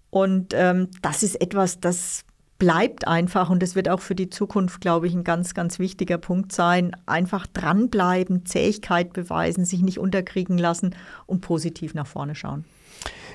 Und 0.09 0.53
ähm, 0.55 0.89
das 1.01 1.21
ist 1.21 1.39
etwas, 1.39 1.79
das 1.79 2.25
bleibt 2.57 3.07
einfach 3.07 3.49
und 3.49 3.63
das 3.63 3.75
wird 3.75 3.87
auch 3.87 4.01
für 4.01 4.15
die 4.15 4.29
Zukunft, 4.29 4.81
glaube 4.81 5.07
ich, 5.07 5.13
ein 5.13 5.23
ganz, 5.23 5.53
ganz 5.53 5.79
wichtiger 5.79 6.17
Punkt 6.17 6.51
sein. 6.51 6.95
Einfach 7.05 7.47
dranbleiben, 7.47 8.45
Zähigkeit 8.45 9.13
beweisen, 9.13 9.63
sich 9.63 9.81
nicht 9.81 9.99
unterkriegen 9.99 10.57
lassen 10.57 10.95
und 11.25 11.41
positiv 11.41 11.93
nach 11.93 12.07
vorne 12.07 12.35
schauen. 12.35 12.65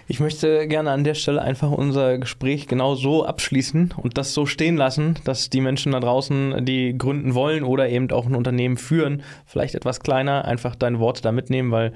Ich 0.06 0.20
möchte 0.20 0.68
gerne 0.68 0.90
an 0.90 1.02
der 1.04 1.14
Stelle 1.14 1.40
einfach 1.40 1.70
unser 1.70 2.18
Gespräch 2.18 2.68
genau 2.68 2.94
so 2.94 3.24
abschließen 3.24 3.94
und 3.96 4.18
das 4.18 4.34
so 4.34 4.44
stehen 4.44 4.76
lassen, 4.76 5.14
dass 5.24 5.48
die 5.48 5.62
Menschen 5.62 5.92
da 5.92 6.00
draußen, 6.00 6.64
die 6.66 6.96
gründen 6.96 7.34
wollen 7.34 7.64
oder 7.64 7.88
eben 7.88 8.10
auch 8.10 8.26
ein 8.26 8.34
Unternehmen 8.34 8.76
führen, 8.76 9.22
vielleicht 9.46 9.74
etwas 9.74 10.00
kleiner, 10.00 10.44
einfach 10.44 10.74
deine 10.74 10.98
Worte 10.98 11.22
da 11.22 11.32
mitnehmen, 11.32 11.70
weil 11.70 11.92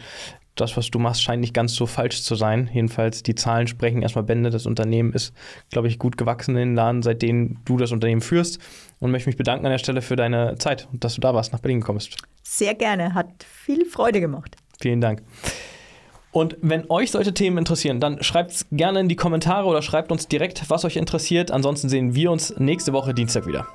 das, 0.61 0.76
was 0.76 0.90
du 0.90 0.98
machst, 0.98 1.22
scheint 1.22 1.40
nicht 1.40 1.54
ganz 1.54 1.74
so 1.74 1.86
falsch 1.86 2.22
zu 2.22 2.34
sein. 2.34 2.68
Jedenfalls 2.72 3.22
die 3.22 3.34
Zahlen 3.34 3.66
sprechen 3.66 4.02
erstmal 4.02 4.24
Bände. 4.24 4.50
Das 4.50 4.66
Unternehmen 4.66 5.12
ist, 5.12 5.32
glaube 5.70 5.88
ich, 5.88 5.98
gut 5.98 6.16
gewachsen 6.16 6.52
in 6.52 6.70
den 6.70 6.74
Laden, 6.74 7.02
seitdem 7.02 7.59
du 7.64 7.76
das 7.76 7.92
Unternehmen 7.92 8.20
führst. 8.20 8.59
Und 8.98 9.12
möchte 9.12 9.28
mich 9.28 9.36
bedanken 9.36 9.66
an 9.66 9.72
der 9.72 9.78
Stelle 9.78 10.02
für 10.02 10.16
deine 10.16 10.56
Zeit 10.59 10.88
und 10.92 11.04
dass 11.04 11.14
du 11.14 11.20
da 11.20 11.32
warst, 11.34 11.52
nach 11.52 11.61
Berlin 11.61 11.80
kommst. 11.80 12.16
Sehr 12.42 12.74
gerne, 12.74 13.14
hat 13.14 13.44
viel 13.44 13.84
Freude 13.84 14.20
gemacht. 14.20 14.56
Vielen 14.80 15.00
Dank. 15.00 15.22
Und 16.39 16.57
wenn 16.61 16.89
euch 16.89 17.11
solche 17.11 17.34
Themen 17.34 17.59
interessieren, 17.59 17.99
dann 17.99 18.22
schreibt 18.22 18.53
es 18.53 18.66
gerne 18.70 19.01
in 19.01 19.09
die 19.09 19.16
Kommentare 19.16 19.66
oder 19.66 19.82
schreibt 19.82 20.12
uns 20.12 20.28
direkt, 20.28 20.70
was 20.70 20.84
euch 20.84 20.97
interessiert. 20.97 21.51
Ansonsten 21.51 21.89
sehen 21.89 22.14
wir 22.14 22.30
uns 22.30 22.55
nächste 22.59 22.93
Woche 22.93 23.12
Dienstag 23.12 23.49
wieder. 23.49 23.66